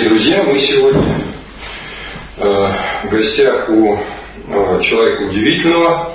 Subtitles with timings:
[0.00, 1.20] Дорогие друзья, мы сегодня
[2.38, 2.72] э,
[3.04, 3.98] в гостях у
[4.48, 6.12] э, человека удивительного.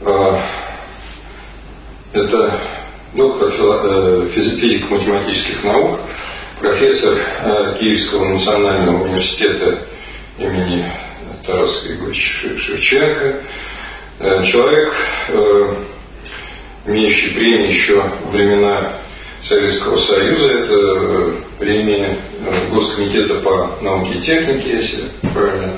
[0.00, 0.38] Э,
[2.14, 2.58] это
[3.12, 3.50] доктор
[4.30, 6.00] физико-математических наук,
[6.58, 7.18] профессор
[7.78, 9.80] Киевского национального университета
[10.38, 10.86] имени
[11.46, 13.42] Тараса Григорьевича Шевченко,
[14.46, 14.94] человек,
[16.86, 18.92] имеющий премию еще времена
[19.42, 22.16] Советского Союза, это премия
[22.72, 25.76] Госкомитета по науке и технике, если правильно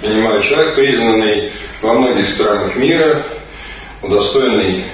[0.00, 1.50] понимаю, человек, признанный
[1.80, 3.22] во многих странах мира,
[4.02, 4.84] удостоенный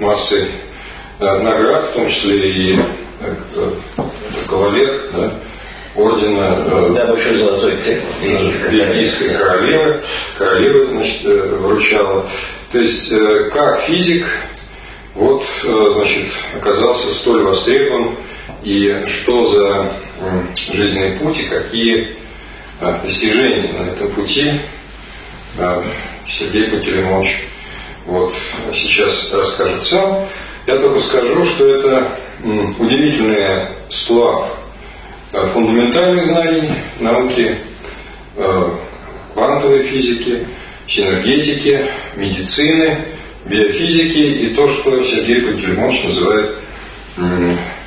[0.00, 0.48] массы
[1.20, 2.78] наград, в том числе и
[3.20, 3.70] э,
[4.48, 5.32] кавалер да,
[5.94, 8.06] ордена э, да, большой золотой тест
[8.70, 10.00] бельгийской королевы.
[10.38, 12.26] Королева значит, э, вручала.
[12.72, 13.12] То есть,
[13.52, 14.26] как физик,
[15.14, 18.14] вот, значит, оказался столь востребован,
[18.62, 19.92] и что за
[20.72, 22.16] жизненный путь, и какие
[23.02, 24.52] достижения на этом пути
[26.28, 27.44] Сергей Пантелеймович
[28.06, 28.34] вот
[28.72, 30.26] сейчас расскажет сам.
[30.66, 32.08] Я только скажу, что это
[32.78, 34.56] удивительный сплав
[35.32, 37.56] э, фундаментальных знаний науки,
[38.36, 38.70] э,
[39.34, 40.46] квантовой физики,
[40.86, 42.98] синергетики, медицины,
[43.44, 46.54] биофизики и то, что Сергей Пантелеймонович называет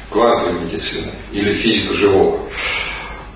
[0.09, 2.39] квантовой медициной или физика живого.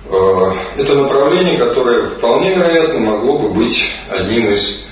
[0.06, 4.86] Э, это направление, которое вполне вероятно могло бы быть одним из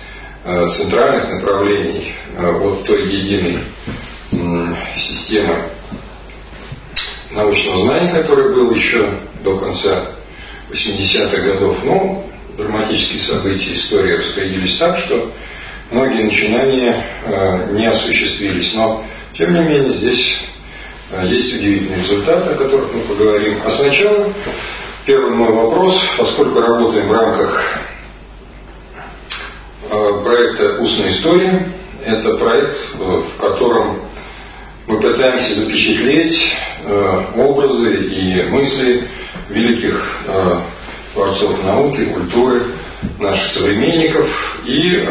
[0.44, 3.58] центральных направлений вот той единой
[4.94, 5.56] системы
[7.32, 9.08] научного знания, который был еще
[9.42, 10.06] до конца
[10.70, 11.84] 80-х годов.
[11.84, 12.24] Но
[12.56, 15.32] драматические события истории распорядились так, что
[15.90, 18.74] многие начинания э, не осуществились.
[18.74, 20.38] Но, тем не менее, здесь
[21.12, 23.58] э, есть удивительные результаты, о которых мы поговорим.
[23.64, 24.32] А сначала
[25.04, 27.78] первый мой вопрос, поскольку работаем в рамках
[29.90, 31.66] э, проекта «Устная история»,
[32.04, 33.98] это проект, в котором
[34.86, 36.52] мы пытаемся запечатлеть
[37.34, 39.08] образы и мысли
[39.48, 40.20] великих
[41.14, 42.62] творцов науки, культуры,
[43.18, 44.60] наших современников.
[44.66, 45.04] И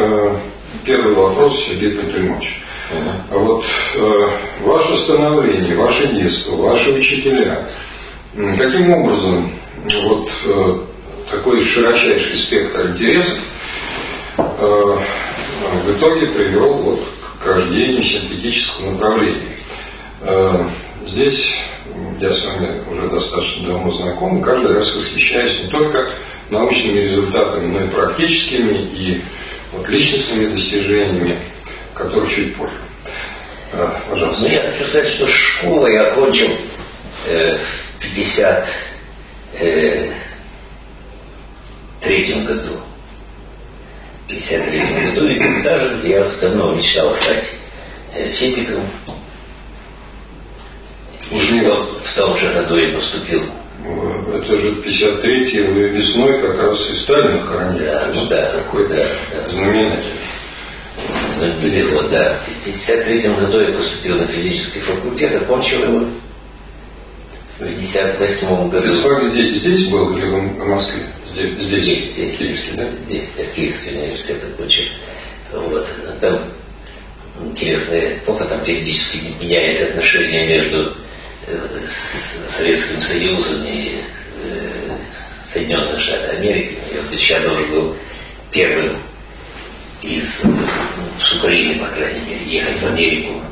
[0.84, 2.62] первый вопрос Сергей Петрильевич.
[2.90, 3.38] Uh-huh.
[3.38, 3.66] Вот
[3.96, 4.28] э,
[4.62, 7.68] ваше становление, ваше детство, ваши учителя,
[8.56, 9.50] каким образом
[10.04, 10.78] вот э,
[11.30, 13.38] такой широчайший спектр интересов
[14.38, 14.98] э,
[15.84, 17.00] в итоге привел вот
[17.42, 19.56] к рождению синтетического направления?
[20.20, 20.64] Э,
[21.06, 21.58] здесь
[22.20, 26.08] я с вами уже достаточно давно знаком, каждый раз восхищаюсь не только
[26.50, 29.22] научными результатами, но и практическими и
[29.72, 31.38] вот личностными достижениями,
[31.94, 32.74] которые чуть позже.
[33.72, 34.42] Э, пожалуйста.
[34.44, 36.50] Ну, я хочу сказать, что школу я окончил
[37.26, 37.58] э,
[37.98, 40.14] в 53 э,
[42.00, 42.80] третьем году.
[44.24, 47.44] В 53 году, и тогда же я давно мечтал стать
[48.14, 48.82] э, физиком,
[51.30, 53.42] Ушли в том же году и поступил.
[53.84, 57.84] Это же 53-й, вы весной как раз и Сталина хоронили.
[57.84, 58.50] Да, ну да.
[58.50, 59.52] Такой да, да.
[59.52, 60.02] знаменательный.
[61.34, 62.40] Знаменитый, вот, да.
[62.64, 66.06] В 53-м году я поступил на физический факультет, окончил его
[67.58, 68.88] в 58 году.
[68.88, 71.02] Физфак здесь, здесь был или в Москве?
[71.26, 72.84] Здесь, здесь, здесь, Киевский, да?
[73.06, 74.84] Здесь, да, Киевский университет окончил.
[75.52, 75.88] Вот.
[76.20, 76.40] Там
[77.40, 80.94] интересный опыт, там периодически меняется отношения между
[82.50, 84.02] Советским Союзом и
[84.42, 84.96] э,
[85.52, 86.76] Соединенных Штатов Америки.
[86.92, 87.96] И вот я должен был
[88.50, 88.98] первым
[90.02, 90.58] из, ну,
[91.22, 93.42] с Украины, по крайней мере, ехать в Америку,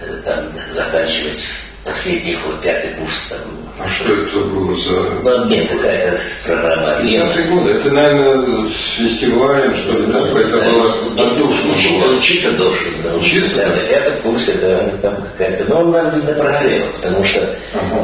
[0.00, 1.44] э, там заканчивать
[1.88, 3.28] последний вот пятый курс.
[3.30, 3.38] Там,
[3.78, 4.90] а что это было за...
[5.22, 7.32] Ну, обмен какая-то программа обмена.
[7.48, 7.70] годы.
[7.70, 10.92] Это, наверное, с фестивалем, что ли, там какая-то была
[11.24, 13.14] отдушина учиться, Учиться должен, да.
[13.14, 13.56] Учиться?
[13.56, 15.64] Да, на пятом курсе, да, там какая-то...
[15.68, 17.56] Но он не проблема, потому что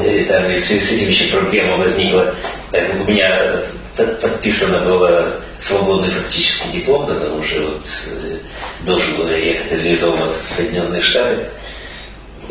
[0.03, 2.35] э, там с, этим еще проблема возникла.
[2.71, 3.63] Так как у меня
[3.97, 7.87] подписано было свободный фактический диплом, потому что вот,
[8.23, 8.39] э,
[8.81, 11.49] должен был ехать реализовываться в Соединенные Штаты.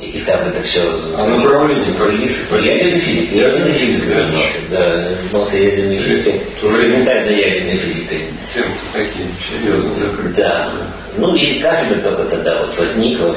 [0.01, 0.81] И там это все...
[1.18, 3.38] А направление по ядерной физике.
[3.38, 5.10] Ядерной физикой занимался, да.
[5.22, 6.42] Занимался ядерной физикой.
[6.62, 8.22] Экспериментальной ядерной физикой.
[8.54, 10.42] Чем такие серьезно закрыты.
[10.42, 10.74] Да.
[11.18, 13.36] Ну и кафедра только тогда вот возникла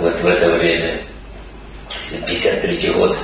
[0.00, 0.98] вот в это время.
[2.26, 3.16] 53 год.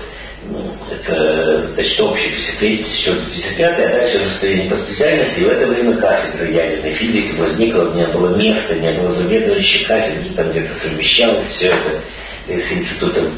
[0.50, 5.40] Ну, это, значит, общий 53, 1955, а дальше настроение по специальности.
[5.40, 9.12] И в это время кафедра ядерной физики возникла, у меня было место, у меня было
[9.12, 12.02] заведующий кафедры, там где-то совмещалось все это
[12.48, 13.32] с институтом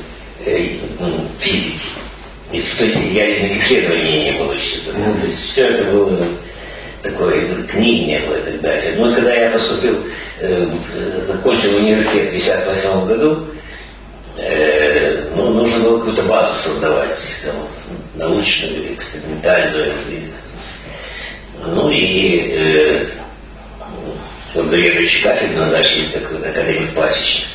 [0.44, 1.88] э, ну, физики.
[2.52, 4.78] ядерных исследований не было еще.
[4.78, 5.20] Mm-hmm.
[5.20, 6.26] То есть все это было
[7.02, 8.94] такой книги не было и так далее.
[8.96, 9.98] Но когда я поступил,
[10.40, 10.66] э,
[11.26, 13.46] закончил университет в 1958 году,
[14.36, 17.54] э, ну, нужно было какую-то базу создавать, там,
[18.14, 19.92] научную, экспериментальную.
[21.66, 23.06] Ну и э,
[24.54, 27.46] вот заведующий кафедрой назначили такой академик Пасечник.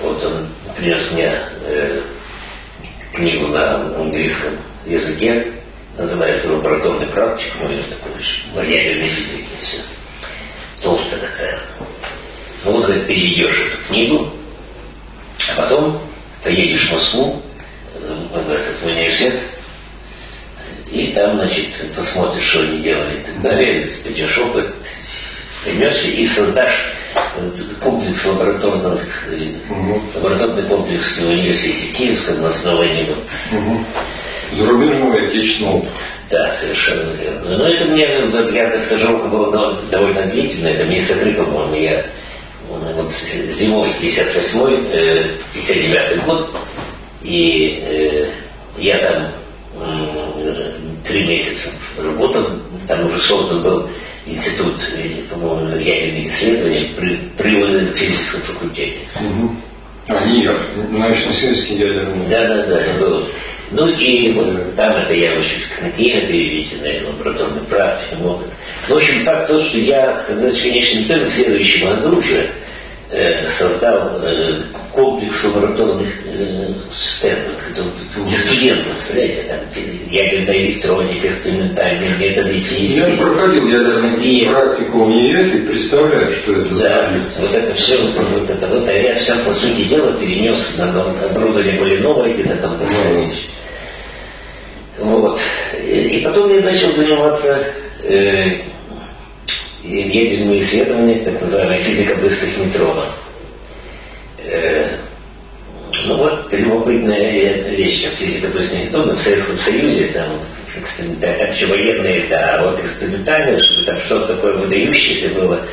[0.00, 2.02] Вот он принес мне э,
[3.12, 4.52] книгу на английском
[4.86, 5.52] языке,
[5.96, 8.12] называется «Лабораторный практик», ну, или такой,
[8.54, 9.78] в ядерной физике, все.
[10.82, 11.58] Толстая такая.
[12.64, 14.30] Ну, вот ты переведешь эту книгу,
[15.48, 16.00] а потом
[16.42, 17.42] поедешь в Москву,
[17.94, 19.34] в этот университет,
[20.90, 24.74] и там, значит, посмотришь, что они делали и так далее, пойдешь опыт,
[25.64, 26.94] поймешь и создашь
[27.82, 29.28] комплекс лабораторных,
[29.70, 30.00] угу.
[30.14, 33.84] лабораторный комплекс в университете Киевском на основании вот угу.
[34.52, 35.92] зарубежного и отечественного опыта.
[36.30, 37.58] Да, совершенно верно.
[37.58, 38.06] Но это мне,
[38.52, 42.04] я стажировка была довольно длительная, это месяца три, по-моему, я
[42.68, 46.50] вот зимой 58 59 э, год,
[47.22, 48.26] и э,
[48.78, 49.32] я там
[51.06, 52.46] три месяца работал,
[52.86, 53.88] там уже создан был
[54.26, 54.74] институт,
[55.30, 58.98] по-моему, ядерных исследований при, при физическом факультете.
[59.16, 59.56] Угу.
[60.08, 60.56] А, НИР,
[60.90, 62.28] научно-исследовательский ядерный.
[62.28, 63.26] Да, да, да, был.
[63.72, 68.44] Ну и вот там это я очень конкретно переведенная лабораторная практика, много.
[68.88, 72.50] Ну, в общем, так то, что я, когда, конечно, не только в следующем году уже,
[73.46, 74.62] создал э,
[74.92, 77.54] комплекс лабораторных э, стендов
[78.14, 79.58] для студентов, представляете, там
[80.08, 82.98] ядерная электроника, экспериментальные методы физики.
[82.98, 84.46] Я проходил ядерную и...
[84.46, 87.10] практику в универе и представляю, что это за Да,
[87.40, 91.78] вот это все, вот, это вот, а я все, по сути дела, перенес на оборудование
[91.78, 93.32] более новое, где-то там поставил.
[94.98, 95.40] Вот.
[95.76, 97.58] И потом я начал заниматься
[98.04, 98.58] э,
[99.82, 103.08] ядерные исследования, так называемая физика быстрых нейтронов.
[104.38, 104.96] Э,
[106.06, 110.28] ну вот, любопытная вещь, физика быстрых нейтронов в Советском Союзе, там,
[111.48, 115.66] общевоенные, да, а вот экспериментальные, чтобы там что-то такое выдающееся было,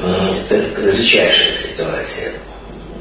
[0.00, 2.32] это редчайшая ситуация.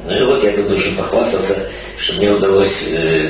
[0.06, 1.68] Ну и вот я тут должен похвастаться,
[1.98, 3.30] что мне удалось э,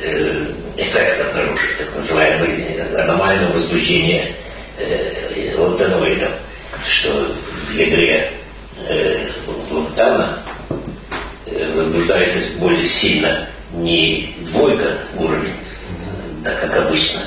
[0.00, 0.44] э,
[0.76, 4.34] эффект обнаружить, так называемое аномальное возбуждение
[5.56, 6.32] лантаноидом,
[6.86, 7.34] что
[7.68, 8.32] в ядре
[8.88, 9.28] э,
[9.70, 10.42] лантана
[11.46, 15.56] э, возбуждается более сильно не двойка уровень,
[16.42, 17.20] да, как обычно,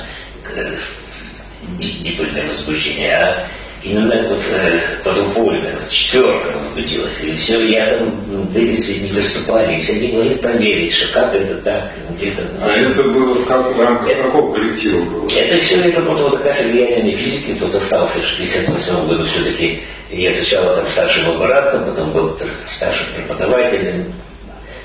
[1.78, 3.46] дипольное возбуждение, а
[3.82, 7.24] именно вот э, подупольная, вот четверка возбудилась.
[7.24, 11.56] И все, я там двигатель не выступали, и все не могли поверить, что как это
[11.56, 12.42] так, где-то.
[12.60, 15.28] А это было в, как, в рамках это, какого коллектива было?
[15.28, 19.80] Это все я работал на кафедре ядерной физики, тут остался в 58 году все-таки.
[20.10, 22.38] Я сначала там старшим лаборантом, потом был
[22.70, 24.12] старшим преподавателем,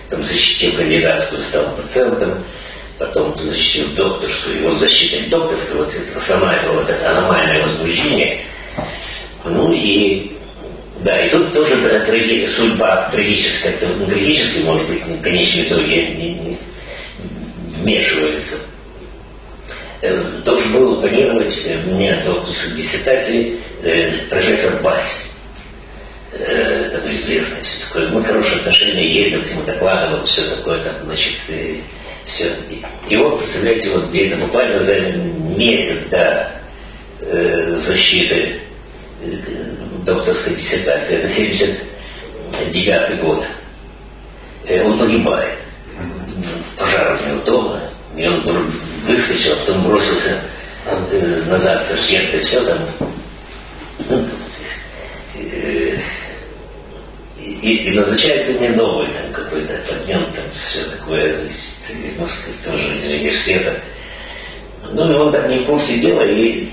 [0.10, 2.44] там защитил кандидатскую, стал доцентом
[2.98, 8.44] потом защитил докторскую, его защитой докторской, вот это основное было это аномальное возбуждение–
[9.44, 10.38] ну и
[11.00, 16.34] да, и тут тоже трагедия, судьба трагическая, ну, трагическая, может быть, в конечном итоге не,
[16.34, 16.58] не
[17.78, 18.58] вмешивается.
[20.02, 25.32] Э, должен был оппонировать э, мне докторской диссертации э, профессор Бась.
[26.34, 28.10] Э, такой известный, все такое.
[28.10, 31.82] Мы хорошие отношения, ездил к нему, докладывал, все такое, там, значит, и,
[32.26, 32.52] все.
[33.08, 36.52] И вот, представляете, вот где-то буквально за месяц до
[37.22, 38.62] э, защиты
[40.06, 43.44] докторской диссертации, это 79 год.
[44.66, 45.60] Э, он погибает.
[46.78, 47.82] Пожар у него дома,
[48.16, 48.72] и он
[49.08, 50.36] выскочил, а потом бросился
[50.86, 52.80] э, назад и все там.
[55.36, 55.98] Э,
[57.40, 62.98] и, и назначается мне новый там какой-то подъем, там все такое из, из Москвы, тоже
[62.98, 63.74] из университета.
[64.92, 66.68] Ну, и он там не в курсе дела, и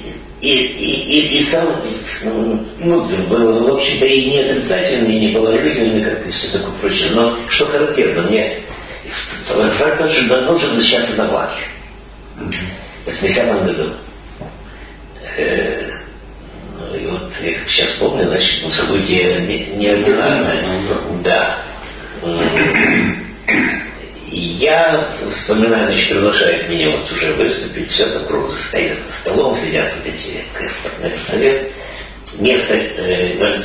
[0.45, 1.69] и, и, и, и сам,
[2.79, 7.13] ну, был, в общем-то, и не отрицательный, и не положительный, как и все такое прочее.
[7.15, 8.59] Но что характерно, мне
[9.47, 11.63] факт тот, что давно уже защищаться на Ваке.
[12.37, 13.93] В 80-м году.
[15.37, 15.91] Э,
[16.79, 19.41] ну, и вот я сейчас помню, значит, ну, событие
[19.77, 20.63] неординарное.
[21.23, 21.59] Да.
[24.37, 29.93] Я вспоминаю, значит, приглашают меня вот уже выступить, все там круто стоят за столом, сидят
[29.97, 31.73] вот эти экспертный совет.
[32.41, 33.63] Место, э,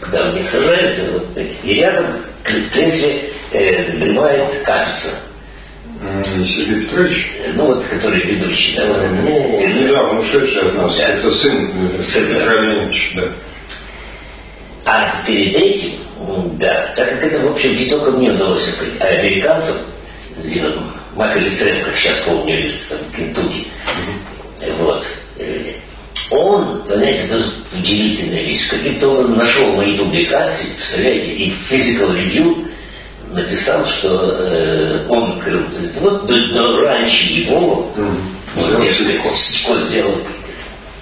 [0.00, 1.26] куда мне сажают, вот,
[1.64, 5.08] и рядом, в принципе, э, дремает капица.
[6.44, 7.32] Сергей Петрович?
[7.54, 9.08] Ну вот, который ведущий, да, вот это.
[9.08, 10.98] Ну, недавно ушедший от нас.
[10.98, 11.08] Да.
[11.08, 13.22] Это сын, э, сын Петра Леонидовича, да.
[14.84, 15.90] А перед этим,
[16.58, 19.76] да, так как это, в общем, не только мне удалось открыть, а американцам,
[21.14, 23.66] Майкл Стрэн, как сейчас помню, из Кентукки,
[24.78, 25.06] вот,
[25.38, 25.72] э,
[26.30, 27.44] он, понимаете, это
[27.76, 32.68] удивительная вещь, каким-то образом нашел мои публикации, представляете, и в Physical Review
[33.32, 35.62] написал, что э, он открыл,
[36.00, 38.16] вот но раньше его, mm-hmm.
[38.56, 40.16] вот, я сделал,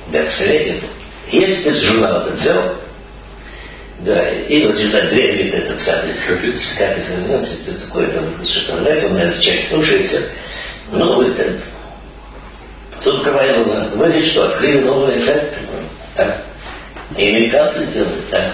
[0.09, 0.81] да, представляете,
[1.31, 2.63] я этот журнал этот взял,
[4.05, 6.77] да, и вот сюда древит этот самый Капец.
[6.79, 10.23] Капец, это такое там что-то нравится, у меня часть слушается.
[10.91, 11.57] Ну, это...
[13.03, 13.89] Тут глаза.
[13.95, 15.55] Вы ведь что, открыли новый эффект?
[16.15, 16.43] Так.
[17.17, 18.53] И американцы делают так.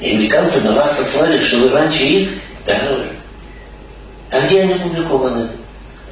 [0.00, 2.28] И американцы на вас послали, что вы раньше их,
[2.66, 3.06] да,
[4.30, 5.48] а где они опубликованы?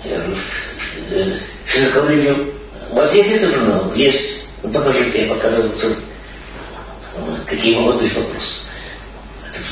[0.05, 0.37] Я говорю,
[1.67, 3.93] в У вас есть этот журнал?
[3.95, 4.45] Есть.
[4.63, 5.97] Ну, покажите, я показываю тут
[7.47, 8.63] какие могут быть вопросы.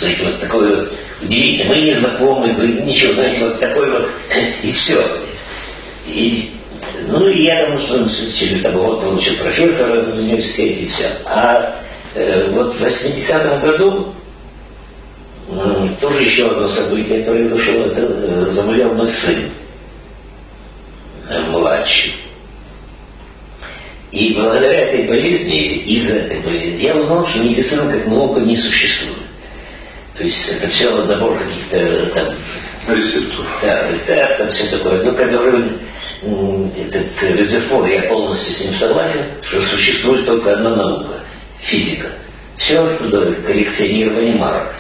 [0.01, 0.93] Знаете, вот такой вот
[1.23, 1.69] удивительный.
[1.69, 4.09] Мы не знакомы, мы ничего, знаете, вот такой вот,
[4.63, 5.03] и все.
[6.07, 6.53] И,
[7.09, 11.07] ну, и я думаю, что через там, год получил профессора в университете и все.
[11.27, 11.83] А
[12.15, 14.15] э, вот в 80-м году
[15.51, 17.85] э, тоже еще одно событие произошло.
[17.85, 19.51] Это э, заболел мой сын,
[21.29, 22.15] э, младший.
[24.11, 29.19] И благодаря этой болезни, из этой болезни, я узнал, что медицина как наука не существует.
[30.17, 32.35] То есть это все набор каких-то там...
[32.97, 33.45] Рецептур.
[33.63, 35.03] Да, рецепт, там все такое.
[35.03, 35.63] Ну, который
[36.23, 41.21] этот резерфор, я полностью с ним согласен, что существует только одна наука–
[41.61, 42.09] физика.
[42.57, 44.75] Все остальное– коллекционирование марок.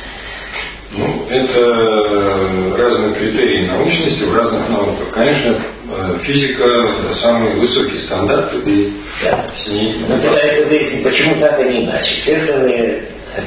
[0.92, 5.10] Ну, это разные критерии научности в разных науках.
[5.12, 5.56] Конечно,
[5.90, 6.64] э, физика–
[7.12, 8.92] самый высокий стандарт, и
[9.22, 9.44] да.
[9.54, 9.96] с ней...
[10.08, 12.20] Но пытается выяснить, почему так, а не иначе.
[12.20, 13.02] Все остальные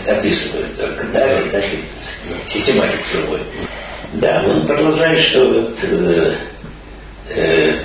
[0.07, 1.83] описывают только так, и так, и
[2.48, 3.39] систематика другой.
[4.13, 6.36] Да, он продолжает, что вот, э,
[7.29, 7.79] э,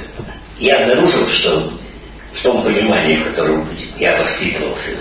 [0.59, 1.73] я обнаружил, что
[2.35, 3.67] в том понимании, в котором
[3.99, 4.93] я воспитывался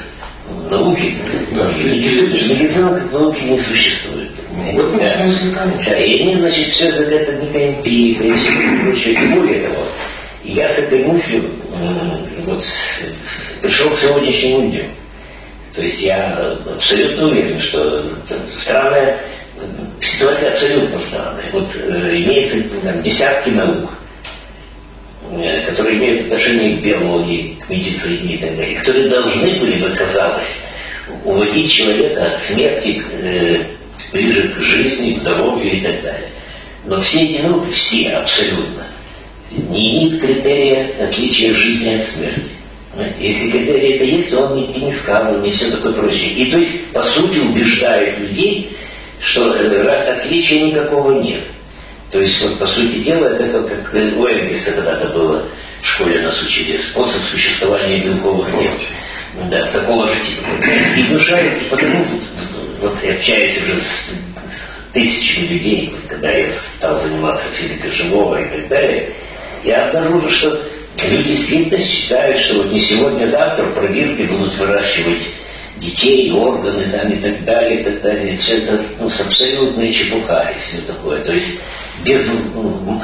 [0.48, 1.16] в науке,
[1.52, 4.25] да, медицина, медицина как науки не существует.
[4.56, 5.98] Да.
[5.98, 8.52] И они, значит, все это, это некая эмпирика, и все
[8.84, 9.14] прочее.
[9.14, 9.84] И более того,
[10.44, 11.44] я с этой мыслью
[12.46, 12.66] вот,
[13.62, 14.84] пришел к сегодняшнему дню.
[15.74, 18.06] То есть я абсолютно уверен, что
[18.58, 19.20] странная
[20.02, 21.46] ситуация абсолютно странная.
[21.52, 23.90] Вот э, имеется там, десятки наук,
[25.32, 29.96] э, которые имеют отношение к биологии, к медицине и так далее, которые должны были бы,
[29.96, 30.66] казалось,
[31.24, 33.66] уводить человека от смерти э,
[34.12, 36.30] ближе к жизни, к здоровью и так далее.
[36.86, 38.88] Но все эти науки, все абсолютно,
[39.70, 42.56] не имеют критерия отличия жизни от смерти.
[42.92, 43.28] Понимаете?
[43.28, 46.32] Если критерий это есть, то он нигде не сказан, и все такое прочее.
[46.32, 48.78] И то есть, по сути, убеждает людей,
[49.20, 51.44] что э, раз отличия никакого нет.
[52.12, 55.46] То есть, вот, по сути дела, это как у Энгельса когда-то было
[55.82, 58.72] в школе нас учили, способ существования белковых тел.
[59.50, 60.48] Да, такого же типа.
[60.98, 62.06] И внушает, потому
[62.82, 64.10] вот я общаюсь уже с,
[64.52, 69.10] с тысячами людей, когда я стал заниматься физикой живого и так далее,
[69.64, 70.62] я обнаружил, что
[71.04, 75.24] люди действительно считают, что вот не сегодня, а завтра в пробирке будут выращивать
[75.78, 78.38] детей, органы там, и так далее, и так далее.
[78.38, 81.22] Все это ну, с абсолютной чепуха и все такое.
[81.22, 81.60] То есть
[82.04, 83.02] без ну,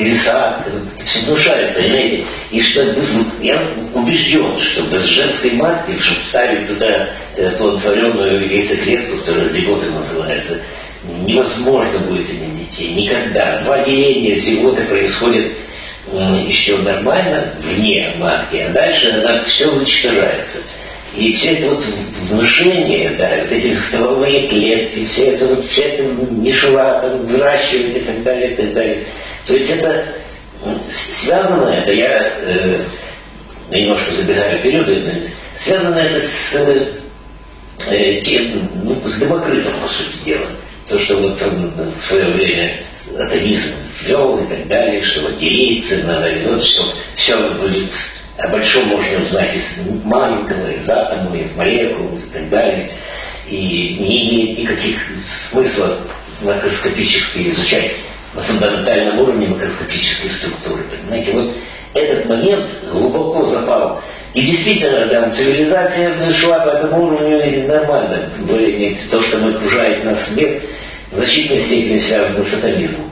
[0.00, 0.70] пересадка,
[1.04, 2.24] все внушают, понимаете?
[2.50, 3.62] И что без, я
[3.94, 7.10] убежден, что без женской матки, чтобы ставить туда
[7.58, 10.60] плодотворенную яйцеклетку, которая зигота называется,
[11.26, 12.94] невозможно будет иметь детей.
[12.94, 13.60] Никогда.
[13.60, 15.46] Два деления зиготы происходят
[16.46, 20.58] еще нормально вне матки, а дальше она все уничтожается.
[21.16, 21.84] И все это вот
[22.30, 28.00] внушение, да, вот эти стволовые клетки, все это вот, вся эта мишура там выращивают и
[28.00, 29.06] так далее, и так далее.
[29.50, 30.06] То есть это
[30.88, 32.84] связано, это я э,
[33.68, 34.86] немножко забегаю вперед,
[35.58, 36.54] связано это с
[37.90, 40.46] э, тем, ну, с Демокритом, по сути дела.
[40.86, 42.76] То, что вот он в свое время
[43.18, 46.84] атомизм ввел и так далее, что вот делиться надо, и вот все,
[47.16, 47.90] все будет
[48.38, 52.92] о большом можно узнать из маленького, из атома, из молекул и так далее.
[53.48, 55.98] И не имеет никаких смысла
[56.40, 57.96] макроскопически изучать
[58.34, 60.82] на фундаментальном уровне макроскопические структуры.
[60.84, 61.52] Понимаете, вот
[61.94, 64.00] этот момент глубоко запал.
[64.34, 68.30] И действительно, там цивилизация шла по этому уровню нормально.
[69.10, 70.62] То, что мы окружает нас мир,
[71.10, 73.10] в значительной степени связано с атомизмом.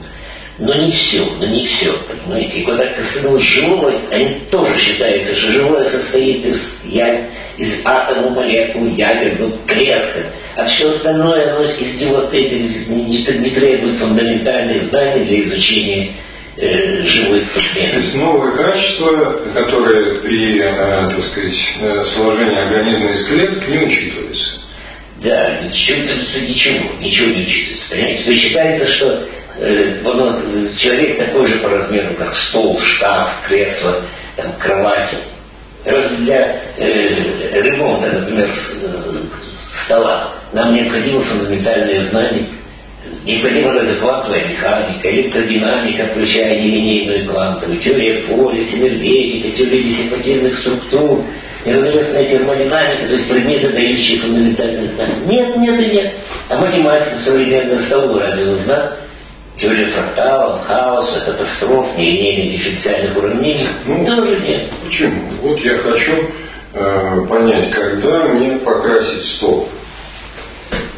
[0.59, 2.59] Но не все, но не все, понимаете.
[2.59, 7.21] И когда коснулось живого, они тоже считается, что живое состоит из, я,
[7.57, 10.19] из атома, молекул, ядер, ну, клетка.
[10.57, 16.15] А все остальное, оно из него стоит, не, не требует фундаментальных знаний для изучения
[16.57, 17.91] э, живых предметов.
[17.91, 23.77] То есть новые качества, которые при, э, так сказать, э, сложении организма из клеток не
[23.77, 24.59] учитываются.
[25.23, 27.89] Да, не учитывается ничего, ничего не учитывается.
[27.91, 28.23] Понимаете?
[28.31, 29.25] Есть считается, что
[29.59, 33.95] человек такой же по размеру, как стол, шкаф, кресло,
[34.35, 35.15] там, кровать.
[35.85, 38.53] Раз для э, ремонта, например, э,
[39.85, 42.47] стола нам необходимо фундаментальные знания,
[43.25, 51.23] необходима даже квантовая механика, электродинамика, включая нелинейную квантовую, теория поля, синергетика, теория диссипативных структур,
[51.65, 55.15] неравновесная термодинамика, то есть предметы, дающие фундаментальные знания.
[55.25, 56.13] Нет, нет и нет.
[56.49, 58.97] А математика современная столу разве нужна?
[59.59, 63.67] Теория фракталов, хаоса, катастроф, нелинейных дифференциальных уравнений?
[63.85, 64.69] Ну, тоже нет.
[64.85, 65.21] Почему?
[65.41, 66.13] Вот я хочу
[66.73, 69.67] э, понять, когда мне покрасить стол.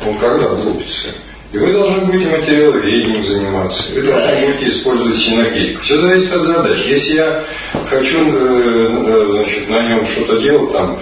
[0.06, 1.10] Он когда влупится?
[1.52, 5.82] И вы должны будете материаловедением заниматься, вы должны будете использовать синергетику.
[5.82, 6.80] Все зависит от задач.
[6.86, 7.44] Если я
[7.90, 11.00] хочу э, э, значит, на нем что-то делать, там,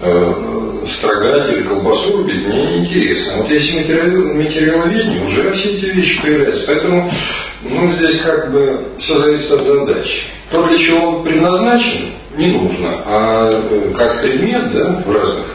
[0.00, 3.38] э, строгать или колбасу рубить, мне неинтересно.
[3.38, 6.66] Вот если материаловедение, уже все эти вещи появляются.
[6.66, 7.10] Поэтому
[7.62, 10.22] ну, здесь как бы все зависит от задачи.
[10.50, 13.02] То, для чего он предназначен, не нужно.
[13.04, 15.46] А как предмет, да, в разных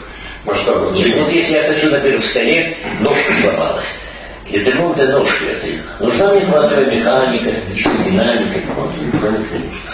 [0.44, 0.92] масштабах.
[0.94, 4.00] Нет, вот если я хочу на первом столе, ножка сломалась.
[4.48, 5.82] Ножки отдельно.
[5.98, 8.60] Нужна мне квантовая механика, динамика,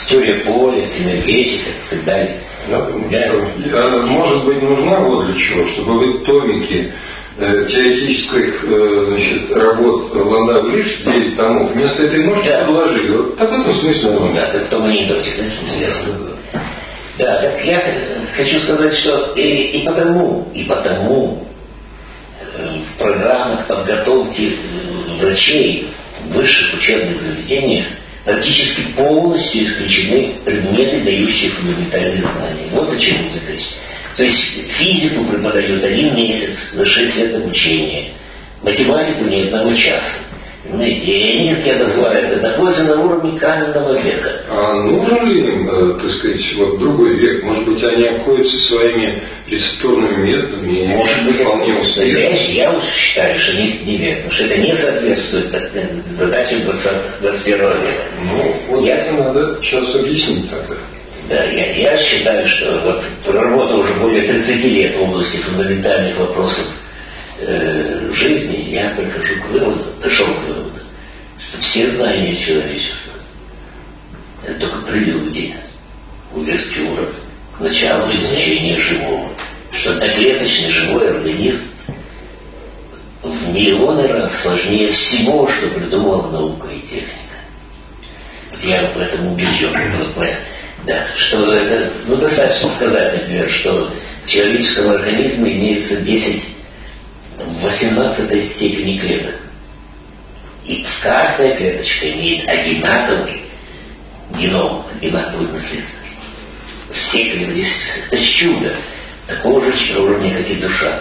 [0.09, 2.40] теория поля, синергетика и так далее.
[2.68, 4.04] Я думаю, да.
[4.04, 6.93] что может быть нужна вот для чего, чтобы вы томики
[7.38, 12.65] э, теоретических э, значит, работ Ландау лишь 9 томов вместо этой ножки да.
[12.65, 13.10] подложили.
[13.17, 14.34] Вот так в этом смысле он.
[14.34, 16.12] Да, как в том анекдоте, да, известно.
[17.19, 17.84] Да, так я
[18.36, 21.47] хочу сказать, что и, и потому, и потому
[22.56, 24.56] в программах подготовки
[25.21, 25.88] врачей
[26.25, 27.86] в высших учебных заведениях
[28.25, 32.69] практически полностью исключены предметы, дающие фундаментальные знания.
[32.73, 33.75] Вот о чем идет речь.
[34.17, 38.12] То есть физику преподают один месяц за шесть лет обучения,
[38.62, 40.19] математику ни одного часа.
[40.70, 44.30] Они, как я называю это, находятся на уровне каменного века.
[44.48, 47.42] А нужен ли им, э, так сказать, вот другой век?
[47.42, 52.52] Может быть, они обходятся своими рецептурными методами и Может быть, вполне успешно?
[52.52, 55.46] Я уж считаю, что не, не век, потому что это не соответствует
[56.12, 58.02] задачам 20, 21 века.
[58.30, 58.98] Ну, вот я...
[58.98, 60.75] это надо сейчас объяснить тогда.
[61.28, 66.66] Да, я, я считаю, что вот работа уже более 30 лет в области фундаментальных вопросов
[67.47, 70.78] э, жизни, я прихожу к выводу, пришел к выводу,
[71.39, 73.13] что все знания человечества
[74.45, 75.57] это только прелюдия,
[76.35, 77.07] увертюра
[77.57, 79.28] к началу изучения живого.
[79.71, 81.69] Что одноклеточный живой организм
[83.23, 87.39] в миллионы раз сложнее всего, что придумала наука и техника.
[88.50, 89.71] Вот я в этом убежден.
[90.17, 90.26] Вот,
[90.85, 93.93] да, что это, ну достаточно сказать, например, что
[94.25, 96.61] в человеческом организме имеется 10 в
[97.38, 99.34] 18 степени клеток.
[100.64, 103.42] И каждая клеточка имеет одинаковый
[104.38, 106.00] геном, одинаковый наследство.
[106.92, 107.66] Все клетки.
[108.10, 108.73] Это чудо.
[109.26, 111.00] Такого же уровня, как и душа.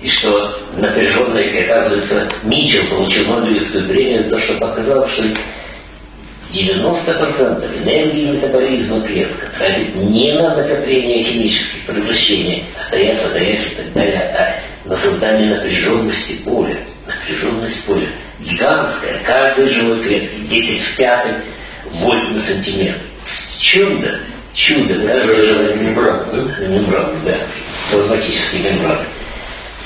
[0.00, 5.24] И что напряженно, оказывается, Митчелл получил Нобелевскую премию за то, что показал, что
[6.52, 14.22] 90% энергии метаболизма клетка тратит не на накопление химических превращений, АТФ, АТФ и так далее,
[14.38, 16.78] а на создание напряженности поля.
[17.06, 18.08] Напряженность поля
[18.40, 21.32] гигантская, каждой живой клетки 10 в пятый
[21.92, 23.00] вольт на сантиметр.
[23.58, 24.20] Чудо,
[24.54, 24.94] чудо.
[25.06, 26.26] Каждая живая мембрана?
[26.60, 27.34] Мембрана, да.
[27.90, 29.04] Плазматические мембраны.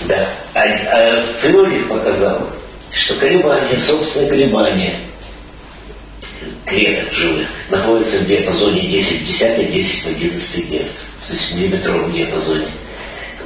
[0.02, 0.28] Да.
[0.54, 2.50] А, а Фролих показал,
[2.92, 5.00] что колебания, собственные колебания
[6.66, 10.92] клеток живых находятся в диапазоне 10 в 10, 10 в 11 Гц.
[11.26, 12.68] То есть в миллиметровом диапазоне.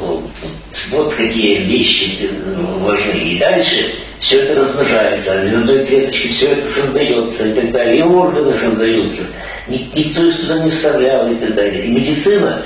[0.00, 2.30] Вот какие вещи
[2.80, 3.18] важны.
[3.18, 7.98] И дальше все это размножается, из одной клеточки все это создается и так далее.
[7.98, 9.22] И органы создаются.
[9.68, 11.86] Никто их туда не вставлял и так далее.
[11.86, 12.62] И медицина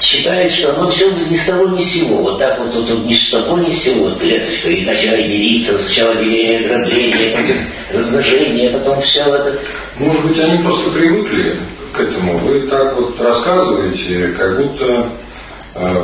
[0.00, 2.16] считает, что оно все ни с того ни с сего.
[2.16, 4.70] Вот так вот, вот, вот ни с того ни с сего клеточка.
[4.70, 7.56] И начала делиться, сначала деление, дробление, потом
[7.92, 9.58] размножение, потом все это.
[9.98, 11.58] Может быть, они просто привыкли
[11.92, 12.38] к этому.
[12.38, 15.04] Вы так вот рассказываете, как будто э,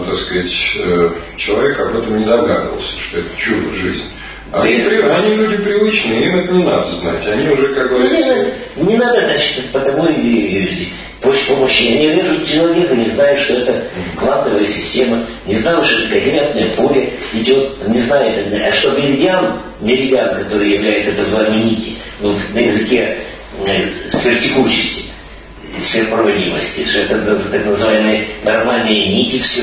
[0.04, 4.06] так сказать, э, человек об этом не догадывался, что это чудо жизни.
[4.52, 7.26] Они, они люди привычные, им это не надо знать.
[7.26, 8.46] Они уже, как говорится...
[8.76, 10.88] Не, не надо, значит, потому и
[11.46, 11.82] помощи.
[11.82, 13.84] Я не вижу человека, не знаю, что это
[14.18, 20.36] квантовая система, не знаю, что это когерентное поле идет, не знает, а что меридиан, меридиан,
[20.36, 23.18] который является так называемой нити, ну, на языке
[23.66, 23.90] э,
[25.74, 29.62] сверхтекучести, сверхпроводимости, что это так называемые нормальные нити все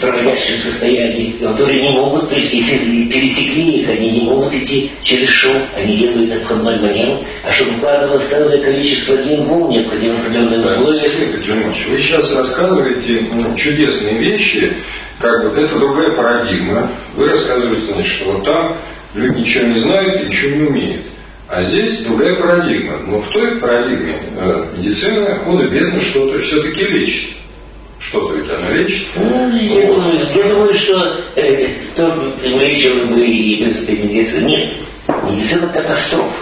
[0.00, 5.96] проводящие состоянии, которые не могут, если пересекли их, они не могут идти через шоу, они
[5.96, 11.90] делают обходной маневр, а чтобы укладывалось целое количество длин волн, необходимо определенные условия.
[11.90, 14.72] Вы сейчас рассказываете ну, чудесные вещи,
[15.18, 16.88] как бы это другая парадигма.
[17.16, 18.76] Вы рассказываете, значит, что вот там
[19.14, 21.02] люди ничего не знают и ничего не умеют.
[21.52, 22.96] А здесь другая парадигма.
[23.06, 27.28] Но в той парадигме э, медицина худо-бедно что-то все-таки лечит.
[27.98, 29.08] Что-то ведь она лечит.
[29.16, 34.46] Ну, я, думаю, я думаю, что э, то лечил бы и без этой медицины.
[34.48, 34.74] Нет,
[35.28, 36.32] медицина катастроф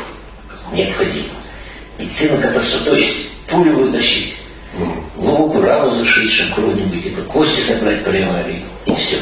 [0.72, 1.34] необходима.
[1.98, 4.36] Медицина катастроф, то есть пулю вытащить,
[5.16, 9.16] глубокую рану зашить, чтобы кровь не быть, кости собрать по аварии, и все.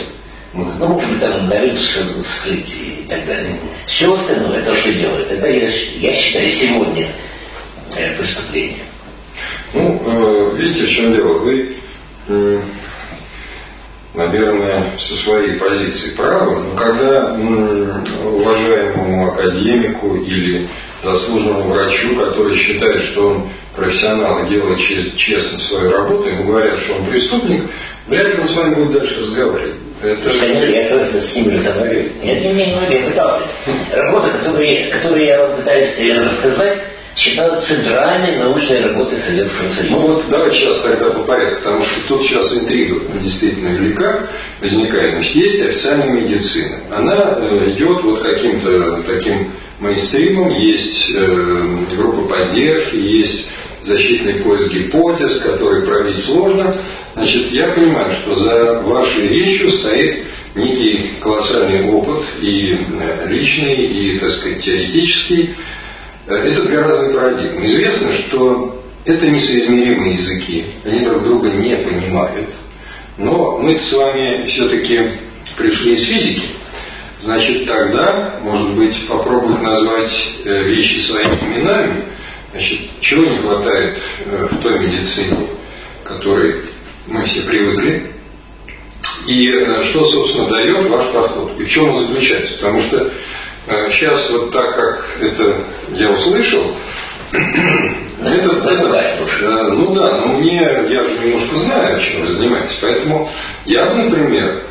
[0.58, 3.60] Ну, может быть, там нарыв скрыть и так далее.
[3.86, 7.12] Все остальное, то, что делают, это, я, я считаю, сегодня
[7.96, 8.84] э, преступление.
[9.72, 11.38] Ну, э, видите, в чем дело?
[11.38, 11.76] Вы,
[12.26, 12.60] э,
[14.14, 20.66] наверное, со своей позиции правы, но когда э, уважаемому академику или
[21.04, 24.80] заслуженному врачу, который считает, что он профессионал и делает
[25.16, 27.62] честно свою работу, ему говорят, что он преступник,
[28.08, 29.74] вряд ли он с вами будет дальше разговаривать.
[30.02, 30.30] Это...
[30.30, 32.12] Я тоже с ним разговариваю.
[32.22, 33.44] Я с ним не пытался.
[33.94, 36.78] Работа, которую, которую я вам пытаюсь рассказать,
[37.16, 39.90] считалась центральной научной работой Советского Союза.
[39.90, 44.20] Ну вот давайте сейчас тогда по порядку, потому что тут сейчас интрига действительно велика
[44.60, 45.14] возникает.
[45.14, 46.76] Значит, есть официальная медицина.
[46.96, 53.48] Она э, идет вот каким-то таким мейнстримом, есть э, группа поддержки, есть
[53.82, 56.76] защитный поиск гипотез, который пробить сложно.
[57.18, 60.22] Значит, я понимаю, что за вашей речью стоит
[60.54, 65.56] некий колоссальный опыт и э, личный, и, так сказать, теоретический.
[66.28, 67.64] Э, это две разные парадигмы.
[67.64, 72.50] Известно, что это несоизмеримые языки, они друг друга не понимают.
[73.16, 75.10] Но мы с вами все-таки
[75.56, 76.46] пришли из физики.
[77.20, 82.04] Значит, тогда, может быть, попробовать назвать э, вещи своими именами.
[82.52, 85.48] Значит, чего не хватает в той медицине,
[86.04, 86.62] которой
[87.08, 88.12] мы все привыкли.
[89.26, 91.52] И э, что, собственно, дает ваш подход?
[91.58, 92.54] И в чем он заключается?
[92.58, 93.10] Потому что
[93.90, 95.56] сейчас э, вот так, как это
[95.90, 96.62] я услышал,
[97.32, 103.30] это, это, ну да, но мне, я же немножко знаю, чем вы занимаетесь, поэтому
[103.66, 104.64] я, например,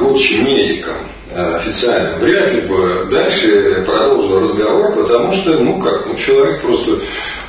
[0.00, 0.96] будучи медиком,
[1.34, 6.98] официально, вряд ли бы дальше продолжил разговор, потому что, ну как, ну человек просто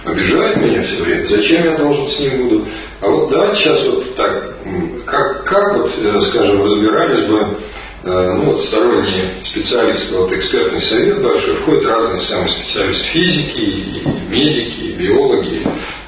[0.06, 2.66] обижает меня все время, зачем я должен с ним буду?
[3.02, 4.56] А вот давайте сейчас вот так,
[5.06, 7.56] как, как вот, э, скажем, разбирались бы
[8.04, 14.04] э, ну, вот сторонние специалисты, вот экспертный совет большой, входят разные самые специалисты физики, и
[14.30, 15.62] медики, и биологи,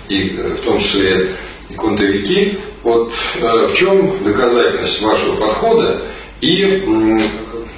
[0.10, 1.32] и э, в том числе
[1.76, 2.58] квантовики.
[2.84, 6.02] Вот в чем доказательность вашего подхода?
[6.42, 6.84] И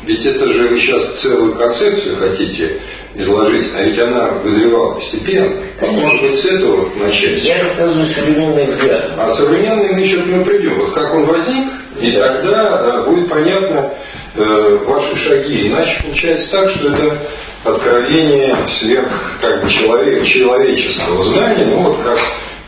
[0.06, 2.80] ведь это же вы сейчас целую концепцию хотите
[3.16, 5.50] изложить, а ведь она вызревала постепенно.
[5.80, 6.02] Конечно.
[6.02, 7.44] Может быть, с этого начать?
[7.44, 9.12] Я рассказываю современный взгляд.
[9.18, 10.80] А современный мы еще к нему придем.
[10.80, 11.66] Вот как он возник,
[12.02, 13.92] и тогда э, будет понятно
[14.36, 15.68] э, ваши шаги.
[15.68, 17.18] Иначе получается так, что это
[17.64, 22.20] откровение сверх как бы человек, человеческого знания, ну вот как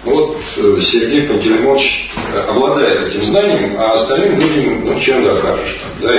[0.06, 6.08] вот э, Сергей Пантелеймович э, обладает этим знанием, а остальным людям, ну, чем докажешь там,
[6.08, 6.14] да,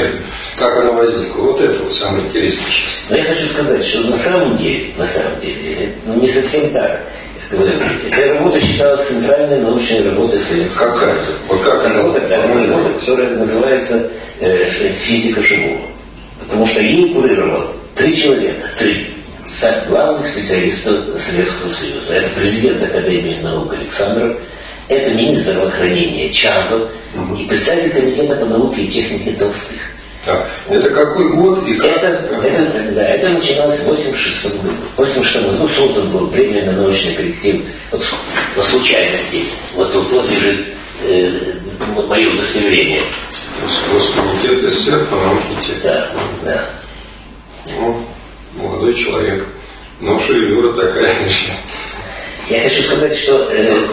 [0.56, 1.42] как оно возникло.
[1.42, 2.92] Вот это вот самое интересное сейчас.
[3.10, 7.00] Но я хочу сказать, что на самом деле, на самом деле, это не совсем так.
[7.48, 8.08] Как вы говорите.
[8.10, 11.24] Эта работа считалась центральной научной работой Советского Какая?
[11.46, 11.94] Вот как она?
[11.98, 15.82] Работа, работа, которая называется э, физика живого.
[16.40, 19.15] Потому что ей курировало три человека, три
[19.88, 22.14] главных специалистов Советского Союза.
[22.14, 24.38] Это президент Академии наук Александров,
[24.88, 27.36] это министр здравоохранения Чазов угу.
[27.36, 29.78] и председатель комитета по науке и технике Толстых.
[30.24, 32.02] Так, это какой год и как?
[32.02, 34.74] Это, это, да, это начиналось в 86 году.
[34.96, 38.02] В 86 году создан был временный научный коллектив вот,
[38.56, 39.44] по случайности.
[39.76, 40.66] Вот тут вот лежит
[41.04, 41.52] э,
[42.08, 43.02] мое удостоверение.
[43.92, 45.74] Госкомитет СССР по науке.
[45.84, 46.10] Да,
[46.44, 46.64] да.
[47.66, 48.04] Ну,
[48.56, 49.44] молодой человек.
[50.00, 51.52] Но шевелюра такая еще.
[52.48, 53.88] Я хочу сказать, что э,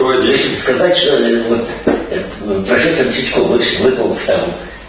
[0.56, 4.40] сказать, что э, вот профессор Цитько выпал там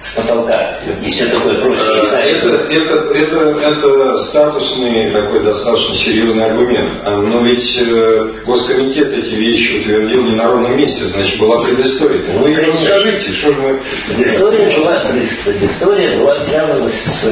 [0.05, 1.83] с потолка и все такое прочее.
[2.11, 6.91] А, это, это, это, это статусный такой достаточно серьезный аргумент.
[7.03, 12.21] А, но ведь э, Госкомитет эти вещи утвердил не на ровном месте, значит была предыстория.
[12.33, 13.79] Ну, вы ну, расскажите, что же мы...
[14.07, 14.99] Предыстория была,
[15.43, 17.25] предыстория была связана с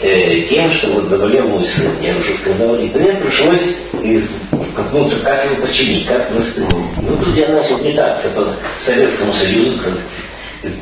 [0.00, 4.28] э, тем, что вот заболел мой сын, я уже сказал, и мне пришлось из,
[4.74, 6.96] как, ну, как его починить, как восстановить.
[6.96, 9.78] Ну, тут я начал метаться по Советскому Союзу,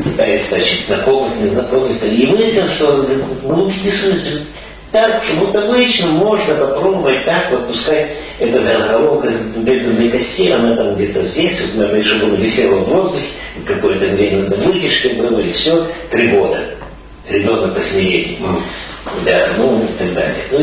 [0.02, 3.08] пытаясь значит, знакомых, незнакомых, и выяснил, что
[3.42, 4.42] ну, интересуется
[4.92, 11.22] так, вот обычно можно попробовать так, вот пускай эта головка бедренной кости, она там где-то
[11.22, 13.26] здесь, вот надо, чтобы висела в воздухе,
[13.66, 16.75] какое-то время на вытяжке было, и все, три года.
[17.28, 18.38] Ребенок восьмилетний.
[19.24, 20.34] Да, ну и так далее.
[20.50, 20.60] Ну,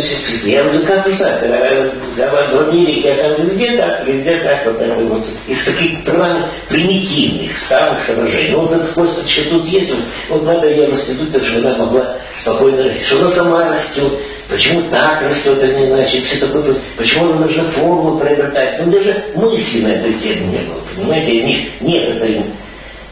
[0.50, 1.42] я говорю, как же так?
[1.42, 5.64] В Америке, а там везде так, везде так, вот это вот, из
[6.06, 8.52] прям примитивных, самых соображений.
[8.52, 9.94] Ну, вот эта косточка тут есть,
[10.30, 13.06] вот, надо ее растянуть, чтобы она могла спокойно расти.
[13.06, 14.12] Что она сама растет,
[14.50, 18.78] почему так растет, а не иначе, все такое, почему она должна форму приобретать.
[18.78, 22.44] Там даже мысли на эту тему не было, понимаете, нет, нет это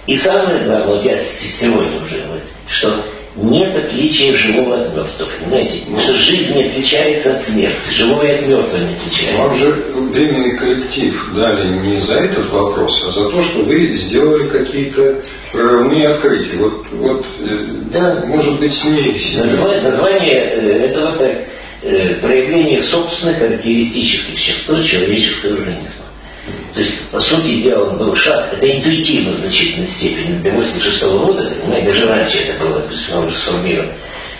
[0.07, 2.93] И самое главное, вот я сегодня уже, вот, что
[3.35, 5.29] нет отличия живого от мертвого.
[5.39, 5.83] Понимаете?
[5.87, 9.37] Ну, что жизнь не отличается от смерти, живое от мертвого не отличается.
[9.37, 14.49] Вам же временный коллектив дали не за этот вопрос, а за то, что вы сделали
[14.49, 16.57] какие-то прорывные открытия.
[16.57, 17.57] Вот, вот э,
[17.91, 18.23] да.
[18.25, 19.21] может быть, с ней.
[19.37, 21.45] Название, название э, этого так,
[21.83, 26.00] э, проявление собственных характеристических черт человеческого организма.
[26.73, 31.25] То есть, по сути дела, был шаг, это интуитивно в значительной степени, до 86 -го
[31.25, 33.89] года, понимаете, даже раньше это было, то есть уже сформирован.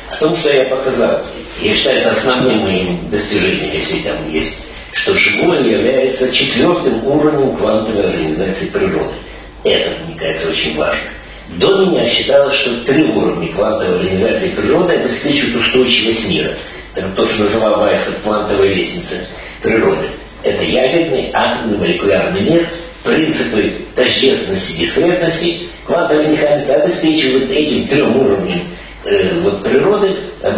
[0.09, 1.21] О том, что я показал,
[1.61, 4.57] я считаю, это основным моим достижением, если там есть,
[4.93, 9.15] что живое является четвертым уровнем квантовой организации природы.
[9.63, 11.01] Это, мне кажется, очень важно.
[11.49, 16.53] До меня считалось, что три уровня квантовой организации природы обеспечивают устойчивость мира.
[16.95, 19.15] Это то, что называется квантовая лестница
[19.61, 20.09] природы.
[20.43, 22.67] Это ядерный, атомный, молекулярный мир,
[23.03, 28.67] принципы тождественности, дискретности, квантовая механика обеспечивает этим трем уровням
[29.05, 30.53] э, вот, природы э,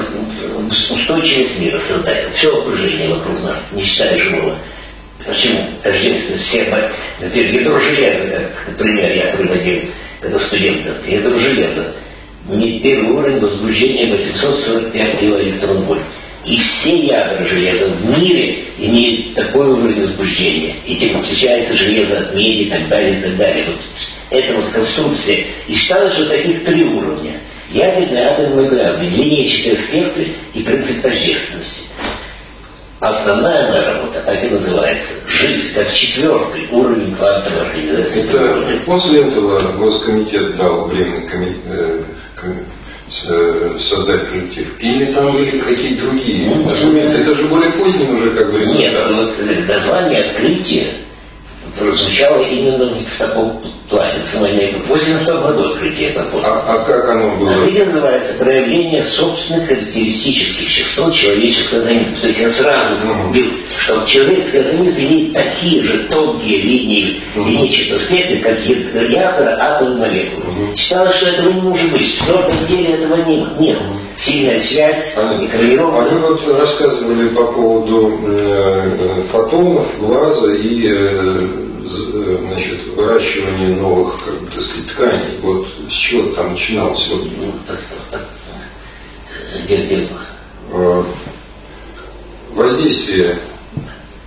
[0.70, 2.26] устойчивость мира создать.
[2.34, 4.58] Все окружение вокруг нас, не считая живого.
[5.26, 5.60] Почему?
[5.82, 6.68] Тождественность всех,
[7.22, 9.80] например, ядро железа, как, например, я приводил,
[10.20, 11.94] когда студентов, ядро железа,
[12.50, 16.02] первый уровень возбуждения 845 килоэлектрон вольт.
[16.46, 20.76] И все ядра железа в мире имеют такой уровень возбуждения.
[20.86, 23.64] Этим отличается железо от меди и так далее, и так далее.
[23.68, 23.82] Вот
[24.30, 25.46] это вот конструкция.
[25.68, 27.40] И считалось, что таких три уровня.
[27.72, 29.10] Ядерный, атомный, молекулярный.
[29.10, 31.84] Длиннее четыре спектры и принцип тождественности.
[33.00, 35.14] Основная моя работа так и называется.
[35.28, 38.24] Жизнь как четвертый уровень квантовой организации.
[38.24, 42.04] Это, после этого Госкомитет дал временный комитет,
[42.44, 42.54] Э,
[43.80, 44.68] создать коллектив?
[44.80, 47.18] Или там были какие-то другие ну, документы?
[47.18, 48.66] Это же более поздний уже как бы.
[48.66, 49.34] Нет, ну, вот
[49.68, 50.88] название открытия
[51.78, 53.62] прозвучало именно в таком
[53.98, 54.74] плане.
[54.84, 56.46] В 82 году открытие это было.
[56.46, 57.52] А, а как оно было?
[57.52, 62.18] Открытие называется проявление собственных характеристических черт человеческого организма.
[62.22, 67.46] То есть я сразу говорил, что человеческий организм имеет такие же тонкие линии, uh-huh.
[67.46, 70.46] линии четырехспектра, как ядра, атомы, молекулы.
[70.46, 70.76] Uh-huh.
[70.76, 72.06] Считалось, что этого не может быть.
[72.06, 73.60] В четвертом теле этого нет.
[73.60, 73.78] нет.
[74.16, 76.10] Сильная связь, она не коррелирована.
[76.10, 84.40] Вы вот рассказывали по поводу э, фотонов, глаза и э, Э, значит, выращивание новых, как
[84.42, 85.38] бы, так сказать, тканей.
[85.42, 87.08] Вот с чего там начиналось?
[87.10, 87.28] Вот,
[90.72, 91.04] э,
[92.54, 93.40] воздействие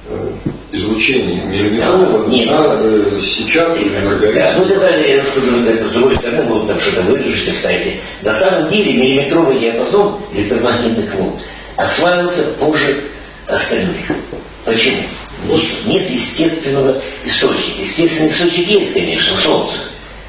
[0.09, 0.33] э,
[0.73, 2.51] излучения миллиметрового Нет.
[2.51, 4.35] на сетчатку или на организм.
[4.35, 8.01] Да, ну это с другой стороны, вы там что-то вырежете, вставите.
[8.23, 11.41] На самом деле миллиметровый диапазон электромагнитных волн
[11.77, 13.05] осваивался позже
[13.47, 14.07] остальных.
[14.65, 15.03] Почему?
[15.87, 17.83] Нет естественного источника.
[17.83, 19.75] Естественный источник есть, конечно, Солнце.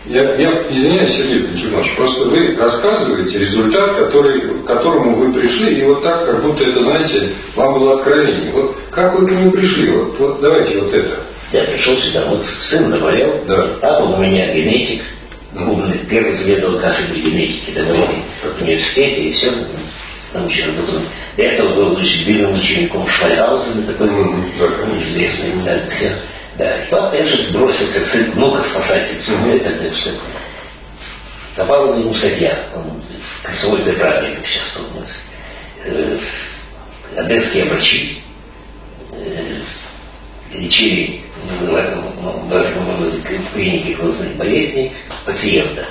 [0.06, 5.84] Я, я извиняюсь, Сергей Пантелеймович, просто вы рассказываете результат, который, к которому вы пришли, и
[5.84, 8.52] вот так, как будто это, знаете, вам было откровение.
[8.52, 9.92] Вот как вы к нему пришли?
[9.92, 11.20] Вот, вот давайте вот это.
[11.52, 13.68] Я пришел сюда, вот сын заболел, да.
[13.82, 15.02] папа у меня генетик,
[15.54, 19.52] умный, первый заведовал кафедрой генетики да, в университете, и все,
[20.38, 21.02] научно работал.
[21.36, 25.04] До этого был любимым учеником Швальгаузена, такой mm-hmm.
[25.04, 26.12] известный, да, все.
[26.58, 29.56] Да, и папа, конечно, бросился сын, много спасателей, mm-hmm.
[29.58, 30.10] это, это все.
[31.56, 33.02] Попала на него статья, он
[33.44, 35.08] в правде, как сейчас помню.
[35.84, 36.20] Э,
[37.16, 38.22] одесские врачи
[39.12, 39.60] э,
[40.54, 41.22] лечили
[41.62, 42.04] в этом,
[42.48, 42.86] в этом
[43.54, 44.92] клинике глазных болезней
[45.26, 45.86] пациента.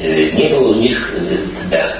[0.00, 1.36] Э, не было у них, э,
[1.70, 1.92] да,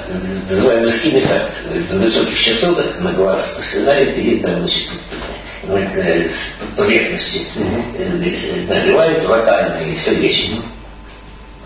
[0.48, 1.52] называемый скин эффект,
[1.90, 4.88] на высоких частотах на глаз проседает или там, значит,
[5.64, 5.78] на
[6.76, 8.68] поверхности mm-hmm.
[8.68, 10.52] нагревает локально и все лечит.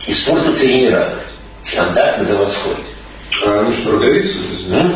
[0.09, 1.21] Испортился генератор,
[1.65, 2.75] стандартный заводской.
[3.45, 4.39] А они что, роговицы?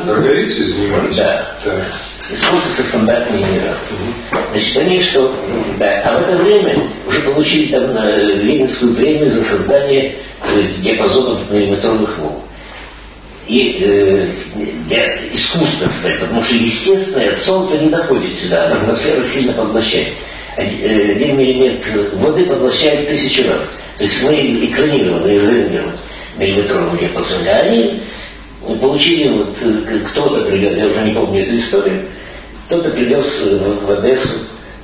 [0.07, 1.16] Роговицы занимались?
[1.16, 1.57] Да.
[1.64, 1.85] Так.
[2.22, 3.79] Используется стандартный генератор.
[3.90, 4.40] Угу.
[4.53, 5.35] Значит, они что,
[5.79, 10.14] да, а в это время уже получили там Ленинскую премию за создание э,
[10.83, 12.42] диапазонов миллиметровых волн.
[13.46, 14.29] И э,
[14.88, 20.09] для искусства, кстати, потому что естественное от Солнца не доходит сюда, атмосфера сильно поглощает.
[20.57, 23.70] Э, один миллиметр воды поглощает тысячу раз.
[23.96, 24.35] То есть мы
[24.66, 25.92] экранированы, изолированы
[26.37, 27.46] миллиметровым диапазоном.
[27.48, 28.01] А они
[28.81, 32.03] получили, вот э, кто-то привез, я уже не помню эту историю,
[32.66, 34.29] кто-то привез э, в Одессу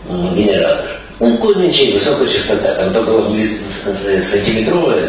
[0.09, 1.01] генератор.
[1.25, 3.35] Ну, конничей, высокая частота, там то было
[4.23, 5.09] сантиметровая,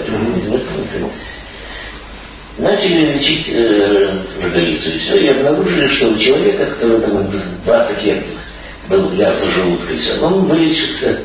[2.58, 7.30] начали лечить э, роговицу, и все, и обнаружили, что у человека, который там
[7.66, 8.24] 20 лет
[8.88, 11.20] был язва желудка, и все, он вылечится.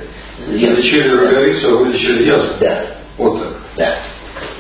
[0.49, 2.55] Лечили роговицу, а вылечили язву?
[2.59, 2.87] Да.
[3.17, 3.53] Вот так?
[3.77, 3.95] Да.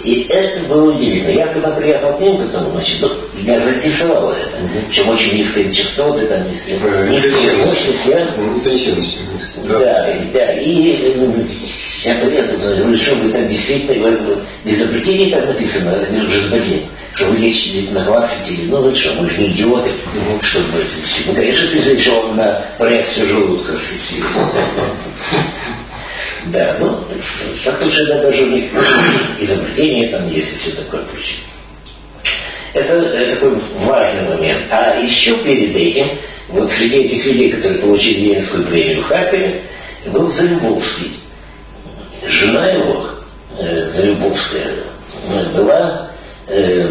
[0.02, 1.30] И это было удивительно.
[1.30, 4.56] Я когда приехал к ним, потом, значит, ну, меня заинтересовало это.
[4.88, 6.72] Причем очень низкие частоты, там, если
[7.08, 8.16] низкие мощности.
[8.38, 9.18] Интенсивность.
[9.68, 9.78] Да.
[9.78, 10.52] да, да.
[10.54, 11.34] И ну,
[12.04, 15.98] я говорю, что вы там действительно, без изобретения там написано,
[16.30, 16.80] жизнодел,
[17.14, 18.70] что вы лечите на глаз светили.
[18.70, 19.90] Ну, вы что, мы же не идиоты.
[20.42, 20.84] Что вы,
[21.26, 24.24] ну, конечно, ты зашел на проекцию желудка светили.
[26.46, 27.04] Да, ну,
[27.64, 28.70] потому что это даже у них
[29.38, 31.38] изобретение там есть и все такое прочее.
[32.72, 34.62] Это, это такой важный момент.
[34.70, 36.06] А еще перед этим,
[36.48, 39.62] вот среди этих людей, которые получили Ленинскую премию в Харькове,
[40.06, 41.20] был Залюбовский.
[42.26, 43.10] Жена его,
[43.58, 44.72] э, Залюбовская,
[45.54, 46.10] была
[46.46, 46.90] э,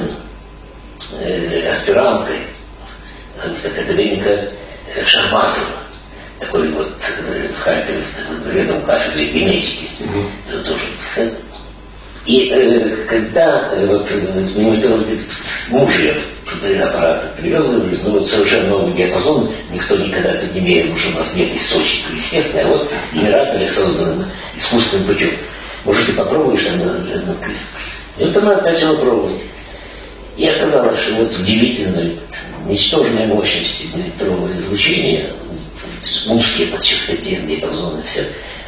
[1.19, 2.37] э, аспиранткой
[3.63, 4.49] академика
[5.05, 5.65] Шарбазова
[6.39, 6.93] такой вот
[7.27, 8.03] э, в Харькове
[8.43, 9.89] заведовал кафедрой генетики.
[9.99, 10.63] Mm-hmm.
[10.63, 11.31] Тоже
[12.25, 14.09] И э, когда э, вот
[14.55, 15.07] мониторинг
[15.69, 16.17] муж ее
[16.83, 21.19] аппарат привез, ну вот совершенно новый диапазон, никто никогда это не мерил, потому что у
[21.19, 24.25] нас нет источника, естественно, а вот генераторы созданы
[24.55, 25.31] искусственным путем.
[25.85, 26.79] Может, ты попробуешь там,
[28.17, 29.41] и вот она начала пробовать.
[30.35, 32.11] И оказалось, что вот удивительно,
[32.65, 35.33] ничтожная мощность электронного излучения
[36.27, 38.23] узкие по частоте диапазона, все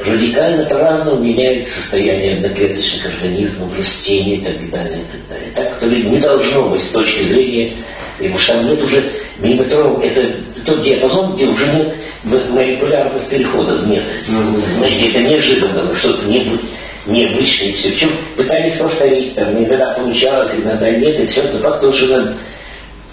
[0.05, 5.51] радикально по-разному меняет состояние одноклеточных организмов, растений и так далее, и так далее.
[5.55, 7.73] Так, то ли не должно быть с точки зрения,
[8.17, 9.03] потому что там нет уже
[9.39, 10.33] миллиметрового, это
[10.65, 11.93] тот диапазон, где уже нет
[12.23, 14.03] молекулярных переходов, нет.
[14.25, 16.59] Знаете, это неожиданно, что-то не
[17.07, 17.89] необычное, все.
[17.89, 22.35] Причем пытались повторить, там, иногда получалось, иногда нет, и все, но факт уже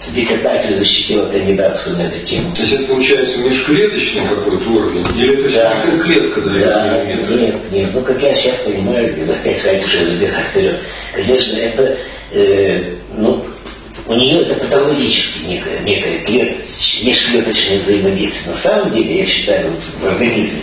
[0.07, 2.53] диссертацию защитила кандидатскую на эту тему.
[2.55, 5.05] То есть это получается межклеточный какой-то уровень?
[5.17, 5.81] Или это да.
[5.81, 7.89] все клетка дает да, Нет, нет.
[7.93, 10.79] Ну, как я сейчас понимаю, опять сказать, уже забегать вперед.
[11.13, 11.97] Конечно, это,
[12.31, 13.43] э, ну,
[14.07, 16.57] у нее это патологически некое, некое клет,
[17.03, 18.55] межклеточное взаимодействие.
[18.55, 20.61] На самом деле, я считаю, вот в организме,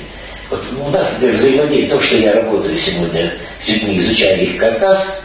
[0.50, 5.22] вот у нас, например, взаимодействие, то, что я работаю сегодня с людьми, изучая их каркас,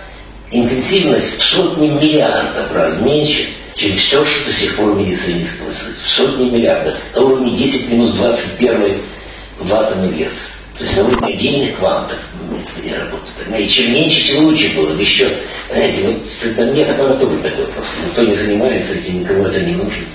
[0.52, 6.08] интенсивность сотни миллиардов раз меньше, чем все, что до сих пор в медицине используется.
[6.08, 6.96] Сотни миллиардов.
[7.16, 8.98] На уровне 10 минус 21
[9.60, 10.34] в атомный вес.
[10.78, 12.18] То есть на уровне отдельных квантов
[12.84, 13.62] я работаю.
[13.62, 15.30] И чем меньше, тем лучше было бы еще.
[15.70, 17.96] Понимаете, вот там нет аппаратуры такой просто.
[18.08, 20.06] Никто не занимается этим, никому это не нужно.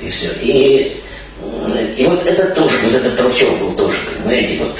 [0.00, 0.28] И все.
[0.40, 1.02] И,
[1.96, 4.78] и вот это тоже, вот этот толчок был тоже, понимаете, вот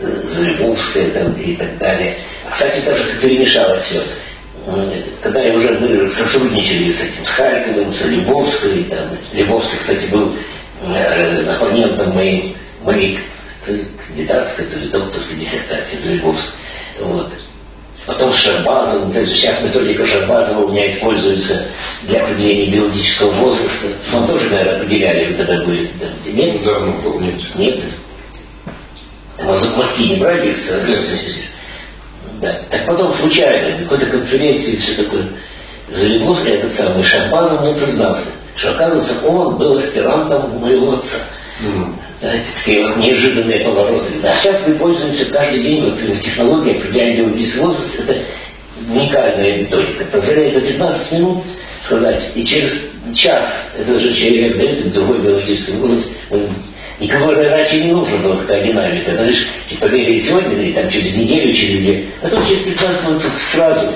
[0.00, 2.16] э, Залюбовская там и так далее.
[2.50, 4.02] Кстати, даже перемешалось все
[5.20, 10.32] когда я уже мы сотрудничали с этим, с Харьковым, с Львовской, там, Львовский, кстати, был
[10.82, 13.18] э, оппонентом моей, моей
[14.06, 16.50] кандидатской, то ли докторской диссертации за Львовск.
[17.00, 17.32] Вот.
[18.06, 21.66] Потом Шарбазов, сейчас методика Шарбазова у меня используется
[22.02, 23.88] для определения биологического возраста.
[24.12, 25.88] Он тоже, наверное, определяли, когда были.
[26.26, 26.54] Нет?
[26.54, 27.40] Ну, давно был, нет.
[27.54, 27.80] Нет.
[29.38, 30.48] Мозги не брали?
[30.88, 31.06] Нет.
[32.42, 32.60] Да.
[32.70, 35.22] Так потом случайно, на какой-то конференции все такое
[35.94, 38.24] Залиговский, этот самый Шахбазов мне признался,
[38.56, 41.18] что оказывается он был аспирантом моего отца.
[41.60, 41.92] Mm-hmm.
[42.20, 44.06] Знаете, такие вот неожиданные повороты.
[44.24, 48.00] А сейчас мы пользуемся каждый день вот технологией определяния биологический возраст.
[48.00, 48.18] Это
[48.92, 50.04] уникальная методика.
[50.04, 51.44] Позволяет за 15 минут
[51.80, 56.12] сказать, и через час этот же человек дает другой биологический возраст.
[57.02, 59.10] Никого раньше не нужно было такая динамика.
[59.10, 62.04] Ты лишь типа бегай сегодня, и там через неделю, через две.
[62.22, 63.88] А то через 15 минут сразу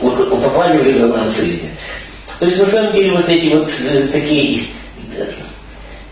[0.00, 1.34] попали в резонанс
[2.38, 4.60] То есть на самом деле вот эти вот э, такие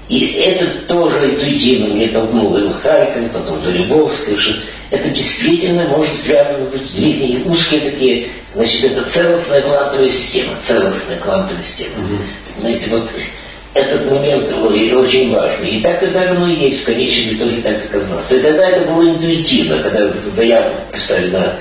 [0.09, 4.55] и это тоже интуитивно мне толкнуло и Харьков, потом Залюбовская, что
[4.91, 11.63] это действительно может связано быть жизни узкие такие, значит, это целостная квантовая система, целостная квантовая
[11.63, 12.07] система.
[12.07, 12.21] Mm-hmm.
[12.57, 13.11] Понимаете, вот
[13.75, 15.71] этот момент очень важный.
[15.71, 18.27] И так тогда оно и есть в конечном итоге так оказалось.
[18.27, 21.55] То есть тогда это было интуитивно, когда заявку писали на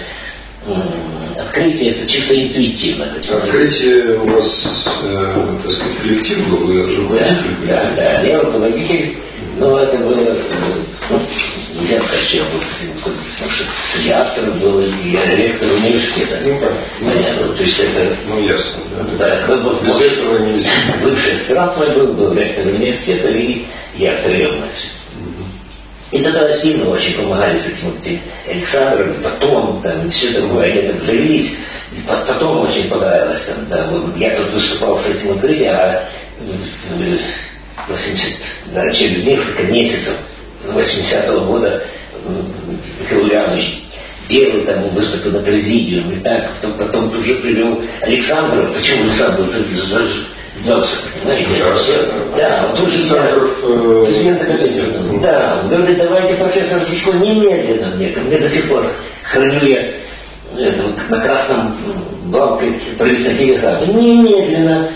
[1.38, 3.14] открытие, это чисто интуитивно.
[3.16, 4.68] Открытие у вас,
[5.04, 7.36] э, так сказать, коллектив был, вы руководитель?
[7.68, 9.18] Да, да, да, я руководитель,
[9.58, 10.38] но это было,
[11.10, 11.20] ну,
[11.90, 12.60] я был
[13.04, 16.40] потому что среди авторов был и ректор университета.
[16.46, 16.74] Ну, как?
[17.00, 18.16] Понятно, то есть это...
[18.28, 18.82] Ну, ясно,
[19.18, 19.46] да.
[19.48, 20.70] да был, Без может, этого нельзя.
[21.04, 24.92] Бывший аспирант мой был, был ректор университета, и я втроем, значит.
[26.12, 28.08] И тогда сильно очень помогали с этим вот
[28.50, 31.56] Александром, потом, там, все такое, они там завелись.
[32.06, 36.04] Потом очень понравилось, там, да, я тут выступал с этим открытием, а
[37.88, 38.34] 80,
[38.74, 40.14] да, через несколько месяцев
[40.66, 41.84] 80-го года
[43.00, 43.84] Михаил Ульянович
[44.28, 49.44] первый там выступил на президиуме, и так, потом, потом тут же привел Александров, почему Александр
[50.66, 51.50] Джобс, понимаете?
[52.36, 52.98] Да, он тоже
[53.64, 55.20] э, президент Академии.
[55.22, 58.84] Да, он говорит, давайте профессор Сичко немедленно мне, мне до сих пор
[59.24, 59.92] храню я
[60.56, 61.76] это, на красном
[62.26, 62.68] балке
[62.98, 63.86] правительства телеграфа.
[63.86, 64.90] Немедленно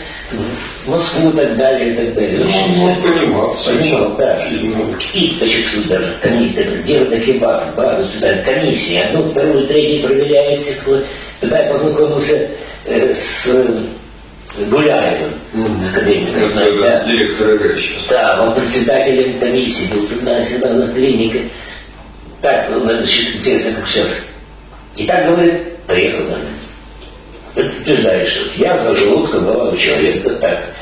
[0.86, 2.46] в Москву и так далее, и так далее.
[2.46, 3.58] Ну, он понимал.
[3.66, 4.48] Понимал, да.
[4.48, 10.62] И чуть-чуть даже комиссия, делать такие базы, базу сюда, комиссия, одну, вторую, третью проверяет.
[11.40, 12.50] Тогда я познакомился
[12.86, 13.50] э, с
[14.70, 15.90] Гуляевым, mm-hmm.
[15.90, 16.44] академиком.
[16.44, 17.04] Это да.
[17.06, 18.08] директор ИГ сейчас.
[18.10, 21.44] Да, он председателем комиссии был тогда всегда на клинике.
[22.42, 24.08] Так, ну, значит, интересно, как сейчас.
[24.96, 27.68] И так говорит, приехал ко мне.
[27.68, 30.74] Утверждает, что язва желудка была у человека так.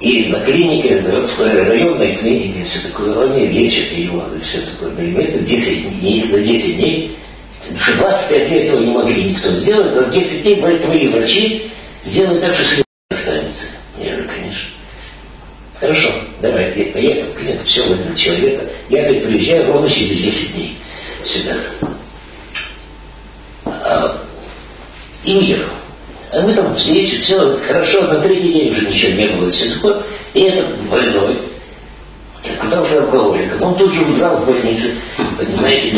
[0.00, 1.04] И на клинике,
[1.38, 5.04] районной клинике, все такое, они лечат его, все такое.
[5.04, 7.16] И это 10 дней, за 10 дней,
[7.98, 11.70] 25 лет его не могли никто сделать, за 10 дней твои врачи
[12.04, 13.66] Сделай так, что след останется.
[13.98, 14.70] Я говорю, конечно.
[15.78, 16.10] Хорошо,
[16.40, 17.28] давайте, поехал,
[17.66, 18.66] все возьмет человека.
[18.88, 20.78] Я говорит, приезжаю ровно через 10 дней
[21.26, 21.56] сюда.
[23.64, 24.22] А,
[25.24, 25.72] и уехал.
[26.32, 30.02] А мы там встречу, все хорошо, на третий день уже ничего не было, все такое.
[30.34, 31.42] И этот больной
[32.58, 33.62] оказался алкоголиком.
[33.62, 34.92] Он тут же удрал в больнице,
[35.38, 35.92] понимаете,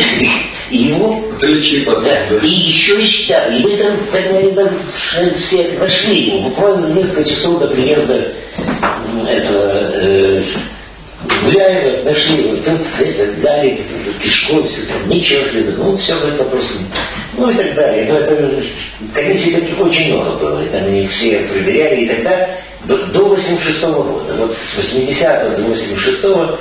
[0.71, 1.23] и ему...
[1.37, 2.37] Это лечи потом, да, да.
[2.37, 3.59] И еще и считали.
[3.59, 4.71] И мы там тогда
[5.37, 6.39] всех нашли его.
[6.49, 8.33] Буквально за несколько часов до приезда
[9.29, 10.43] этого э,
[11.45, 12.57] Гуляева нашли его.
[12.57, 13.81] Тут это, взяли
[14.23, 15.73] кишкой, все там, ничего следа.
[15.77, 16.79] Ну, все по вопросу.
[17.37, 18.07] Ну и так далее.
[18.09, 18.63] Но это
[19.15, 20.65] комиссий таких очень много было.
[20.65, 22.03] И там они все проверяли.
[22.03, 22.49] И тогда
[22.85, 24.35] до, до 86 -го года.
[24.39, 26.59] Вот с 80 до 86 -го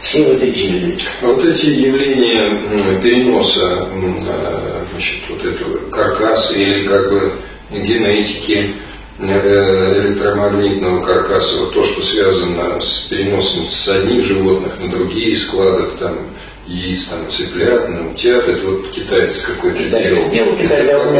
[0.00, 0.98] все вот эти...
[1.22, 7.38] Вот эти явления переноса э, значит, вот этого каркаса или как бы
[7.70, 8.74] генетики
[9.20, 16.18] электромагнитного каркаса, вот то, что связано с переносом с одних животных на другие, складок там
[16.66, 20.28] яиц, там, цыплят, на утят, это вот китаец какой-то делал.
[20.28, 21.10] Сделал китаец, я у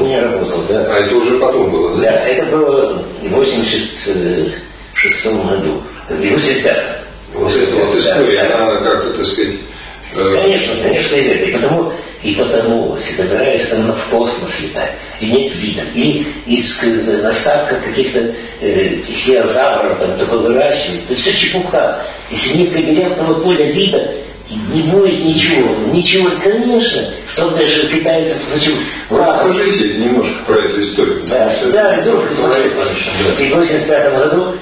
[0.00, 0.94] меня, работал, да.
[0.94, 2.02] А это уже потом было, да?
[2.02, 7.00] Да, это было в 86 году, 85
[7.34, 9.54] вот эта вот история, она как-то, так сказать...
[10.14, 10.36] Э...
[10.42, 11.44] Конечно, конечно, и это.
[11.44, 11.92] И потому,
[12.22, 15.82] и потому собирались там в космос летать, где нет вида.
[15.94, 16.82] Или из
[17.24, 21.12] остатков каких-то э, хиозавров там такое выращивается.
[21.12, 22.02] Это все чепуха.
[22.30, 24.14] Если нет когерентного поля вида,
[24.72, 25.76] не будет ничего.
[25.92, 27.04] Ничего, конечно.
[27.28, 28.72] В том даже китайцев хочу...
[29.08, 31.22] Расскажите немножко про эту историю.
[31.28, 32.22] Да, да, да, друг,
[33.38, 34.54] И в 85 году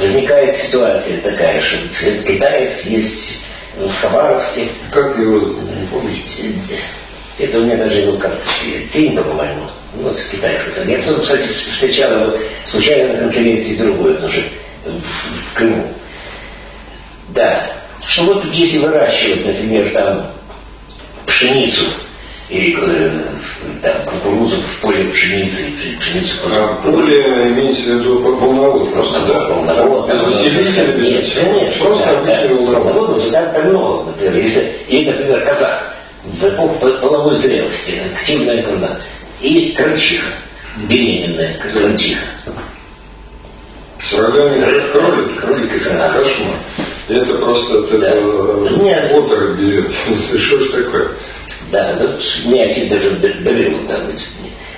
[0.00, 1.76] возникает ситуация такая, что
[2.24, 3.42] китаец есть
[3.78, 4.68] в Хабаровске.
[4.90, 5.40] Как его
[5.90, 6.54] помните?
[7.38, 8.86] Это у меня даже его карточки.
[8.92, 9.70] Тиньба, по-моему.
[9.94, 10.90] Ну, с китайской.
[10.90, 14.42] Я потом, кстати, встречал его случайно на конференции другой, тоже
[14.84, 15.86] в Крыму.
[17.28, 17.70] Да.
[18.06, 20.30] Что вот если выращивать, например, там
[21.26, 21.84] пшеницу
[22.48, 23.32] или э,
[23.82, 25.64] там, кукурузу в поле пшеницы,
[25.98, 29.40] пшеницу а, поле имеется в виду полновод просто, да?
[29.46, 30.10] Полновод.
[30.10, 31.84] Без усилителя, без конечно.
[31.84, 32.54] Просто да, обычный да.
[32.54, 32.82] волновод.
[32.82, 34.36] Полновод всегда много, например.
[34.36, 35.80] Если, или, например, коза
[36.24, 38.98] в эпоху половой зрелости, активная коза.
[39.40, 40.28] Или крольчиха,
[40.88, 42.26] беременная крольчиха.
[44.04, 46.56] С врагами кролик, кролик и кошмар.
[47.08, 48.08] Это просто от да.
[48.08, 49.12] этого Нет.
[49.12, 49.90] оторопь берет.
[50.38, 51.08] Что ж такое?
[51.70, 54.00] Да, ну, меня отец даже довел там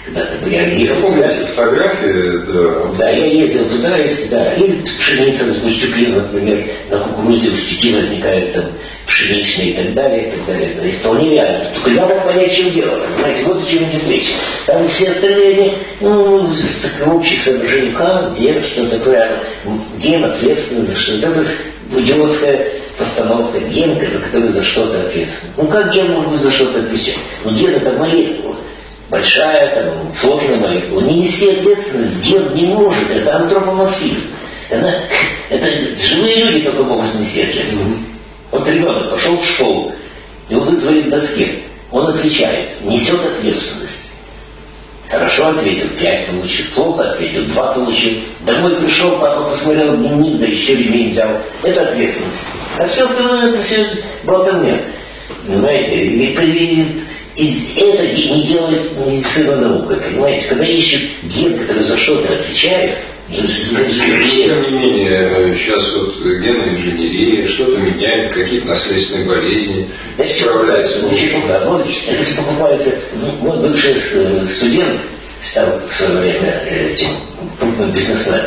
[0.06, 0.96] когда-то я ездил.
[1.02, 2.38] Помните фотографии?
[2.46, 2.94] Да.
[2.98, 4.54] да, я ездил туда и всегда.
[4.54, 8.64] Или пшеница с Бустюки, например, на кукурузе Бустюки возникают там
[9.06, 10.70] пшеничные и так далее, и так далее.
[10.70, 11.70] Это вполне реально.
[11.74, 14.32] Только я мог понять, чем дело, понимаете, вот о чем идет речь.
[14.66, 19.30] Там все остальные, они, ну, с общих соображений, как, где, что такое,
[19.98, 21.14] ген ответственный за что.
[21.14, 21.44] Это
[21.96, 25.52] идиотская постановка генка, за который за что-то ответственен.
[25.56, 27.18] Ну как ген может быть за что-то отвечать?
[27.44, 28.56] Ну ген это молекула.
[29.08, 31.00] Большая, там, сложная молекула.
[31.02, 33.10] Не нести ответственность ген не может.
[33.14, 34.26] Это антропоморфизм.
[34.68, 35.00] Это,
[35.48, 38.00] это живые люди только могут нести ответственность.
[38.50, 39.92] Вот ребенок пошел в школу,
[40.48, 41.60] его вызвали к доске.
[41.90, 44.12] Он отвечает, несет ответственность.
[45.08, 46.66] Хорошо ответил, пять получил.
[46.74, 48.14] Плохо ответил, два получил.
[48.40, 51.28] Домой пришел, папа посмотрел дневник, да еще ремень взял.
[51.62, 52.46] Это ответственность.
[52.76, 53.86] А все остальное это все
[54.24, 54.80] болтовня.
[55.46, 56.04] Понимаете?
[56.04, 56.86] И, и,
[57.36, 60.46] и это не делает медицина наукой, понимаете?
[60.48, 62.92] Когда ищут ген, который за что-то отвечает,
[63.28, 71.02] тем не менее, сейчас вот генная инженерия что-то меняет, какие-то наследственные болезни да справляются.
[71.02, 72.90] Ничего, да, ну, это все покупается.
[73.20, 75.00] Ну, мой бывший э, студент
[75.42, 77.08] стал в свое время э, этим
[77.58, 78.46] крупным бизнесменом.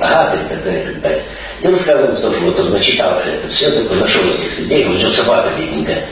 [0.00, 1.22] Ага, такая, такая.
[1.62, 5.50] И рассказывал тоже, вот он начитался это все, такой нашел этих людей, у него собака
[5.56, 6.04] бедненькая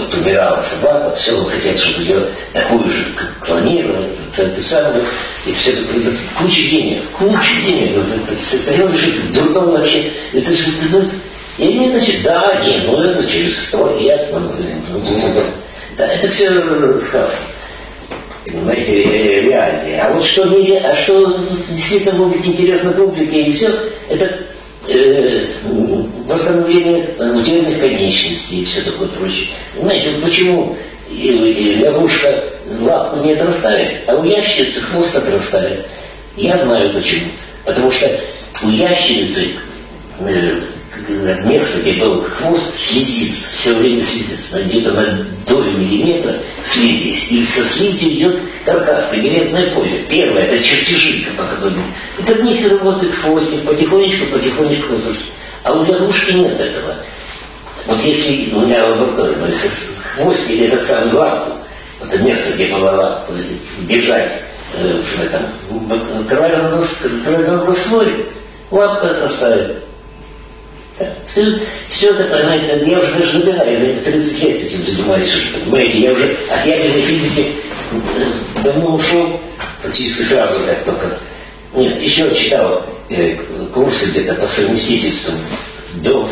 [0.00, 3.04] вот умирала собака, все, хотел, чтобы ее такую же
[3.40, 5.04] клонировать, это, это самое,
[5.46, 10.54] и все это за куча денег, куча денег, это, это, это, это дурдом вообще, это
[10.54, 11.04] же, ну,
[11.58, 14.40] и они, значит, да, не, ну это через сто лет, ну,
[14.92, 15.42] ну,
[15.96, 16.48] да, это все
[17.00, 17.42] сказка.
[18.42, 20.00] Понимаете, реальные.
[20.00, 23.68] А вот что, а что действительно будет интересно публике и все,
[24.08, 24.44] это э,
[26.26, 29.48] восстановление утерянных конечностей и все такое прочее.
[29.78, 30.76] Знаете, вот почему
[31.10, 32.44] лягушка
[32.80, 35.86] лапку не отрастает, а у ящерицы хвост отрастает?
[36.36, 37.26] Я знаю почему.
[37.64, 38.08] Потому что
[38.62, 39.48] у ящерицы
[41.08, 47.30] место, где был хвост, слизится, все время слизится, где-то на долю миллиметра слизись.
[47.30, 50.04] И со слизью идет каркас, лабиринтное поле.
[50.08, 51.82] Первое, это чертежи, по которым...
[52.18, 55.32] И под них работает хвостик, потихонечку, потихонечку разрушится.
[55.62, 56.94] А у лягушки нет этого.
[57.86, 59.68] Вот если у меня лаборатория, если
[60.16, 61.52] хвостик или это самый лапку,
[62.02, 63.32] это место, где была лапка,
[63.80, 64.32] держать
[64.74, 66.80] э, в этом кровавом
[67.66, 68.26] растворе,
[68.70, 69.89] лапка оставит
[71.26, 76.12] все, все это, понимаете, я уже даже забираю, за 30 лет этим занимаюсь понимаете, я
[76.12, 77.52] уже от ядерной физики
[77.92, 77.96] э,
[78.62, 79.40] давно ушел,
[79.82, 81.18] практически сразу, как только.
[81.74, 83.36] Нет, еще читал э,
[83.72, 85.32] курсы где-то по совместительству
[85.94, 86.28] до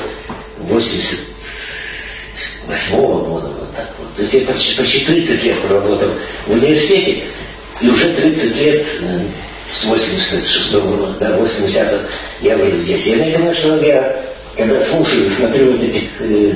[0.59, 4.15] 88 -го года, вот так вот.
[4.17, 6.11] То есть я почти, почти 30 лет проработал
[6.47, 7.23] в университете,
[7.81, 9.21] и уже 30 лет э,
[9.75, 12.01] с 86 -го года, да, 80
[12.41, 13.07] я уже здесь.
[13.07, 14.25] Я понимаю, что я
[14.59, 16.55] когда слушаю, смотрю вот этих э,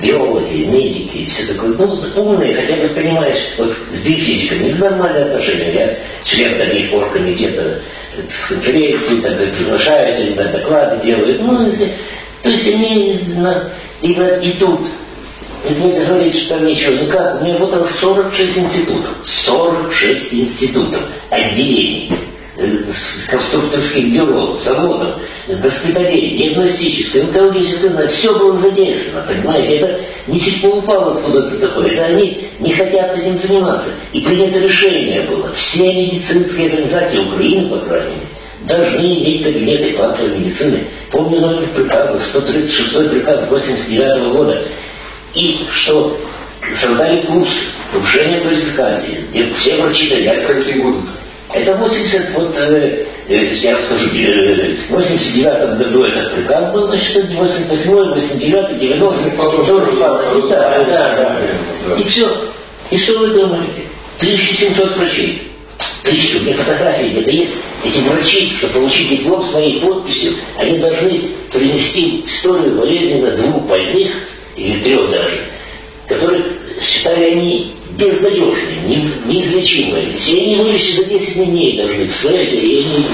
[0.00, 5.72] биологи, медики и все такое, ну, умные, хотя бы понимаешь, вот с биофизиками нормальные отношения.
[5.72, 7.80] Я член таких оргкомитета
[8.28, 11.42] с конференции, так приглашают, они доклады делают.
[11.42, 11.88] Ну, если,
[12.42, 13.18] то есть они
[14.02, 14.80] и, и тут
[15.68, 17.02] это нельзя говорить, что там ничего.
[17.02, 19.10] Ну как, у меня работало 46 институтов.
[19.24, 21.00] 46 институтов,
[21.30, 22.12] отделений
[22.56, 25.16] конструкторских бюро, заводов,
[25.48, 32.04] госпиталей, диагностической, онкологической, знать, все было задействовано, понимаете, это не чуть упало откуда-то такое, это
[32.04, 33.90] они не хотят этим заниматься.
[34.12, 38.26] И принято решение было, все медицинские организации Украины, по крайней мере,
[38.62, 40.84] должны иметь кабинеты квантовой медицины.
[41.10, 44.62] Помню номер приказа, 136 приказ 89 года.
[45.34, 46.16] И что
[46.80, 47.48] создали курс
[47.92, 50.46] повышения квалификации, где все врачи дают.
[50.46, 51.10] Какие будут?
[51.54, 56.88] Это 80, вот, э, э, я вам скажу, э, в 89 году этот приказ был,
[56.88, 60.42] значит, 88 89 90 потом тоже самое.
[60.48, 61.36] Да, да,
[61.88, 61.96] да.
[61.96, 62.28] И все.
[62.90, 63.82] И что вы думаете?
[64.18, 65.48] 1700 врачей.
[66.02, 67.54] Тысячу, мне фотографии где-то есть.
[67.84, 71.20] Эти врачи, чтобы получить диплом с моей подписью, они должны
[71.52, 74.12] принести историю болезни на двух больных,
[74.56, 75.38] или трех даже,
[76.08, 76.42] которые
[76.82, 80.04] считали они безнадежные, не, неизлечимые.
[80.04, 83.06] Они не вылечат за 10 дней должны, представляете, и они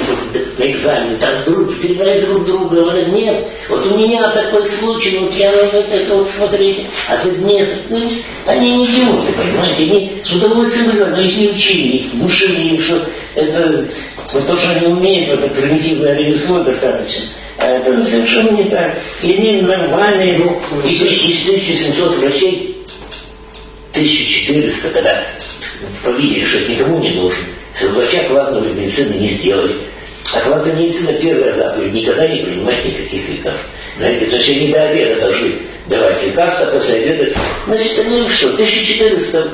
[0.58, 5.34] на экзамене там друг, перебирают друг друга, говорят, нет, вот у меня такой случай, вот
[5.34, 7.68] я вот это вот смотрите, а тут нет.
[7.90, 8.10] Ну,
[8.46, 12.80] они не идиоты, понимаете, они с удовольствием изучают, но их не учили, их внушили им,
[12.80, 13.02] что
[13.34, 13.86] это
[14.32, 17.24] вот то, что они умеют, вот это примитивное ремесло достаточно.
[17.58, 18.94] А это совершенно не так.
[19.22, 22.76] И они нормальные, ну, из, из 1700 врачей
[23.92, 25.24] 1400, когда
[26.04, 27.44] увидели, что это никому не нужен,
[27.76, 29.76] что врача классной медицины не сделали.
[30.32, 33.68] А классная медицина первая заповедь никогда не принимать никаких лекарств.
[33.96, 35.52] Знаете, значит, они до обеда должны
[35.86, 37.32] давать лекарства, а после обеда,
[37.66, 39.50] значит, они что, 1400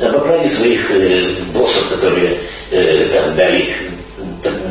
[0.00, 2.38] обокрали своих э, боссов, которые
[2.70, 3.72] э, там дали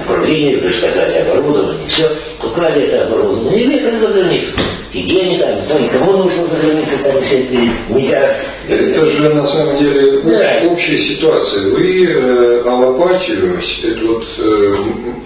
[0.10, 2.10] направление, заказали оборудование, все,
[2.44, 4.52] украли это оборудование и выехали за границу.
[4.92, 7.56] И где они там, кто никому нужно за границей, там все это
[7.90, 8.36] нельзя.
[8.68, 10.68] Это же на самом деле да.
[10.68, 11.70] общая ситуация.
[11.70, 14.76] Вы э, аллопатию, эту вот э,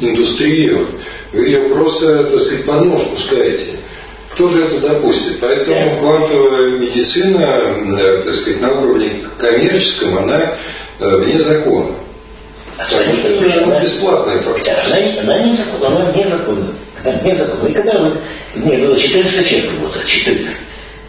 [0.01, 0.87] индустрию,
[1.31, 3.79] вы ее просто, так сказать, под нож пускаете.
[4.33, 5.39] Кто же это допустит?
[5.39, 5.97] Поэтому да.
[5.97, 10.55] квантовая медицина, э, так сказать, на уровне коммерческом, она
[10.99, 11.91] э, вне закона.
[12.77, 15.21] Потому что это она бесплатная фактически.
[15.21, 16.73] Она, она, не законна, она незаконна.
[17.03, 17.67] Она незаконна.
[17.67, 18.17] И когда вот
[18.55, 20.49] мне было 400 человек работало, 400.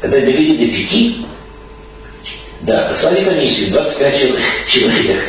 [0.01, 1.27] Когда довели до 5,
[2.63, 4.19] да, послали комиссию, 25
[4.67, 5.23] человек.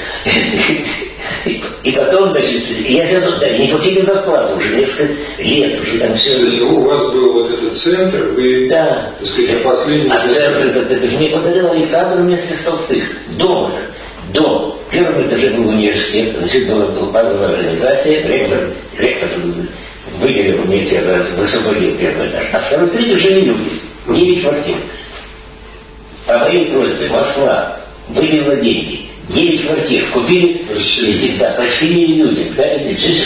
[1.84, 6.38] И потом, значит, я сяду, да, не платили зарплату уже несколько лет, уже там все.
[6.38, 9.14] То есть у вас был вот этот центр, вы, да.
[9.20, 10.10] так сказать, последний...
[10.10, 13.04] А центр, это, это же мне подарил Александр вместе с Толстых.
[13.38, 13.82] Дом это
[14.36, 14.78] дом.
[14.88, 18.60] В первом этаже был университет, значит, была, была базовая организация, ректор,
[18.98, 19.30] ректор
[20.20, 22.44] выделил мне первый, высвободил первый этаж.
[22.54, 23.70] А второй, третий жили люди,
[24.08, 24.76] девять квартир.
[26.28, 27.80] По моей просьбе Москва
[28.10, 32.54] выделила деньги, девять квартир, купили эти, да, постелили людям.
[32.56, 32.64] Да,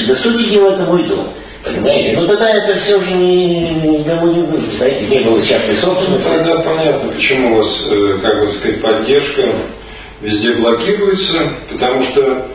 [0.07, 1.27] до сути дела, это мой дом.
[1.63, 2.17] Понимаете?
[2.17, 4.75] Ну тогда это все же никому не нужно.
[4.77, 6.27] Знаете, не было частной собственности.
[6.29, 9.43] Ну, тогда понятно, почему у вас, э, как бы сказать, поддержка
[10.21, 11.39] везде блокируется,
[11.69, 12.47] потому что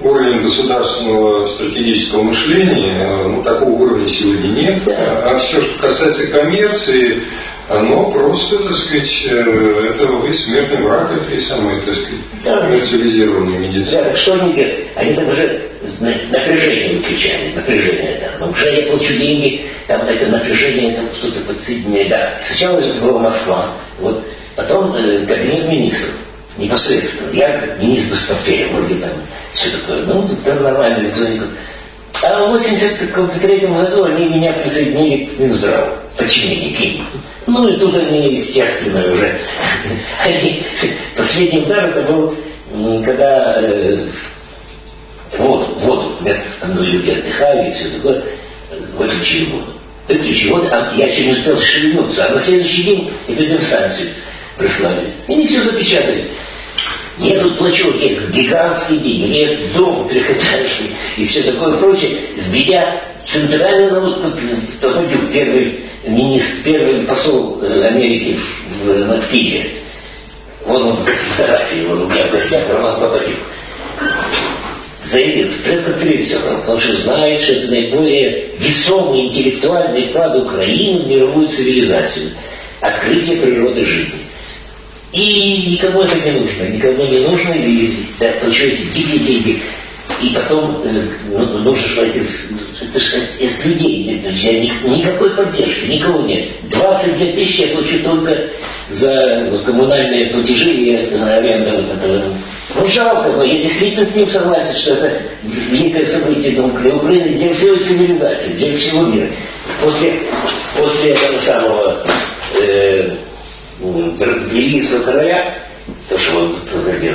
[0.00, 4.82] уровень государственного стратегического мышления, э, ну, такого уровня сегодня нет.
[4.86, 7.22] А все, что касается коммерции,
[7.68, 12.60] оно просто, так сказать, э, это вы смертный враг этой самой, так сказать, да.
[12.62, 14.02] коммерциализированной медицины.
[14.02, 14.88] Да, так что они делают?
[14.96, 15.62] Они там уже
[16.00, 18.22] напряжение выключали, напряжение.
[18.40, 22.08] Но уже я получу деньги, там это напряжение, это что-то подсоединяет.
[22.08, 22.30] Да.
[22.42, 23.68] Сначала это была Москва,
[24.00, 24.24] вот,
[24.56, 26.14] потом э, кабинет министров
[26.56, 27.32] непосредственно.
[27.32, 29.10] Я министр Стафея, вроде там
[29.54, 30.04] все такое.
[30.04, 31.42] Ну, там нормально экзоник.
[32.22, 37.06] А в 83 году они меня присоединили к Минздраву, подчинение к ним.
[37.46, 39.40] Ну и тут они, естественно, уже.
[40.24, 40.62] Они,
[41.16, 42.36] последний удар это был,
[43.04, 44.06] когда э,
[45.36, 46.12] воду, воду,
[46.60, 48.22] там люди отдыхали и все такое,
[48.96, 49.72] выключили воду.
[50.06, 54.08] Выключили воду, а я еще не успел шевельнуться, а на следующий день эпидемстанцию
[54.62, 55.12] прислали.
[55.28, 56.24] И они все запечатали.
[57.18, 63.92] Я тут плачу какие-то гигантские деньги, мне дом трехэтажный и все такое прочее, введя центральную
[63.92, 64.22] налог,
[64.80, 68.38] Попадюк, первый министр, первый посол э, Америки
[68.82, 69.70] в, в, в Киеве.
[70.64, 73.36] Вот он без фотографии, он у меня в гостях, Роман Попадюк.
[75.04, 81.48] Заявил в пресс-конференцию, потому что знает, что это наиболее весомый интеллектуальный вклад Украины в мировую
[81.48, 82.30] цивилизацию.
[82.80, 84.20] Открытие природы жизни.
[85.12, 89.62] И никому это не нужно, никому не нужно, и да, получаете дикие деньги.
[90.22, 92.22] И потом э, ну, нужно же пойти,
[92.80, 96.48] это же из людей, же никакой поддержки, никого нет.
[96.70, 98.36] 22 тысячи я плачу только
[98.88, 102.22] за вот, коммунальные платежи и аренда вот этого.
[102.74, 105.22] Ну жалко, но я действительно с ним согласен, что это
[105.70, 109.28] великое событие для Украины, для всей цивилизации, для всего мира.
[109.82, 110.14] После,
[110.76, 112.02] после этого самого
[112.60, 113.10] э,
[113.82, 115.58] величество короля,
[116.08, 117.14] то, что он проводил,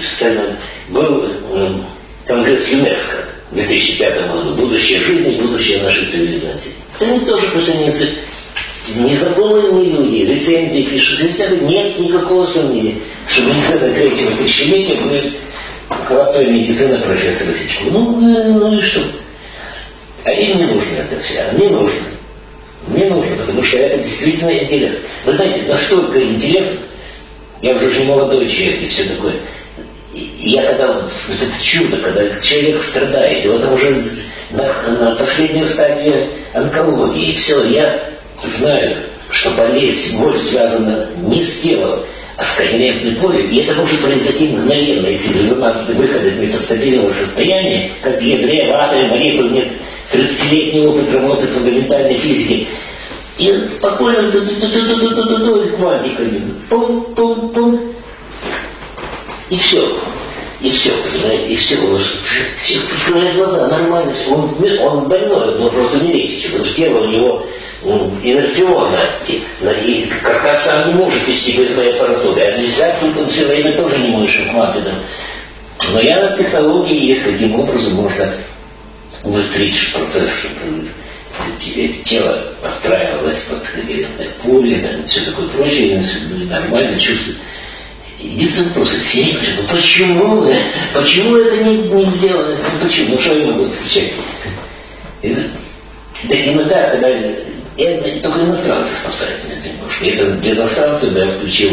[0.00, 0.56] сцена,
[0.88, 1.24] был
[2.26, 3.16] Конгресс ЮНЕСКО
[3.52, 6.72] в 2005 году «Будущее жизни, будущее нашей цивилизации».
[7.00, 8.08] Они тоже пацаницы,
[8.96, 12.96] незнакомые люди, рецензии пишут, и всякое, нет никакого сомнения,
[13.28, 15.34] что медицина третьего тысячелетия будет
[16.06, 17.84] крапая медицина профессора Сичко.
[17.90, 19.02] Ну, ну и что?
[20.24, 22.00] А им не нужно это все, а мне нужно.
[22.86, 25.00] Мне нужно, потому что это действительно интересно.
[25.24, 26.78] Вы знаете, настолько интересно,
[27.62, 29.34] я уже не молодой человек и все такое.
[30.14, 34.02] Я когда, вот это чудо, когда человек страдает, и вот он уже
[34.50, 38.08] на, на последней стадии онкологии, и все, я
[38.46, 38.96] знаю,
[39.30, 42.00] что болезнь, боль связана не с телом,
[42.36, 48.68] аскоринентное поле, и это может произойти мгновенно, если резонансный выход из метастабильного состояния, как ядре,
[48.68, 49.68] в атоме, молекул нет
[50.12, 52.68] 30-летний опыт работы фундаментальной физики,
[53.38, 54.30] и спокойно
[55.76, 57.94] квантиками, пум-пум-пум,
[59.50, 59.96] и все.
[60.60, 61.76] И все, понимаете, и все.
[61.76, 62.00] Он
[62.58, 64.32] все открывает глаза, нормально, все.
[64.32, 64.48] Он,
[64.88, 67.46] он больной, он просто умереть, потому что тело у него
[68.22, 69.00] инерционно.
[69.84, 72.40] И как раз сам не может вести боевые аппаратуры.
[72.40, 74.94] А нельзя, тут он все время тоже не может квантовым.
[75.92, 78.32] Но я на технологии есть, каким образом можно
[79.26, 80.88] убыстрить процесс, чтобы
[82.04, 83.62] тело подстраивалось под
[84.42, 86.02] поле, все такое прочее,
[86.48, 87.38] нормально чувствует.
[88.18, 90.54] Единственный вопрос, все говорят, ну почему,
[90.94, 94.12] почему это не, не сделано, ну почему, ну что ему будет отвечать?
[96.22, 100.06] Так иногда, когда я, только иностранцы спасают меня немножко.
[100.06, 101.72] Это для иностранцев я включил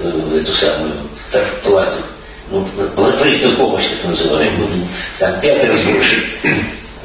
[0.00, 0.92] э, эту самую
[1.32, 1.96] зарплату,
[2.48, 2.64] ну,
[2.94, 4.68] благотворительную помощь, так называемую,
[5.18, 6.28] там пять раз больше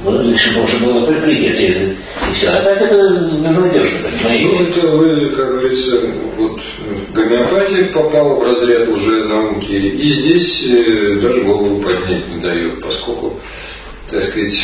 [0.04, 1.96] ну, лишь можно было прикрыть эти,
[2.30, 2.50] и все.
[2.50, 3.10] А так это
[3.42, 4.46] безнадежно, понимаете?
[4.46, 6.00] Ну, это вы, как говорится,
[6.38, 6.62] вот
[7.14, 13.40] гомеопатия попала в разряд уже науки, и здесь э, даже голову поднять не дает, поскольку,
[14.12, 14.60] так сказать,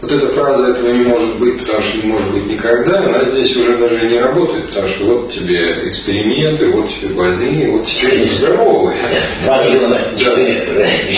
[0.00, 3.54] вот эта фраза этого не может быть, потому что не может быть никогда, она здесь
[3.56, 8.96] уже даже не работает, потому что вот тебе эксперименты, вот тебе больные, вот тебе здоровые.
[9.44, 10.00] Два миллиона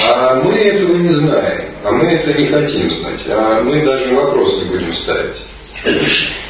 [0.09, 4.63] А мы этого не знаем, а мы это не хотим знать, а мы даже вопрос
[4.63, 5.37] не будем ставить.
[5.85, 5.95] Ты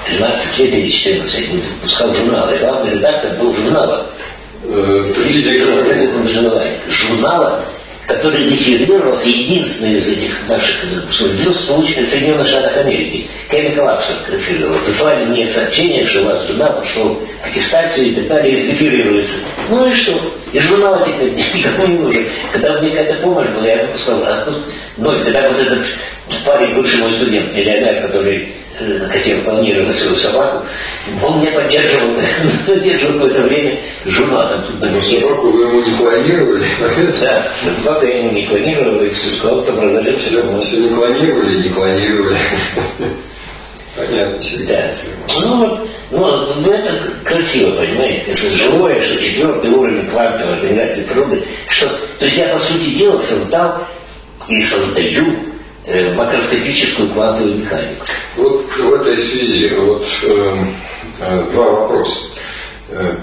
[0.07, 4.07] 13 лет или 14 выпускал журналы, главный редактор был журнала.
[4.65, 5.13] Э,
[6.89, 7.65] журнала
[8.15, 13.27] который реферировался единственный из этих наших звезд, полученный в Соединенных Штатах Америки.
[13.51, 14.79] Chemical Abstract реферировал.
[14.81, 19.35] Прислали мне сообщение, что у вас журнал пошел аттестацию и так далее, реферируется.
[19.71, 20.13] Ну и что?
[20.53, 22.25] И журнал теперь никому не нужен.
[22.53, 24.57] Когда мне какая-то помощь была, я написал, а тут,
[24.99, 25.85] ну, когда вот этот
[26.45, 28.53] парень, бывший мой студент, миллионер, который
[29.09, 30.65] хотел планировать свою собаку,
[31.25, 32.11] он меня поддерживал,
[32.67, 34.63] поддерживал какое-то время журналом.
[34.67, 36.65] Тут на собаку вы ему не планировали?
[37.21, 40.29] Да, собаку я ему не планировал, и сказал, там разорился.
[40.29, 42.37] Все, все не планировали, не планировали.
[43.97, 44.39] Понятно.
[44.67, 44.95] Да.
[45.29, 46.93] Ну вот, ну, ну это
[47.25, 52.59] красиво, понимаете, это живое, что четвертый уровень квантовой организации природы, что, то есть я, по
[52.59, 53.87] сути дела, создал
[54.49, 55.52] и создаю э,
[56.15, 58.05] макроскопическую квантовую механику.
[58.37, 60.65] Вот в этой связи вот э,
[61.21, 62.19] э, два вопроса.
[62.89, 63.17] Э,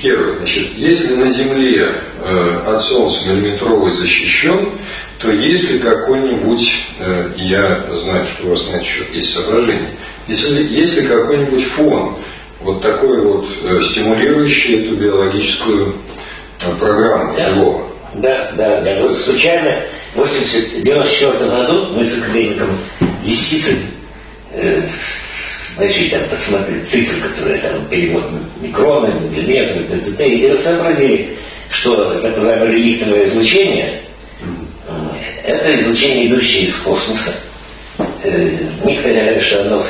[0.00, 1.92] первый, значит, если на Земле
[2.22, 4.70] э, от Солнца миллиметровый защищен,
[5.18, 9.90] то есть ли какой-нибудь, э, я знаю, что у вас на этот счет есть соображение,
[10.26, 12.16] если есть ли какой-нибудь фон,
[12.60, 15.94] вот такой вот э, стимулирующий эту биологическую
[16.60, 17.48] э, программу да.
[17.48, 17.86] живого?
[18.14, 18.96] Да, да, да.
[19.02, 19.82] Вот случайно
[20.14, 22.68] 1994 году мы с академиком
[23.24, 23.78] Лисицын
[24.50, 24.88] э,
[25.78, 28.24] начали там посмотреть цифры, которые там перевод
[28.60, 30.28] микроны, миллиметры, т.ц.
[30.28, 31.38] и сообразили,
[31.70, 34.02] что так называемое реликтовое излучение
[34.88, 34.92] э,
[35.44, 37.32] это излучение, идущее из космоса.
[38.22, 39.82] Некоторые оно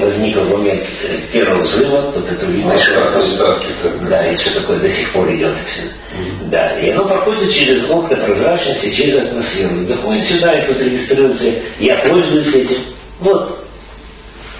[0.00, 3.68] возникло в момент э, первого взрыва, вот это видно, а, что остатки,
[4.10, 5.82] да, и что такое до сих пор идет все.
[5.82, 6.50] Mm-hmm.
[6.50, 9.82] Да, и оно проходит через окна прозрачности, через атмосферу.
[9.82, 11.46] И доходит сюда, и тут регистрируется.
[11.78, 12.78] Я пользуюсь этим.
[13.20, 13.64] Вот.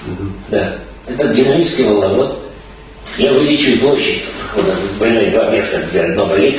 [0.06, 0.30] Mm-hmm.
[0.50, 0.78] Да.
[1.08, 2.42] Это динамический волновод.
[3.18, 4.22] Я увеличиваю площадь.
[5.00, 6.58] Больной два места, где одно болит.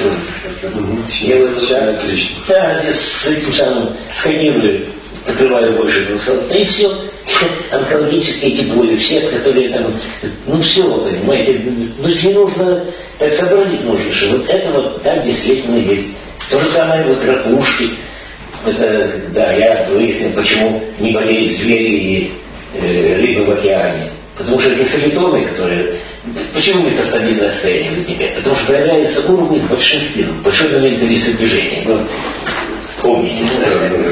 [0.64, 1.00] Mm-hmm.
[1.22, 2.36] Я вот, да, Отлично.
[2.50, 4.88] Да, здесь с этим самым сканирую
[5.28, 6.92] покрываю больше пространства, и все.
[7.72, 9.94] Онкологические эти боли, все, которые там,
[10.46, 11.60] ну все, понимаете,
[12.00, 12.86] ну не нужно,
[13.20, 16.16] так сообразить нужно, что вот это вот так действительно есть.
[16.50, 17.90] То же самое вот ракушки.
[18.66, 22.32] Это, да, я выяснил, почему не болеют звери и
[22.74, 24.12] э, рыбы в океане.
[24.38, 25.96] Потому что эти солитоны, которые...
[26.54, 28.36] Почему это стабильное состояние возникает?
[28.36, 31.84] Потому что появляется уровень с большим спином, большой момент количества движения.
[31.86, 32.00] Ну,
[33.02, 33.46] помните,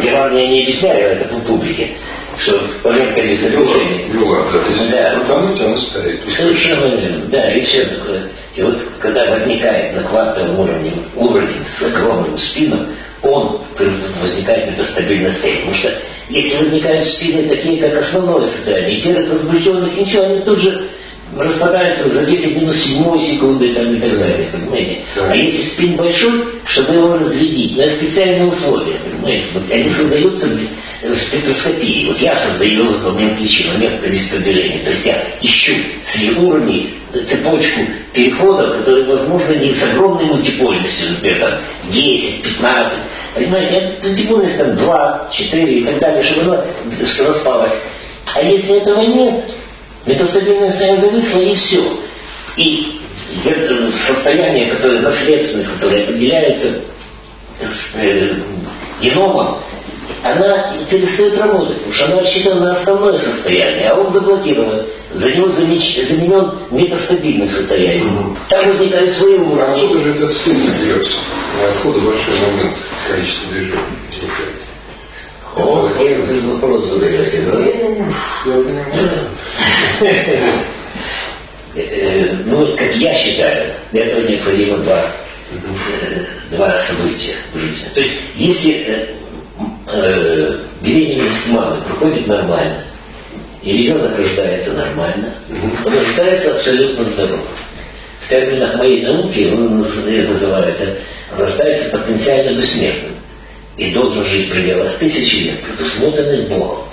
[0.04, 1.90] я вам не объясняю, это по публике,
[2.40, 4.06] что момент количества движения.
[4.14, 5.16] Ну ладно, если да.
[5.16, 6.22] крутануть, оно стоит.
[6.30, 8.30] Совершенно верно, да, и все такое.
[8.56, 12.88] И вот когда возникает на квантовом уровне уровень с огромным спином,
[13.26, 13.60] он
[14.22, 15.66] возникает метастабильное состояние.
[15.66, 15.94] Потому что
[16.30, 20.90] если возникают спины такие, как основное состояние, первых возбужденных, ничего, они тут же
[21.38, 24.98] распадается за 10 минут 7 секунды там, и так далее, понимаете?
[25.16, 25.32] Да.
[25.32, 29.46] А если спин большой, чтобы его разрядить, на специальные условия, понимаете?
[29.54, 30.48] Вот они создаются
[31.02, 32.08] в спектроскопии.
[32.08, 34.80] Вот я создаю этот момент личи, момент количества движения.
[34.84, 37.82] То есть я ищу среди уровней цепочку
[38.14, 41.54] переходов, которые возможны не с огромной мультипольностью, например, там
[41.90, 42.94] 10, 15,
[43.36, 47.74] Понимаете, мультипольность там 2, 4 и так далее, чтобы она распалась.
[48.34, 49.44] А если этого нет,
[50.06, 51.84] метастабильное состояние зависло и все.
[52.56, 53.02] И
[53.92, 56.80] состояние, которое, наследственность, которая определяется
[57.96, 58.34] э,
[59.02, 59.58] геномом,
[60.24, 64.82] она перестает работать, потому что она рассчитана на основное состояние, а он заблокирован.
[65.14, 68.18] За него заменен метастабильным состоянием.
[68.18, 68.38] Угу.
[68.50, 69.62] Там возникают свои уровни.
[69.62, 70.54] А откуда же этот стул
[70.84, 71.18] берется?
[71.70, 72.74] Откуда большой момент
[73.08, 73.80] количества движений
[74.10, 74.66] возникает?
[75.56, 75.90] О,
[76.28, 77.60] вы вопрос задаете, да?
[77.60, 79.12] Я понимаю.
[82.46, 85.12] Ну, как я считаю, для этого необходимо два,
[85.52, 87.90] э, два события в жизни.
[87.94, 89.10] То есть, если
[89.88, 92.84] э, беременность мамы проходит нормально,
[93.62, 95.34] и ребенок рождается нормально,
[95.86, 97.40] он рождается абсолютно здоров.
[98.22, 100.98] В терминах моей науки он называет это
[101.38, 103.12] рождается потенциально бессмертным
[103.78, 106.86] и должен жить в пределах тысячи лет, предусмотренных Богом,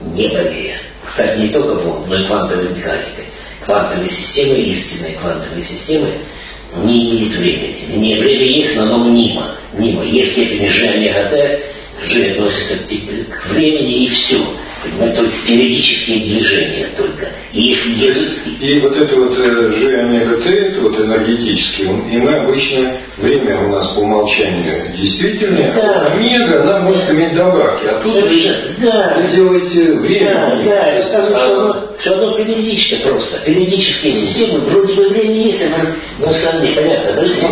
[0.00, 0.80] не болея.
[1.04, 3.24] Кстати, не только Богом, но и квантовой механикой.
[3.64, 6.08] Квантовые системы, истинные квантовые системы
[6.82, 7.96] не имеют времени.
[7.96, 9.52] Не, время есть, но оно мнимо.
[9.72, 10.04] мнимо.
[10.04, 11.60] Есть степени G омега Т,
[12.08, 12.74] G относится
[13.30, 14.38] к времени и все.
[14.82, 17.28] Понимаете, то есть периодические движения только.
[17.52, 18.28] И, если есть,
[18.60, 23.60] и вот это вот э, G омега Т, это вот энергетический, и мы обычно, время
[23.66, 26.06] у нас по умолчанию действительное, да.
[26.06, 27.86] а омега, она может иметь добавки.
[27.88, 28.30] А тут вы,
[28.78, 29.18] да.
[29.18, 30.34] вы делаете время.
[30.34, 33.38] Да, да, я скажу, а, что, оно, что оно периодическое просто.
[33.44, 35.62] Периодические системы, вроде бы время есть,
[36.18, 37.44] но на самом деле, понятно, то есть.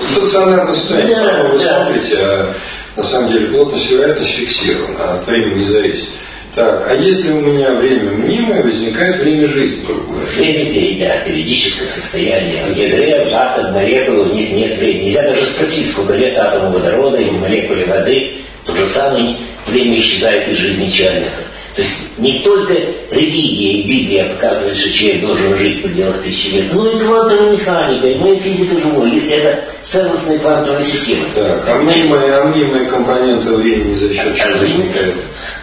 [0.00, 1.16] Стационарное состояние.
[1.16, 1.84] Да, вы да.
[1.84, 2.54] смотрите, а
[2.96, 6.08] на самом деле плотность вероятность фиксирована, а от времени не зависит.
[6.54, 10.24] Так, а если у меня время мнимое, возникает время жизни другое.
[10.24, 12.64] Время, да, периодическое состояние.
[12.64, 15.04] В ядре, атом, молекулы, у них нет времени.
[15.04, 18.38] Нельзя даже спросить, сколько лет атому водорода или молекуле воды.
[18.64, 19.36] То же самое
[19.66, 21.42] время исчезает из жизни человека.
[21.76, 22.72] То есть не только
[23.10, 27.52] религия и Библия показывают, что человек должен жить в пределах тысячи лет, но и квантовая
[27.52, 31.26] механика, и моя физика живой, если это целостная квантовая система.
[31.34, 35.16] Так, а мнимые, а мнимые компоненты времени за счет чего возникают?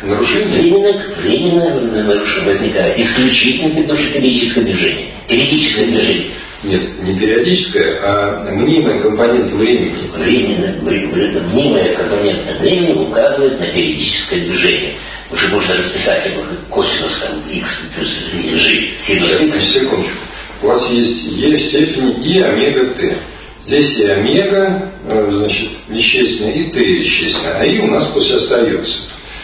[0.03, 0.59] Нарушение?
[0.59, 5.07] Временно, временно нарушение возникает исключительно потому что периодическое движение.
[5.27, 6.27] Периодическое движение.
[6.63, 10.09] Нет, не периодическое, а мнимая компонента времени.
[10.15, 14.93] Временно, мнимая компонента времени указывает на периодическое движение
[15.33, 19.57] уже можно расписать его косинус там, x плюс g, синус x.
[19.73, 20.17] Секундочку.
[20.61, 23.17] У вас есть e в степени и омега t.
[23.61, 29.03] Здесь и омега, э, значит, вещественная, и t вещественная, а и у нас пусть остается.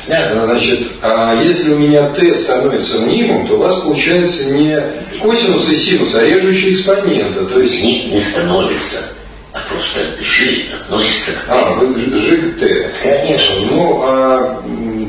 [0.10, 0.46] Да.
[0.46, 4.76] Значит, а если у меня t становится мнимым, то у вас получается не
[5.22, 7.46] косинус и синус, а режущие экспонента.
[7.46, 7.84] То есть...
[7.84, 8.98] Не, не становится
[9.52, 11.50] а просто Ж относится к Т.
[11.50, 12.92] А, вы Ж Т.
[13.02, 13.56] Конечно.
[13.72, 14.64] Ну, а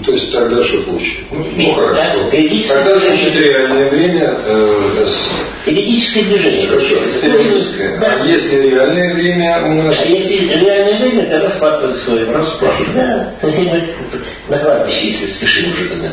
[0.04, 1.20] то есть тогда что получится?
[1.30, 2.02] Ну, ну хорошо.
[2.32, 5.30] Да, тогда, значит, реальное время э, с...
[5.66, 6.68] Периодическое движение.
[6.68, 7.98] Хорошо, периодическое.
[7.98, 8.18] Да.
[8.22, 10.02] А если реальное время у нас...
[10.02, 12.34] А если реальное время, то распад происходит.
[12.34, 12.74] Распад.
[12.94, 13.34] Да.
[14.48, 16.12] На кладбище, если спешим уже туда.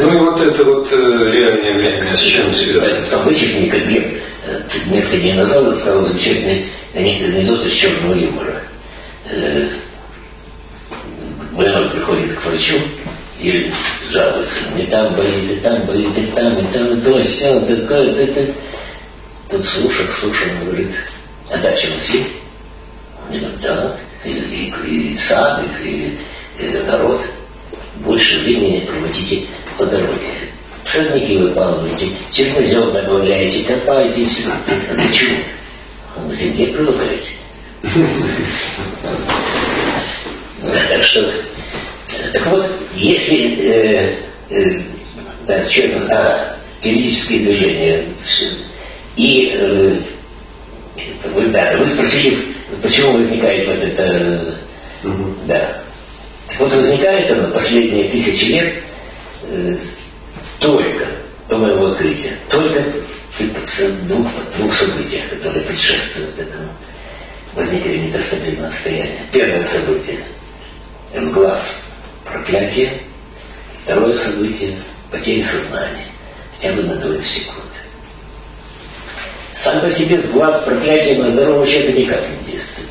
[0.00, 3.22] Ну и вот это вот э, реальное время с чем связано?
[3.24, 3.86] Вычеркни как
[4.86, 8.62] несколько дней назад рассказал замечательный анекдот из черного юмора.
[9.24, 9.70] Э,
[11.52, 12.76] больной приходит к врачу
[13.40, 13.72] и
[14.10, 14.60] жалуется.
[14.78, 18.52] И там болит, и там болит, и там, и там, и то, все, такое, это.
[19.50, 20.90] Тут слушал, слушал, он говорит,
[21.50, 22.42] а дача у нас есть?
[23.28, 26.18] Он говорит, да, и, и, и сад, и,
[26.58, 27.22] и огород.
[27.96, 29.42] Больше времени проводите
[29.76, 30.51] по дороге
[30.84, 34.50] сорняки выпалываете, чернозем добавляете, копаете и все.
[34.94, 35.36] Для чего?
[36.16, 37.30] Он к земле привыкаете.
[40.62, 41.32] Так что,
[42.32, 44.18] так вот, если э,
[44.50, 44.80] э,
[45.46, 48.14] да, что, а, периодические движения,
[49.16, 49.96] и э,
[51.34, 52.38] вы, да, вы спросили,
[52.82, 54.54] почему возникает вот это,
[55.04, 55.34] угу.
[55.46, 55.78] да.
[56.58, 58.74] Вот возникает оно последние тысячи лет
[59.44, 59.78] э,
[60.62, 61.08] только
[61.50, 62.82] моего открытия, только
[63.38, 66.68] в двух, двух событиях, которые предшествуют этому
[67.54, 69.26] возникновению недостабильного состояния.
[69.32, 70.18] Первое событие–
[71.18, 71.82] сглаз,
[72.24, 72.92] проклятие.
[73.84, 74.76] Второе событие–
[75.10, 76.06] потеря сознания.
[76.54, 77.60] хотя бы на долю секунды.
[79.54, 82.88] Сам по себе глаз проклятия на здорового человека никак не действует.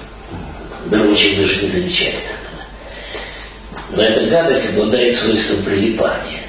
[0.86, 3.96] Здоровый человек даже не замечает этого.
[3.96, 6.41] Но эта гадость обладает свойством прилипания.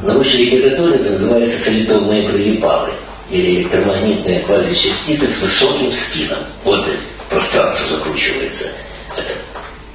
[0.00, 2.90] В научной литературе это называется солитонные прилипалы
[3.30, 6.38] или электромагнитные квазичастицы с высоким спином.
[6.64, 6.86] Вот
[7.30, 8.68] пространство закручивается.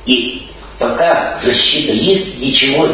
[0.05, 0.47] И
[0.79, 2.89] пока защита есть, ничего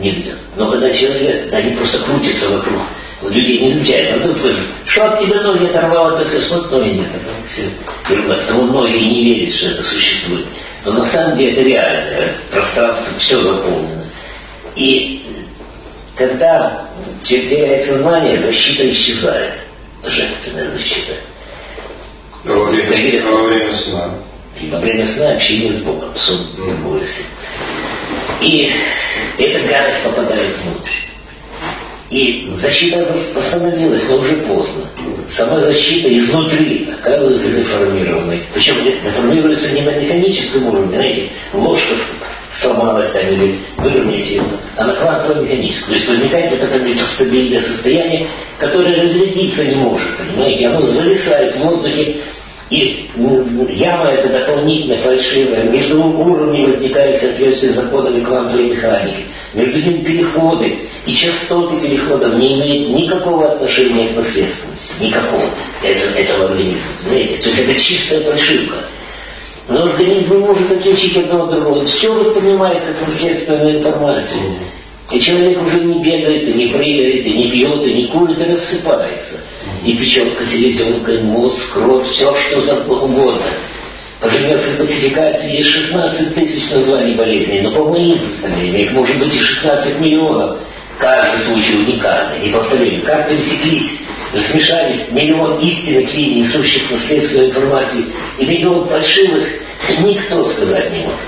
[0.00, 0.32] нельзя.
[0.56, 2.82] Но когда человек, они просто крутятся вокруг
[3.30, 4.16] людей не замечает.
[4.16, 7.08] А тут слышишь, что от тебя ноги оторвало, так все смотрит, ноги нет.
[7.48, 7.62] Все
[8.10, 8.34] ерунда.
[8.34, 10.46] Потому многие не верят, что это существует.
[10.84, 12.32] Но на самом деле это реально.
[12.50, 14.04] Пространство все заполнено.
[14.76, 15.24] И
[16.16, 16.88] когда
[17.22, 19.54] человек теряет сознание, защита исчезает.
[20.02, 21.14] Божественная защита.
[22.44, 24.14] Во время, во время сна.
[24.60, 27.08] И во время сна общение с Богом, сон mm.
[28.40, 28.72] И
[29.38, 31.03] эта гадость попадает внутрь.
[32.14, 33.04] И защита
[33.34, 34.84] восстановилась, но уже поздно.
[35.28, 38.40] Сама защита изнутри оказывается деформированной.
[38.54, 41.94] Причем деформируется не на механическом уровне, знаете, ложка
[42.54, 44.42] сломалась там или выровняете ее,
[44.76, 45.88] а на квантово-механическом.
[45.88, 51.64] То есть возникает вот это нестабильное состояние, которое разрядиться не может, понимаете, оно зависает в
[51.64, 52.18] воздухе,
[52.70, 53.10] и
[53.70, 55.64] яма это дополнительно фальшивая.
[55.64, 59.24] Между уровнями возникает соответствие законами квантовой механики.
[59.54, 60.78] Между ними переходы.
[61.06, 65.02] И частоты переходов не имеют никакого отношения к наследственности.
[65.02, 65.44] Никакого
[65.82, 66.92] этого, этого организма.
[67.02, 67.36] Понимаете?
[67.36, 68.76] То есть это чистая фальшивка.
[69.68, 71.86] Но организм не может отличить одного от другого.
[71.86, 74.40] Все воспринимает как наследственную информацию.
[75.10, 78.50] И человек уже не бегает, и не прыгает, и не пьет, и не курит, и
[78.50, 79.36] рассыпается
[79.84, 83.42] и печенка, селезенка, и мозг, кровь, все, что угодно.
[84.24, 89.34] По женевской классификации есть 16 тысяч названий болезней, но по моим представлениям их может быть
[89.34, 90.60] и 16 миллионов.
[90.98, 92.48] Каждый случай уникальный.
[92.48, 94.00] И повторяю, как пересеклись,
[94.40, 98.04] смешались миллион истинных линий, несущих наследственную информацию,
[98.38, 99.46] и миллион фальшивых,
[99.98, 101.18] никто сказать не может.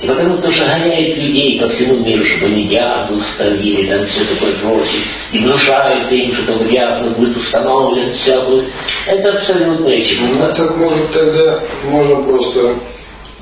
[0.00, 4.24] И потому то, что гоняет людей по всему миру, чтобы они диагноз установили, там все
[4.24, 5.00] такое прочее,
[5.32, 8.66] и внушает им, что там диагноз будет установлен, все будет,
[9.06, 10.34] это абсолютно чему.
[10.34, 12.74] Ну так может тогда можно просто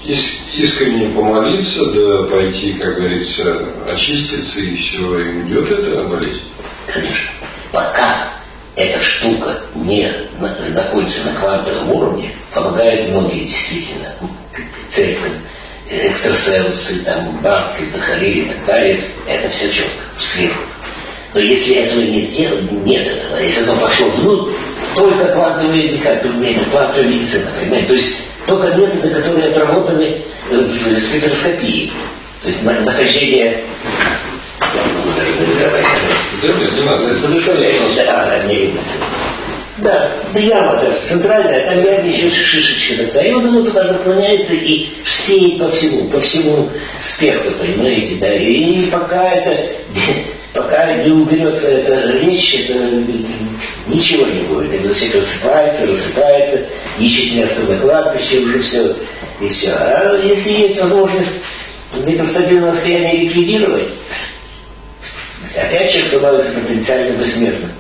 [0.05, 6.43] искренне помолиться, да пойти, как говорится, очиститься, и все, и уйдет эта болезнь?
[6.87, 7.31] Конечно.
[7.73, 8.35] Пока
[8.77, 10.09] эта штука не
[10.71, 14.15] находится на квантовом уровне, помогают многие действительно
[14.89, 15.33] церковь
[15.91, 20.63] экстрасенсы, там, бабки, захарили и так далее, это все четко, сверху.
[21.35, 23.39] Но если этого не сделать, нет этого.
[23.41, 24.53] Если оно пошло внутрь,
[24.95, 26.29] только квантовые механика,
[26.71, 27.89] квантовая медицина, понимаете?
[27.89, 28.17] То есть
[28.47, 31.93] только методы, которые отработаны в спектроскопии.
[32.43, 33.65] То есть нахождение
[34.61, 35.85] я могу даже нарисовать.
[36.43, 37.09] Да, нет, не надо.
[37.97, 38.81] Да, не видно.
[39.79, 43.31] Да, яма даже центральная, там еще шишечка такая.
[43.31, 46.71] И вот оно туда заклоняется и сеет по всему, по всему
[47.01, 48.33] спектру, понимаете, да.
[48.33, 49.73] И пока это,
[50.53, 53.03] пока не уберется эта вещь, это
[53.89, 54.75] ничего не будет.
[54.75, 56.61] Это все рассыпается, рассыпается,
[57.01, 58.95] ищет место на кладбище, уже все,
[59.41, 59.73] и все.
[59.73, 61.43] А если есть возможность
[62.07, 63.91] это стабильное состояние ликвидировать,
[65.57, 67.71] опять человек становится потенциально бессмертным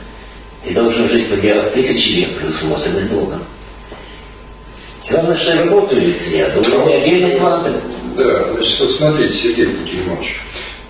[0.67, 3.45] и должен жить в пределах тысячи лет, предусмотренных Богом.
[5.09, 7.71] Главное, что я думаю, не отдельный кванты.
[8.17, 10.37] Да, значит, вот смотрите, Сергей Путимович,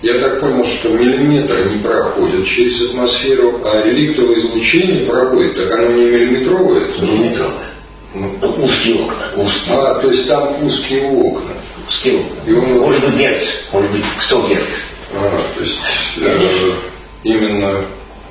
[0.01, 5.91] я так понял, что миллиметр не проходит через атмосферу, а реликтовое излучение проходит, так оно
[5.91, 6.87] не миллиметровое?
[6.99, 7.65] Миллиметровое.
[8.13, 9.33] Ну, ну, узкие окна.
[9.35, 9.75] Узкие.
[9.75, 11.51] А, то есть там узкие окна.
[11.87, 12.49] Узкие окна.
[12.49, 12.79] И он...
[12.79, 14.69] Может быть герц, может быть 100 герц.
[15.13, 15.79] А, то есть
[16.21, 16.39] э,
[17.23, 17.81] именно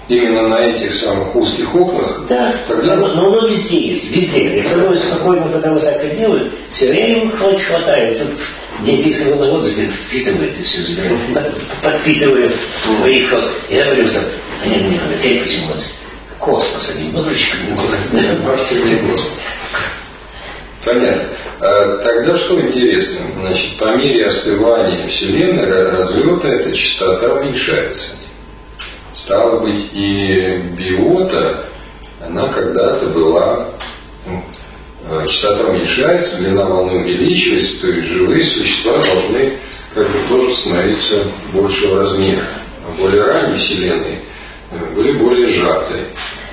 [0.08, 2.52] именно на этих самых узких окнах, да.
[2.68, 2.96] тогда...
[2.96, 4.62] Но, но оно везде есть, везде.
[4.62, 8.18] Я говорю, спокойно, потому так и делают, все время хватит, хватает.
[8.18, 8.28] Тут
[8.84, 10.80] диетический водовод вписывает и все,
[11.82, 12.54] подпитывает
[12.98, 13.32] своих...
[13.70, 14.20] Я говорю, что
[14.62, 15.74] они мне говорят, Сергей почему
[16.38, 17.74] космос, они немножечко не
[20.84, 21.28] Понятно.
[21.60, 23.20] А тогда что интересно?
[23.38, 28.16] Значит, по мере остывания Вселенной разлета эта частота уменьшается.
[29.24, 31.64] Стало быть, и биота,
[32.20, 33.68] она когда-то была,
[34.26, 34.42] ну,
[35.08, 39.54] э, частота уменьшается, длина волны увеличивается, то есть живые существа должны
[39.94, 42.44] как бы тоже становиться большего размера.
[42.86, 44.20] А более ранние Вселенные
[44.72, 46.04] э, были более сжатые,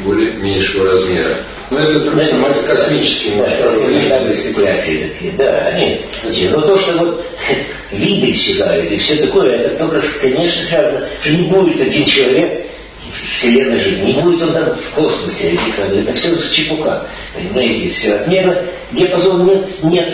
[0.03, 1.37] более меньшего размера.
[1.69, 2.33] Но это другие
[2.67, 4.33] космические масштабы.
[4.33, 6.01] спекуляции такие, да, они.
[6.49, 7.25] Но то, что вот
[7.91, 12.67] виды исчезают и все такое, это только, конечно, связано, что не будет один человек
[13.11, 14.03] Вселенной жить.
[14.03, 15.57] Не будет он там в космосе.
[15.95, 17.05] Это все чепуха.
[17.33, 18.57] Понимаете, все отмена.
[18.91, 20.13] Диапазон нет, нет.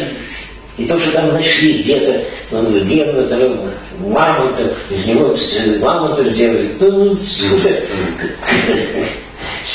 [0.78, 4.62] И то, что там нашли где-то, ну, генно, там, мамонта,
[4.92, 5.36] из него
[5.80, 6.76] мамонта сделали.
[6.80, 7.18] Ну, ну,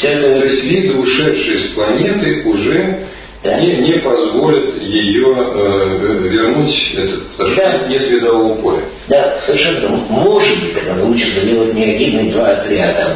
[0.02, 0.46] это...
[0.62, 3.06] Виды, ушедшие с планеты, уже
[3.42, 3.60] да.
[3.60, 7.78] не, не позволят ее э, вернуть, этот, потому да.
[7.78, 8.82] что нет видового поля.
[9.08, 9.88] Да, совершенно.
[10.08, 13.12] Может быть, когда научатся делать не один, не два, а три, а там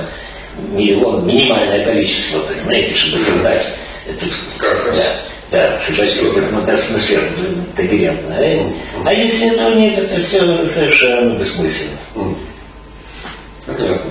[0.77, 3.75] миллион, минимальное количество, понимаете, чтобы создать
[4.09, 4.33] этот...
[4.59, 4.97] Как раз.
[5.51, 7.23] Да, да, создать какую-то атмосферу
[7.77, 8.37] когерентно.
[9.05, 11.99] А если этого нет, это все совершенно бессмысленно.
[13.67, 14.11] Понятно.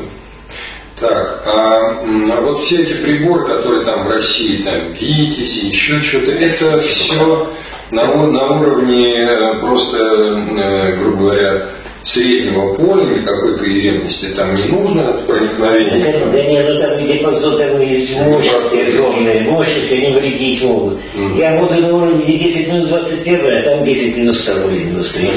[0.99, 6.31] Так, а, а вот все эти приборы, которые там в России, там, Витязь, еще что-то,
[6.31, 7.51] это все
[7.91, 11.69] на, на уровне э, просто, э, грубо говоря,
[12.05, 16.13] среднего поля, никакой коерентности там не нужно, проникновение.
[16.13, 20.99] Да, да нет, ну там где там есть мощности огромные, мощности они вредить могут.
[21.15, 21.39] Mm-hmm.
[21.39, 25.29] Я работаю на уровне 10 минус 21, а там 10 минус 2 минус 3.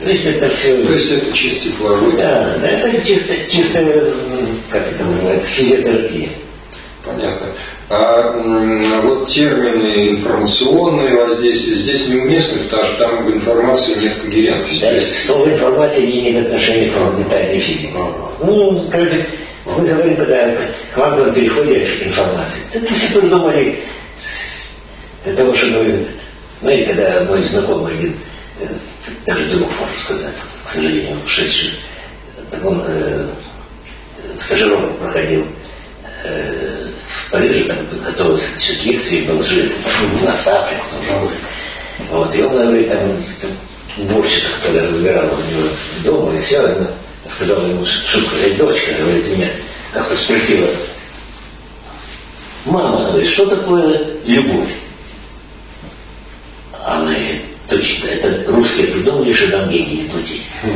[0.00, 0.76] То есть это все...
[0.82, 2.12] То есть это чисто тепловой?
[2.16, 4.12] Да, да, это чисто, чисто,
[4.70, 6.30] как это называется, физиотерапия.
[7.04, 7.46] Понятно.
[7.90, 14.82] А вот термины информационные воздействия здесь неуместны, потому что там в информации нет когерентности.
[14.82, 17.94] Да, слово информация не имеет отношения к фундаментальной физике.
[18.42, 19.16] Ну, кажется,
[19.64, 22.60] мы говорим, когда к квантовом переходе информации.
[22.74, 23.82] Это все придумали
[25.24, 26.08] для того, чтобы,
[26.60, 28.14] знаете, когда мой знакомый один,
[28.60, 28.76] э,
[29.26, 30.34] даже друг, можно сказать,
[30.64, 31.70] к сожалению, ушедший,
[32.50, 33.28] так он э,
[34.38, 35.46] стажировку проходил
[36.24, 36.97] э, в
[37.30, 39.72] Париже, там готовился к лекции, был жив,
[40.22, 41.46] на Африку, пожалуйста.
[42.10, 43.00] Вот, и он говорит, там,
[43.98, 45.68] уборщица, которая выбирала у него
[46.04, 46.86] дома, и все, она
[47.28, 49.50] сказала ему шутку, говорит, дочка, говорит, меня
[49.92, 50.68] как-то спросила,
[52.64, 54.70] мама, говорит, что такое любовь?
[56.72, 60.46] А она говорит, точно, это русские придумали, что там деньги не платить.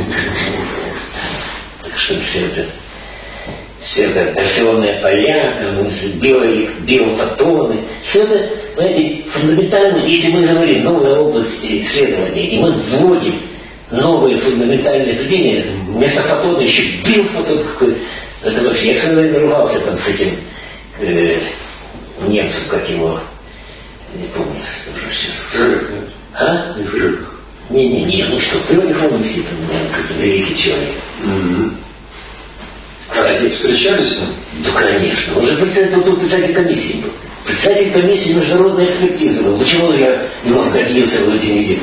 [1.83, 2.65] Так что все это
[3.83, 5.87] все это операционные поля, там,
[6.19, 7.75] био, биофотоны,
[8.09, 13.35] все это, знаете, фундаментально, если мы говорим новая область исследования, и мы вводим
[13.91, 17.97] новые фундаментальные определения, вместо фотона еще биофотон какой
[18.43, 20.27] это вообще, я время ругался там с этим
[20.99, 21.39] э,
[22.27, 23.19] немцем, как его,
[24.13, 24.59] не помню,
[24.95, 25.47] уже сейчас.
[26.33, 26.73] А?
[26.77, 27.31] Не Фрёлих.
[27.69, 29.65] Не-не-не, ну что, Фрёлих он действительно,
[30.19, 30.95] великий человек.
[31.23, 31.71] Mm-hmm.
[33.13, 34.29] Кстати, встречались с ним?
[34.63, 35.37] Да, конечно.
[35.37, 37.11] Он же председатель, он председатель комиссии был.
[37.45, 39.57] Председатель комиссии международной экспертизы был.
[39.57, 41.79] Почему я его добился в эти недели?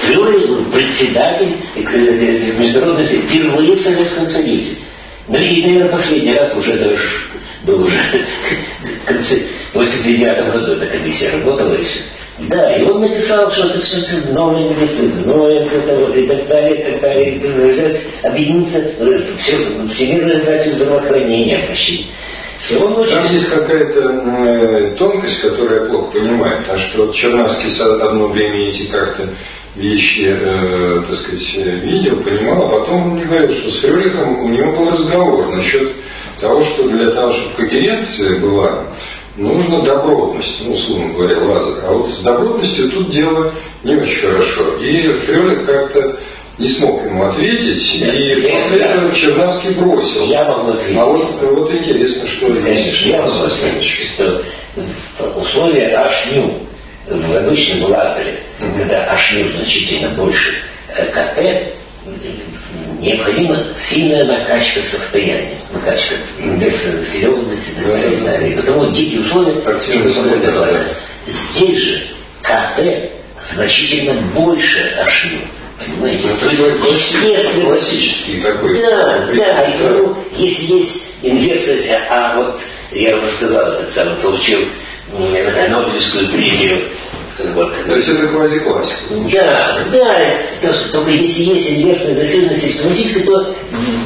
[0.00, 4.72] Фрёли был председатель международной впервые в Советском Союзе.
[5.28, 6.98] Ну и, наверное, последний раз уже это
[7.64, 7.96] был уже
[9.04, 9.38] в конце
[9.74, 12.00] 89 году эта комиссия работала еще.
[12.48, 13.98] Да, и он написал, что это все
[14.32, 17.70] новая медицина, новая это вот и так далее, и так далее.
[17.70, 18.78] Взять, объединиться,
[19.38, 19.56] все,
[19.88, 22.06] Всемирная организация здравоохранения почти.
[22.58, 23.14] Все, он очень...
[23.14, 28.68] Там есть какая-то э, тонкость, которую я плохо понимаю, потому что вот Чернавский одно время
[28.68, 29.28] эти как-то
[29.74, 34.48] вещи, э, так сказать, видел, понимал, а потом он мне говорил, что с Фрёлихом у
[34.48, 35.92] него был разговор насчет
[36.40, 38.84] того, что для того, чтобы когеренция была,
[39.36, 41.84] нужно добротность, ну, условно говоря, лазер.
[41.84, 43.52] А вот с добротностью тут дело
[43.82, 44.76] не очень хорошо.
[44.80, 46.18] И Фрелих как-то
[46.58, 50.26] не смог ему ответить, Нет, и после я, этого Чернавский бросил.
[50.26, 50.96] Я могу ответить.
[50.98, 54.42] А вот, вот интересно, что Конечно, я могу ответить, что
[55.36, 56.66] условия HNU
[57.06, 58.78] в обычном лазере, mm-hmm.
[58.78, 60.62] когда HNU значительно больше
[60.94, 61.74] э, КТ,
[63.02, 68.12] необходима сильная накачка состояния, накачка индекса заселенности и так далее.
[68.12, 68.52] И, далее.
[68.52, 70.12] и потому дикие условия, чтобы
[70.44, 70.86] работать
[71.26, 72.02] Здесь же
[72.42, 73.10] КТ
[73.52, 75.38] значительно больше HU.
[75.78, 76.28] Понимаете?
[76.28, 77.64] Ну, То есть, естественно...
[77.66, 78.80] Классический такой.
[78.80, 79.64] Да, да.
[79.68, 82.60] И потому, если есть инверсия, а вот
[82.92, 84.60] я уже сказал, этот самый получил
[85.12, 86.82] Нобелевскую премию
[87.38, 87.74] вот.
[87.86, 89.14] То есть это квазиклассика.
[89.32, 90.18] Да, да.
[90.60, 93.54] То, только если есть инверсная заселенность автоматически, то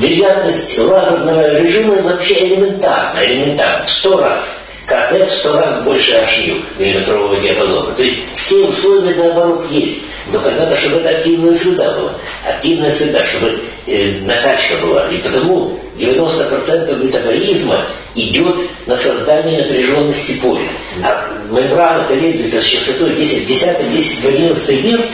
[0.00, 4.60] вероятность лазерного режима вообще элементарна, элементарна, в сто раз.
[4.86, 7.92] КТ в сто раз больше HU миллиметрового диапазона.
[7.92, 10.02] То есть все условия наоборот есть.
[10.32, 12.12] Но когда-то, чтобы это активная среда была.
[12.48, 15.08] Активная среда, чтобы э, накачка была.
[15.10, 17.84] И потому 90% метаболизма
[18.14, 20.68] идет на создание напряженности поля.
[21.02, 25.06] А мембрана колеблется с частотой 10, 10, 10 в 11 Гц.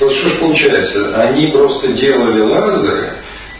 [0.00, 3.12] Вот что ж получается, они просто делали лазеры,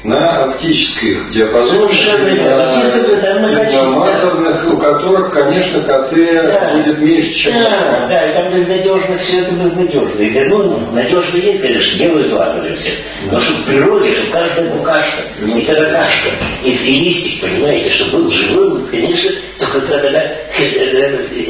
[0.07, 6.75] на оптических диапазонах, Совершенно на лазерных, у которых, конечно, КТ да.
[6.75, 10.21] будет меньше, чем Да, да, там безнадежно, все это безнадежно.
[10.21, 12.91] И, ну, надежно есть, конечно, делают лазеры все.
[13.31, 16.29] Но чтобы в природе, чтобы каждая букашка, ну, и таракашка,
[16.63, 20.23] и, и листик, понимаете, чтобы был живой, конечно, только когда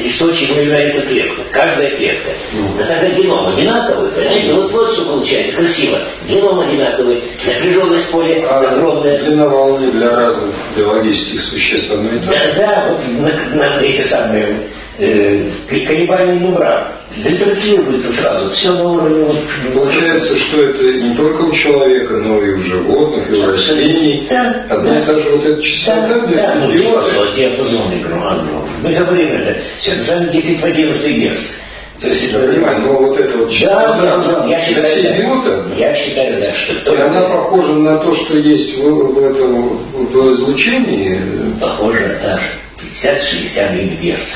[0.05, 2.31] источником является клетка, каждая клетка.
[2.79, 5.99] Но тогда геном одинаковый, понимаете, вот вот что получается, красиво.
[6.29, 9.25] Геном одинаковый, напряженность поля огромная.
[9.25, 14.01] Длина волны для разных биологических существ одно и то Да, да, вот на, на эти
[14.01, 14.57] самые
[14.99, 19.39] э, колебания мембран ретранслируется сразу, все на уровне вот...
[19.75, 24.27] Получается, что это не только у человека, но и у животных, и у растений.
[24.29, 25.01] Да, Одна да.
[25.01, 28.45] и та же вот эта частота да, да, ну, диапазон, диапазон огромный.
[28.83, 31.53] Мы говорим это, все, это сами 10 в 11 герц.
[32.01, 35.13] То есть, я понимаю, но вот это вот частота, да, да, я считаю, все
[35.45, 35.67] да.
[35.77, 36.95] я считаю, да, что...
[36.95, 41.21] И она похожа на то, что есть в, в этом в излучении?
[41.59, 42.39] Похоже, да,
[42.83, 44.29] 50-60 ГГц.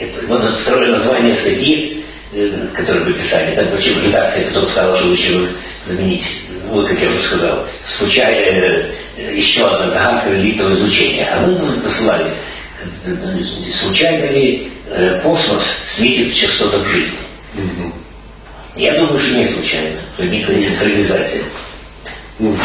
[0.00, 5.06] Это, вот второе название статьи, э, которую вы писали, там почему редакция, которая сказала, что
[5.06, 5.50] лучше
[5.86, 8.84] заменить, вот как я уже сказал, случайно
[9.16, 11.28] э, еще одна загадка реликтового излучения.
[11.32, 12.26] А мы посылали
[13.72, 17.18] случайно ли э, космос светит в частотах жизни?
[17.54, 17.92] Угу.
[18.76, 20.00] Я думаю, что не случайно.
[20.18, 21.44] Возникла синхронизация.
[22.38, 22.58] Mm.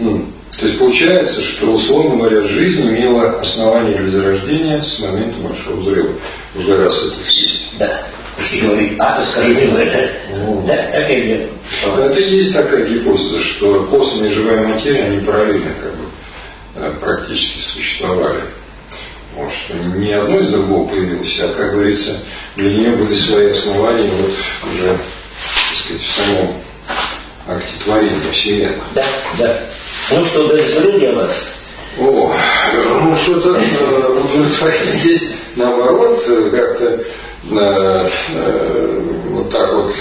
[0.00, 0.32] Mm.
[0.58, 6.14] То есть получается, что, условно говоря, жизнь имела основание для зарождения с момента Большого взрыва.
[6.56, 7.66] Уже раз это есть.
[7.78, 8.02] Да.
[8.38, 10.12] Если говорить А, то скажи мне это.
[10.34, 12.04] Ну, да, так и дело.
[12.04, 16.04] Это и есть такая гипотеза, что космос и живая материя, они параллельно как бы
[16.74, 18.42] э, практически существовали.
[19.36, 22.22] Потому что не одно из другого появилось, а, как говорится,
[22.56, 26.54] для нее были свои основания вот уже, так сказать, в самом
[27.46, 28.76] акте творения Вселенной.
[28.94, 29.04] Да,
[29.38, 29.60] да.
[30.10, 31.50] Ну что, удовлетворил я вас?
[31.98, 32.34] О,
[33.02, 37.04] ну что-то э, удовлетворить здесь наоборот, э, как-то
[37.50, 39.94] э, э, вот так вот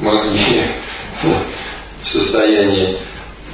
[0.00, 0.62] мозги
[1.22, 2.96] в состоянии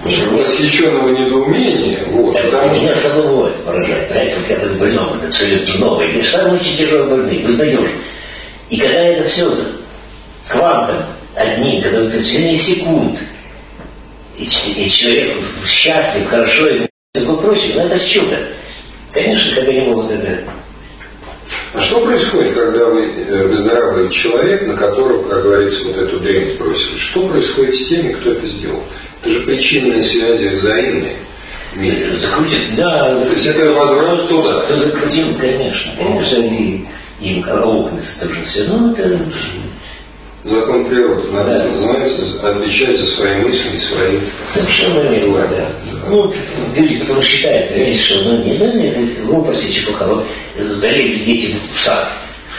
[0.05, 2.05] очень восхищенного недоумения.
[2.07, 3.09] Вот, так, потому меня что...
[3.09, 4.09] самого это поражает.
[4.09, 6.09] Понимаете, вот я так больном, это абсолютно новое.
[6.09, 7.89] Говоришь, самые очень тяжелые больные, безнадежно.
[8.69, 9.53] И когда это все
[10.49, 11.05] квантом
[11.35, 13.19] одним, когда это в секунд,
[14.39, 15.37] и, и человек
[15.67, 18.37] счастлив, хорошо, и все прочее, но это чудо.
[19.13, 20.41] Конечно, когда ему вот это
[21.77, 26.49] а что происходит, когда вы э, выздоравливает человек, на которого, как говорится, вот эту дрянь
[26.49, 26.97] сбросили?
[26.97, 28.83] Что происходит с теми, кто это сделал?
[29.21, 31.17] Это же причинные связи взаимные.
[32.19, 33.21] Закрутит, да.
[33.21, 34.65] То есть это возврат туда.
[34.67, 35.93] Да, закрутил, конечно.
[35.99, 36.81] Конечно, и
[37.21, 38.65] им аукнется тоже все.
[38.69, 39.19] Ну, это
[40.49, 41.29] закон природы.
[41.29, 41.79] Надо да.
[41.79, 42.13] знать,
[42.43, 45.73] отвечать за свои мысли и свои Совершенно верно, да.
[46.09, 46.33] Ну,
[46.77, 50.07] люди, которые считают, понимаете, что ну, не, ну, это глупости, чепуха.
[50.07, 50.27] Вот
[50.59, 52.09] залезли дети в сад,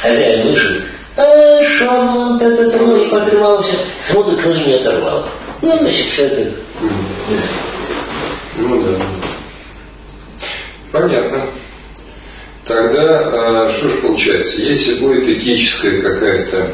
[0.01, 0.76] хозяин вышел,
[1.15, 5.26] а что он вот это ноги подрывал, все, смотрит, ноги не оторвал.
[5.61, 6.51] Ну, значит, все это...
[8.57, 8.89] Ну да.
[10.91, 11.45] Понятно.
[12.65, 16.72] Тогда, а, что ж получается, если будет этическая какая-то Э,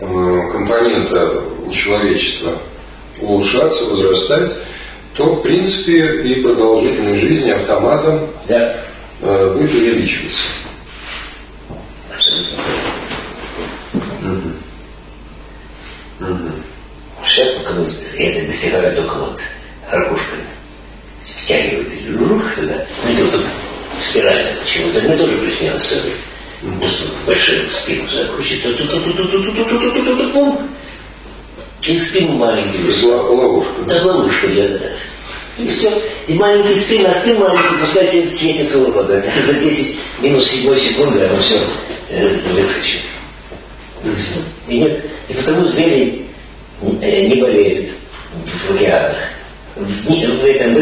[0.00, 2.52] компонента у человечества
[3.20, 4.52] улучшаться, возрастать,
[5.14, 8.84] то, в принципе, и продолжительность жизни автоматом да.
[9.20, 10.42] Э, будет увеличиваться.
[14.22, 14.50] Угу.
[16.20, 16.50] Угу.
[17.26, 17.48] Сейчас
[18.18, 19.40] это достигают только вот
[19.90, 20.44] ракушками.
[21.22, 22.86] Втягивают и жух туда.
[23.02, 23.44] Знаете, вот тут
[23.98, 25.00] спирально почему-то.
[25.00, 25.94] Мне тоже приснилось
[27.26, 28.80] большую спину закручивает,
[31.86, 32.78] и спину маленький.
[33.04, 33.72] Ловушка.
[33.86, 34.80] Да, ловушка для
[35.58, 35.90] и все.
[36.26, 39.04] И маленький спин, а спин маленький, пускай себе светится улыбка.
[39.04, 41.60] За 10 минус 7 секунды оно все
[42.52, 43.02] выскочит.
[44.68, 45.04] И нет.
[45.28, 46.26] И потому звери
[46.82, 47.90] не болеют
[48.68, 49.16] в океанах.
[49.76, 50.74] В, в этом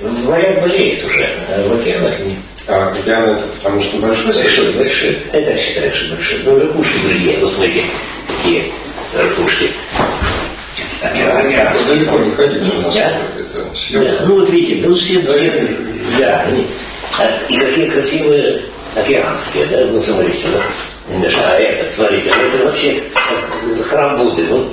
[0.00, 2.38] в морях болеют уже, а в океанах нет.
[2.68, 4.26] А океан это потому что большой?
[4.26, 5.18] Большой, большой.
[5.32, 6.40] Это считаю, что большой.
[6.44, 7.38] Но ракушки другие.
[7.38, 7.82] Вот смотрите,
[8.26, 8.72] какие
[9.14, 9.70] ракушки.
[11.02, 11.76] Океан.
[11.88, 12.94] Далеко не ходите у нас.
[12.94, 13.22] Да?
[13.38, 14.24] Это да.
[14.26, 15.68] Ну вот видите, ну все, да, все,
[16.18, 16.66] да, они,
[17.18, 18.62] а, и какие красивые
[18.94, 20.48] океанские, да, ну смотрите,
[21.08, 23.02] ну, даже, а это, смотрите, это вообще
[23.88, 24.70] храм Будды, ну.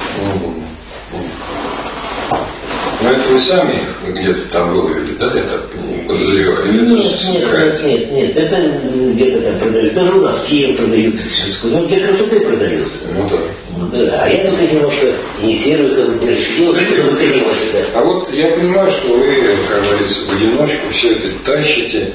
[3.02, 5.70] Но это вы сами их где-то там выловили, да, я так
[6.08, 6.68] подозреваю?
[6.70, 8.80] Или нет, нет, нет, нет, нет, это
[9.12, 9.94] где-то там продают.
[9.94, 11.44] Даже у нас в Киеве продаются все.
[11.64, 13.00] Ну, для красоты продаются.
[13.14, 13.38] Ну да.
[13.78, 14.24] Ну, да.
[14.24, 15.08] А я только немножко
[15.42, 18.00] инициирую, как бы чтобы выкорилось это.
[18.00, 19.26] А вот я понимаю, что вы,
[19.70, 22.14] как говорится, в одиночку все это тащите.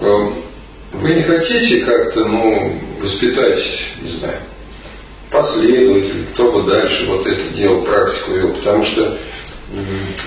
[0.00, 0.34] Эм,
[0.92, 3.62] вы не хотите как-то, ну, воспитать,
[4.02, 4.38] не знаю,
[5.30, 9.18] последователей, кто бы дальше вот это делал, практику вел, потому что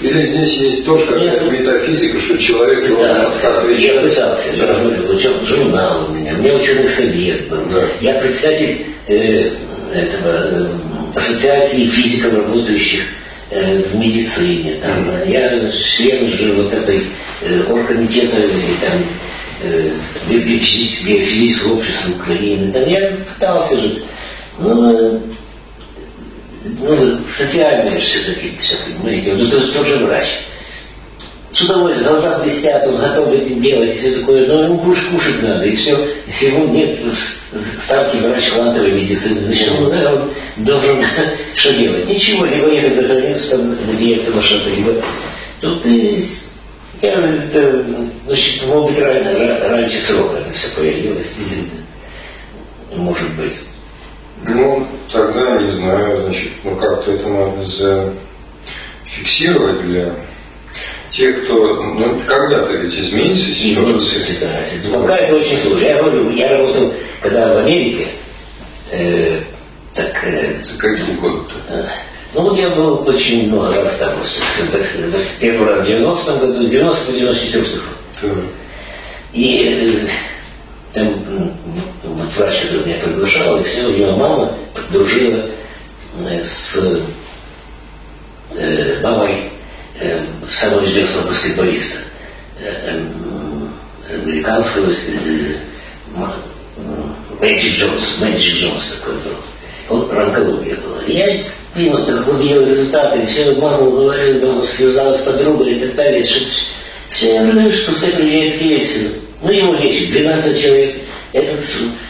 [0.01, 3.95] или здесь есть тоже какая-то метафизика, что человек должен отвечать?
[3.95, 7.61] Я пытался, я говорю, учил журнал у меня, мне ученый совет был.
[7.71, 7.85] Да.
[8.01, 9.51] Я представитель э,
[9.93, 10.69] этого э,
[11.15, 13.01] ассоциации физиков, работающих
[13.49, 14.75] э, в медицине.
[14.81, 15.31] Там, mm.
[15.31, 17.03] Я член же вот этой
[17.41, 18.99] э, оргкомитета и там
[19.63, 19.91] э,
[20.29, 22.73] биофизического общества Украины.
[22.73, 24.01] Там я пытался же.
[24.59, 25.21] Ну,
[26.63, 30.25] ну, социальное все-таки, все понимаете, ну, то, тот же врач.
[31.51, 35.65] С удовольствием, глаза блестят, он готов этим делать, все такое, но ему кушать, кушать надо,
[35.65, 35.97] и все.
[36.27, 36.97] Если ему нет
[37.83, 41.03] ставки врач квантовой медицины, значит, ну, да, он должен
[41.55, 42.07] что делать?
[42.07, 44.93] Ничего, либо ехать за границу, там, надеяться на что-то, либо...
[45.61, 46.23] Тут и
[47.01, 47.85] я, это,
[48.25, 51.27] значит, может быть, раньше срока это все появилось,
[52.93, 53.53] может быть.
[54.43, 57.63] Ну, тогда, не знаю, значит, ну как-то это надо
[59.05, 60.15] зафиксировать для
[61.09, 63.71] тех, кто, ну, когда-то ведь изменится ситуация.
[63.71, 64.79] Изменится ситуация.
[64.85, 65.83] Ну, пока это очень сложно.
[65.83, 68.07] Я говорю, я работал, когда в Америке,
[68.91, 69.41] э,
[69.93, 70.23] так...
[70.23, 71.53] Э, это какие годы-то?
[71.67, 71.85] Э,
[72.33, 74.11] ну, вот я был очень много раз там,
[75.39, 77.65] первый раз в 90-м году, 90 94
[78.21, 78.29] да.
[79.33, 80.07] И
[80.95, 84.57] вот врач, который меня приглашал, и все, у мама
[84.91, 85.45] дружила
[86.27, 87.01] э, с
[88.55, 89.51] э, мамой
[89.99, 91.97] э, самого известного баскетболиста
[92.59, 93.05] э,
[94.09, 94.93] э, американского
[97.39, 99.35] Мэджик Джонс, Мэджик Джонс такой был.
[99.89, 101.03] Он, онкология была.
[101.03, 101.43] И я
[101.75, 106.23] мимо так увидел результаты, все, мама говорила, мама связалась с подругой и так далее.
[106.23, 108.87] Все, я говорю, что пускай приезжает в Киев
[109.41, 110.95] ну, его лечит 12 человек.
[111.31, 111.59] Этот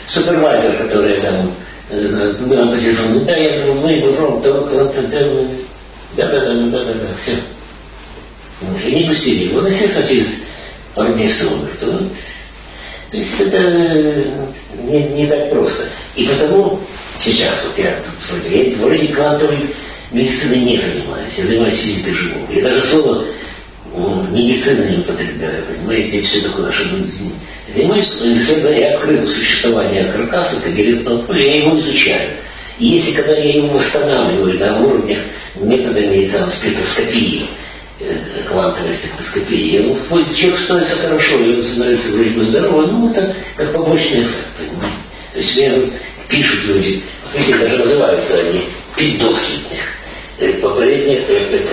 [0.07, 1.53] супервайзер, который там
[1.89, 5.47] э, по телефону, да, я думаю, мы его то, то, то, то,
[6.15, 7.34] да, да, да, да, да, да, все.
[8.76, 9.60] Уже не пустили его.
[9.60, 10.27] Он, естественно, через
[10.95, 11.69] пару месяцев умер.
[11.80, 14.23] То, есть это э,
[14.84, 15.84] не, не так просто.
[16.15, 16.80] И потому
[17.19, 19.76] сейчас вот я тут вроде, я вроде квантовой
[20.11, 22.51] медициной не занимаюсь, я занимаюсь физикой живого.
[22.51, 23.26] Я даже слово
[24.32, 27.06] медицина не употребляю, понимаете, и все такое, чтобы
[27.74, 32.30] занимаюсь исследованием, я открыл существование каркаса когерентного поля, я его изучаю.
[32.78, 35.20] И если когда я его восстанавливаю на уровнях
[35.56, 37.45] методами там, спектроскопии,
[37.99, 43.74] э, квантовой спектроскопии, ну, человек становится хорошо, и он становится вроде здоровым, ну, это как
[43.74, 44.98] побочный эффект, понимаете.
[45.34, 45.94] То есть мне вот
[46.30, 47.03] пишут люди,
[47.36, 48.61] видите, даже называются они
[48.95, 49.80] пиддокхитных,
[50.40, 51.66] э, попередних, э,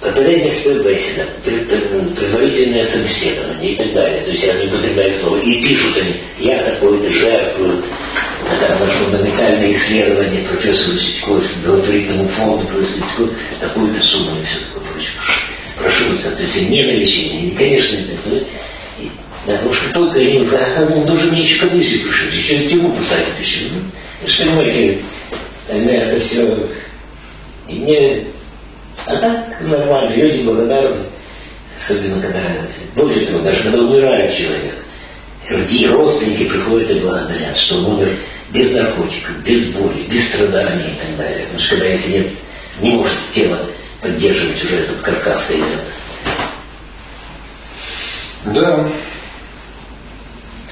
[0.00, 0.50] попереднее
[0.84, 4.22] беседа, предварительное собеседование и так далее.
[4.22, 7.82] То есть они употребляют слово и пишут они, я такой-то жертвую,
[8.60, 14.92] там наше фундаментальное исследование профессору Ситько, благотворительному фонду профессора Ситько, такую-то сумму и все такое
[14.92, 15.12] прочее.
[15.78, 17.46] Прошу вас, то есть не на лечение.
[17.46, 18.44] И, конечно, это,
[19.46, 22.92] да, потому что только они, а, он должен мне еще комиссию пришить, еще и тему
[22.92, 23.60] посадить еще.
[23.72, 23.80] Ну,
[24.22, 24.98] вы же понимаете,
[25.68, 26.68] это все.
[27.68, 28.24] И мне
[29.08, 31.06] а так нормально, люди благодарны.
[31.78, 32.40] Особенно когда,
[32.94, 34.74] более того, даже когда умирает человек.
[35.48, 38.18] Родственники приходят и благодарят, что он умер
[38.50, 41.44] без наркотиков, без боли, без страданий и так далее.
[41.44, 42.26] Потому что когда если нет,
[42.80, 43.58] не может тело
[44.02, 45.64] поддерживать уже этот каркас или
[48.52, 48.84] Да.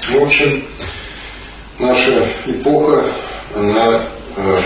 [0.09, 0.67] В общем,
[1.79, 3.03] наша эпоха,
[3.55, 4.03] она,
[4.35, 4.59] э,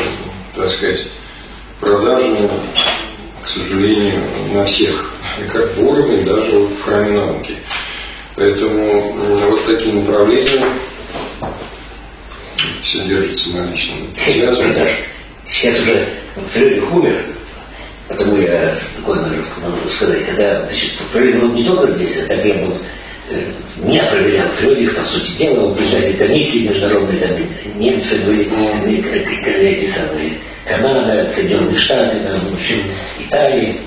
[0.56, 1.08] так сказать,
[1.80, 2.50] продажная
[3.44, 4.22] к сожалению,
[4.54, 5.14] на всех,
[5.52, 7.58] как в уровне, даже вот в храме науки.
[8.36, 9.14] Поэтому
[9.50, 10.66] вот такие направления
[12.84, 13.98] все держится на личном
[15.50, 16.08] Сейчас уже
[16.54, 17.26] Фрёдих умер,
[18.08, 19.28] потому я спокойно
[19.62, 22.78] могу сказать, когда, значит, Фрёдих был не только здесь, а так я был
[23.32, 27.32] э, меня проверял Фрёдих, по сути дела, он председатель комиссии международной, там,
[27.76, 28.50] немцы были,
[29.74, 30.34] эти самые,
[30.66, 32.78] Канада, Соединенные Штаты, там, в общем,
[33.20, 33.78] Италии.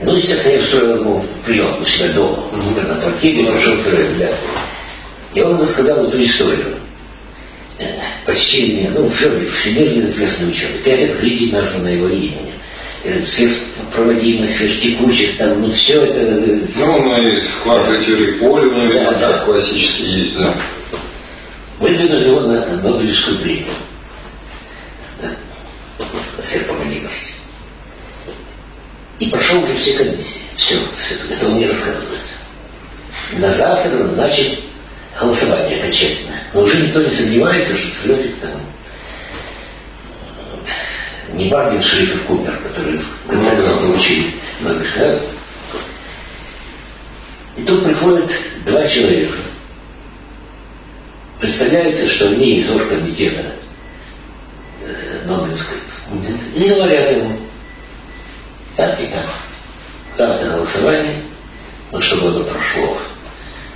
[0.00, 2.88] Ну, естественно, я устроил ему прием у себя дома, mm-hmm.
[2.88, 3.74] на квартире, он шел
[4.18, 4.28] да.
[5.34, 6.76] И он рассказал эту историю.
[8.24, 12.57] почтение, ну, Федоров, всемирно известный ученый, пять открытий названо его именем.
[13.04, 16.18] Э, сверхпроводимость, сверхтекучесть, там, ну, все это...
[16.18, 19.38] Э, ну, ну, и вклад теории поля, ну, да, да.
[19.44, 20.52] классический есть, да.
[21.78, 23.70] Выдвинул его на Нобелевскую премию.
[25.22, 25.30] Да.
[26.42, 27.36] Сверхпроводимость.
[29.20, 30.42] И прошел уже все комиссии.
[30.56, 32.18] Все, все это он мне рассказывает.
[33.32, 34.58] На завтра назначит
[35.20, 36.42] голосование окончательное.
[36.52, 38.50] Но уже никто не сомневается, что Флёрик там
[41.32, 45.20] не Бардин Шрифер Купер, который в конце концов получили Нобелевскую, да?
[47.56, 48.30] И тут приходят
[48.64, 49.36] два человека.
[51.40, 53.52] Представляется, что они из оргкомитета
[54.82, 55.78] э, Нобелевской.
[56.54, 57.36] И говорят ему,
[58.76, 59.26] так и так.
[60.16, 61.22] Завтра голосование,
[61.92, 62.98] ну, чтобы оно прошло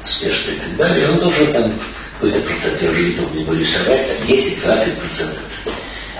[0.04, 1.06] успешно и так далее.
[1.06, 1.72] И он должен там
[2.14, 5.42] какой-то процент, я уже не помню, не боюсь соврать, там 10-20 процентов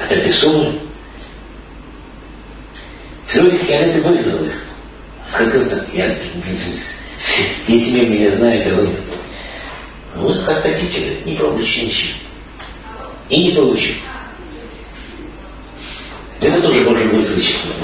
[0.00, 0.80] от этой суммы.
[3.26, 4.64] Филолог Кианет выгнал их.
[5.32, 5.84] Как это?
[5.92, 6.14] Я,
[7.68, 8.96] если мир меня знает, я выгнал.
[10.14, 12.18] Ну, вот как хотите, не получите ничего.
[13.30, 13.96] И не получит.
[16.40, 17.74] Это тоже можно будет вычеркнуть,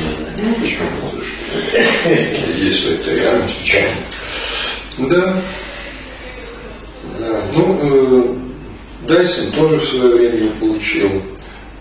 [2.56, 3.90] Если это я отвечаю.
[4.98, 5.40] Да.
[7.54, 8.34] Ну, э,
[9.06, 11.22] Дайсон тоже в свое время не получил.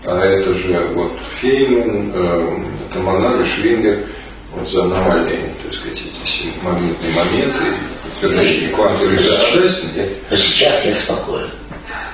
[0.04, 2.58] А это же вот Фейман, э,
[2.90, 4.06] это Монар Швингер
[4.52, 10.08] вот за аномальные, так сказать, эти магнитные моменты, подтверждение квантовой реальности.
[10.30, 11.50] Но сейчас я спокоен.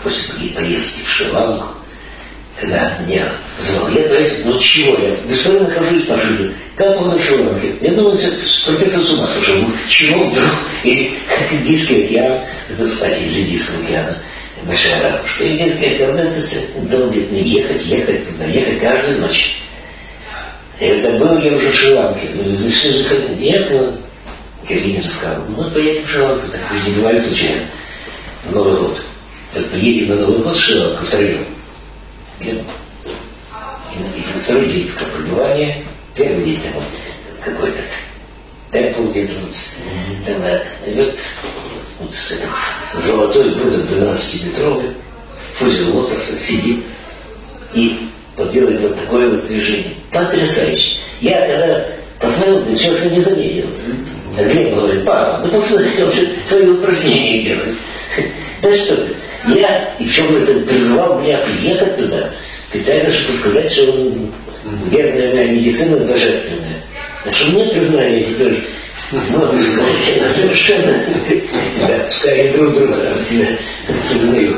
[0.03, 1.75] После поездки в Шри-Ланку
[2.61, 3.27] когда меня
[3.59, 7.75] позвал, я говорю, ну чего я, бесспорно нахожусь по жизни, как он нашел рамки?
[7.81, 10.51] Я думаю, профессор с ума сошел, ну чего вдруг,
[10.85, 14.19] или как Индийский океан, это, кстати, из Индийского океана,
[14.67, 19.61] большая ракушка, океан, это все долбит мне ехать, ехать, туда, ехать каждую ночь.
[20.81, 23.95] Говорю, да был я уже в Шри-Ланке, ну что же нет, вот,
[24.67, 27.63] Киргин рассказывал, ну поедем в Шри-Ланку, так вы же не бывали случайно,
[28.51, 29.01] Новый год.
[29.53, 31.47] Поедем на Новый год в Шри-Ланку втроем.
[32.41, 35.85] И, и второй день как пребывания,
[36.17, 36.83] первый день там
[37.45, 37.79] какой-то
[38.81, 39.55] где-то вот,
[40.27, 40.43] там,
[40.95, 41.15] вот,
[42.01, 44.95] вот этот золотой Будда 12-метровый
[45.39, 46.85] в позе лотоса сидит
[47.73, 49.95] и вот делает вот такое вот движение.
[50.11, 50.99] Потрясающе.
[51.21, 51.87] Я когда
[52.21, 53.67] посмотрел, сейчас не заметил.
[54.37, 57.75] Глеб говорит, папа, ну посмотри, он же твои упражнения делает.
[58.63, 59.15] Да что ты.
[59.55, 62.31] Я, и причем это призывал меня приехать туда,
[62.75, 64.33] специально, чтобы сказать, что он
[64.91, 66.83] верная моя медицина божественная.
[67.23, 68.65] Так что мне признание теперь
[69.13, 71.05] могу сказать, это совершенно,
[71.87, 73.47] да, пускай друг друга там себя
[74.11, 74.57] признают.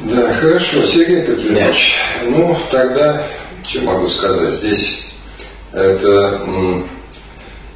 [0.00, 1.94] Да, хорошо, Сергей Петрович.
[2.22, 2.30] Да.
[2.30, 3.26] Ну, тогда,
[3.62, 5.08] что могу сказать, здесь
[5.72, 6.40] это,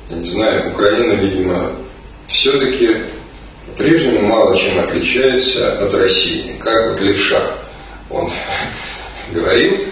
[0.09, 1.73] я не знаю, Украина, видимо,
[2.29, 2.97] все-таки
[3.67, 6.57] по-прежнему мало чем отличается от России.
[6.59, 7.43] Как вот левша.
[8.11, 8.31] Он
[9.33, 9.87] говорил,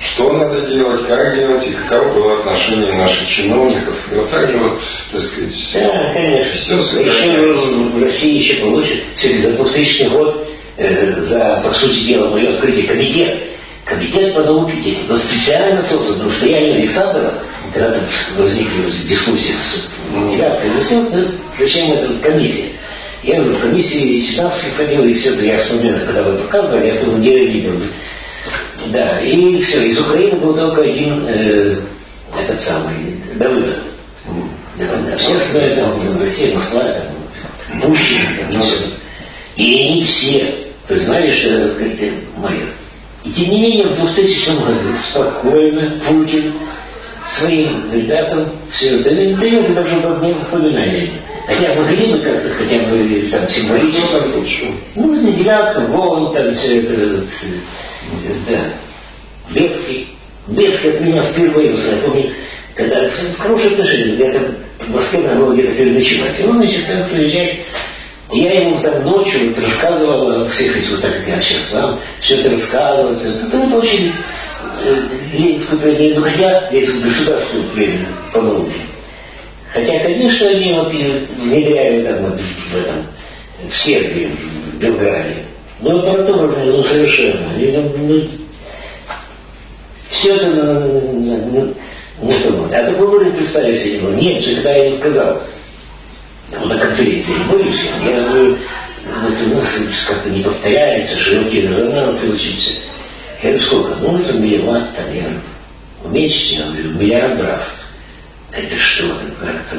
[0.00, 4.08] что надо делать, как делать и каково было отношение наших чиновников.
[4.10, 4.80] И вот так же вот,
[5.12, 6.54] так сказать, да, конечно.
[6.54, 7.66] все сохраняется.
[7.66, 10.48] в России еще получит, все-таки за 2000 год,
[10.78, 13.38] э, за, по сути дела, мое открытие комитет,
[13.84, 17.34] комитет по науке, но специально создан настояние Александра,
[17.72, 18.02] когда там
[18.38, 21.04] возникли дискуссии с девяткой, ну все,
[21.58, 22.70] зачем эта комиссия?
[23.22, 27.04] Я в комиссии Синапский ходил, и все это я вспоминаю, когда вы показывали, я в
[27.04, 27.72] том деле видел.
[28.86, 31.76] Да, и все, из Украины был только один э,
[32.42, 33.76] этот самый Давыдов.
[34.78, 38.64] Да, все знают, там, Россия, Москва, там, Пущин, там, ну,
[39.56, 40.54] и они все
[40.88, 42.68] признали, что это Костель майор.
[43.24, 46.54] И тем не менее, в 2000 году спокойно Путин
[47.28, 51.12] своим ребятам все это дает и даже не упоминание.
[51.50, 54.72] Хотя могли бы как-то хотя бы там символически.
[54.94, 56.92] Нужно девятка, волн, там все это,
[58.48, 58.58] да.
[59.50, 60.06] Бецкий.
[60.46, 61.92] Бецкий от меня впервые узнал.
[61.92, 62.32] Я помню,
[62.76, 64.38] когда в хорошие отношения, где-то
[64.78, 66.38] в Москве надо было где-то переночевать.
[66.38, 67.58] И он, значит, там приезжает.
[68.32, 71.72] И я ему там ночью вот рассказывал о всех этих, вот так как я сейчас
[71.72, 73.12] вам, все это рассказывал.
[73.12, 74.12] Это, это очень
[74.84, 75.02] э,
[75.32, 78.76] Ленинскую премию, ну хотя Ленинскую государственную премию по науке.
[79.72, 83.06] Хотя, конечно, они вот внедряют там в этом,
[83.70, 84.30] в Сербии,
[84.72, 85.36] в Белграде.
[85.80, 87.52] Но аппаратура ну, совершенно.
[87.52, 88.22] Они там, ну,
[90.10, 91.74] все это на, на, на,
[92.20, 92.70] на, том.
[92.72, 94.00] А такой уровень представили себе.
[94.20, 95.42] Нет же, когда я им сказал,
[96.50, 98.56] ну, на конференции, не боюсь, я говорю,
[99.22, 99.66] вот у нас
[100.08, 102.76] как-то не повторяется, широкие резонансы все.
[103.42, 103.94] Я говорю, сколько?
[104.00, 105.40] Ну, это миллион, там, я говорю,
[106.06, 107.79] месяц, я говорю, миллиард раз.
[108.52, 109.76] Это что там, как это,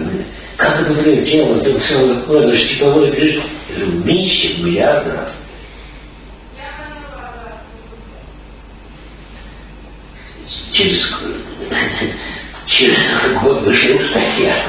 [0.55, 3.43] как это будет тело, это все такое, даже тепловое движение.
[3.69, 5.43] Я говорю, меньше миллиард раз.
[10.71, 11.13] Через,
[12.65, 12.97] через
[13.43, 14.63] год вышла статья.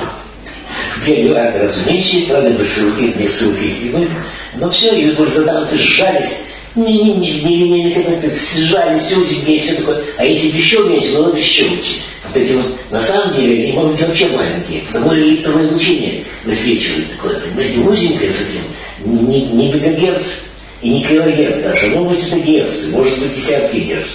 [0.97, 4.09] В миллиард раз меньше, правда, без ссылки, без ссылки,
[4.57, 6.39] но все, и резонансы сжались
[6.75, 10.03] не, не, не, не, не, не как-то сжали все и все такое.
[10.17, 12.01] А если бы еще меньше, было бы еще лучше.
[12.22, 16.25] Вот эти вот, на самом деле, они могут быть вообще маленькие, потому что электронное излучение
[16.45, 20.25] высвечивает такое, понимаете, узенькое этим, не, не мегагерц
[20.81, 24.09] и не килогерц даже, может быть это герц, может быть десятки герц.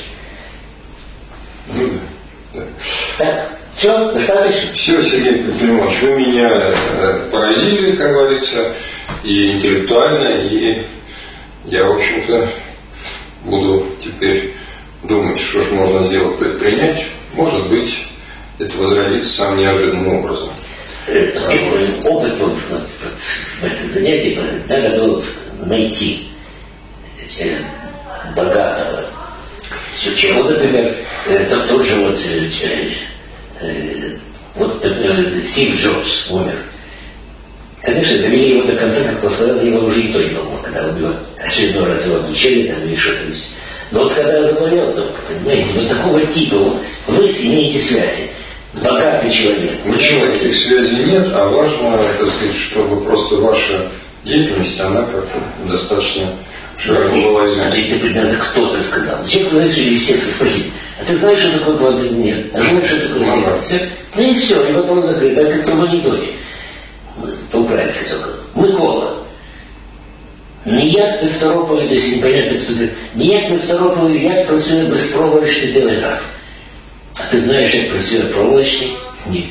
[3.17, 4.73] Так, все, достаточно?
[4.75, 8.73] Все, Сергей Петрович, вы меня э, поразили, как говорится,
[9.23, 10.83] и интеллектуально, и
[11.65, 12.49] я, в общем-то,
[13.43, 14.53] буду теперь
[15.03, 17.05] думать, что же можно сделать, предпринять.
[17.37, 17.95] Может быть,
[18.57, 20.49] это возродится самым неожиданным образом.
[22.03, 22.57] Опыт вот,
[23.61, 24.37] в этом занятии
[24.67, 25.23] надо было
[25.63, 26.27] найти
[28.35, 29.05] богатого
[30.15, 30.95] чего, например,
[31.49, 32.19] тот, тот же вот,
[34.55, 34.85] вот
[35.43, 36.57] Стив Джобс умер.
[37.81, 41.15] Конечно, довели его до конца, как посмотрел, его уже и то не помог, когда убил.
[41.37, 43.23] Очередной раз его обучили там или что-то.
[43.91, 46.77] Но вот когда я заболел только, понимаете, вот такого типа, вот,
[47.07, 48.29] вы имеете связи,
[48.73, 49.79] богатый человек.
[49.83, 53.89] Почему этих связей нет, а важно, так сказать, чтобы просто ваша
[54.23, 55.39] деятельность, она как-то
[55.69, 56.33] достаточно
[56.77, 57.71] широко была известна.
[57.71, 59.25] Значит, ты предназначен, кто то сказал.
[59.25, 62.47] Человек знаешь, естественно, спросить, а ты знаешь, что такое квантовый нет?
[62.53, 63.53] А знаешь, что такое нет?
[63.63, 63.89] Все?
[64.15, 66.27] Ну и все, и вопрос закрыт, так как анекдоте
[67.51, 68.29] по-українськи только.
[68.55, 69.17] Микола
[70.66, 72.72] Ніяк не второпові, десь непонятно хто
[73.14, 76.22] ніяк не второпові, як працює безпроволочний телеграф.
[77.14, 78.92] А ти знаєш, як працює проволочний?
[79.30, 79.44] Ні.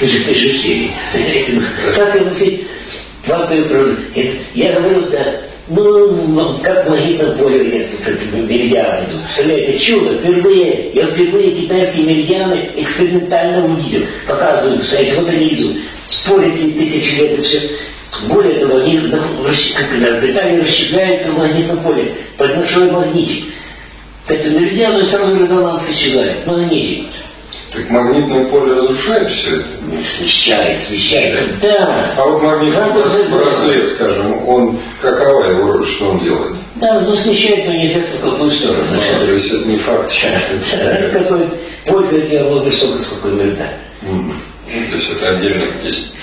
[0.00, 0.90] Ты же серии.
[1.94, 3.94] Как его
[4.54, 7.88] Я говорю, да, ну, как в магнитном поле
[8.32, 9.22] меридианы идут.
[9.24, 14.02] Представляете, чудо, впервые, я впервые китайские меридианы экспериментально увидел.
[14.26, 15.76] Показывают, кстати, вот они идут.
[16.08, 17.60] Спорят тысячи лет и все.
[18.27, 18.99] Более того, они
[20.59, 23.45] расщепляются в магнитном поле под большой магнитик.
[24.27, 26.45] Это меридианы сразу резонанс исчезает.
[26.45, 27.07] Магнитик.
[27.73, 29.67] Так магнитное поле разрушает все это?
[30.03, 31.59] Смещает, смещает.
[31.59, 32.13] Да.
[32.17, 36.55] А вот магнитный браслет, скажем, он какова его роль, что он делает?
[36.75, 38.83] Да, но смещает, но неизвестно в какую сторону.
[38.91, 40.13] А, то есть это не факт.
[41.13, 41.47] Какой
[41.85, 43.73] пользы от него много столько, сколько иногда.
[44.01, 46.13] То есть это отдельно есть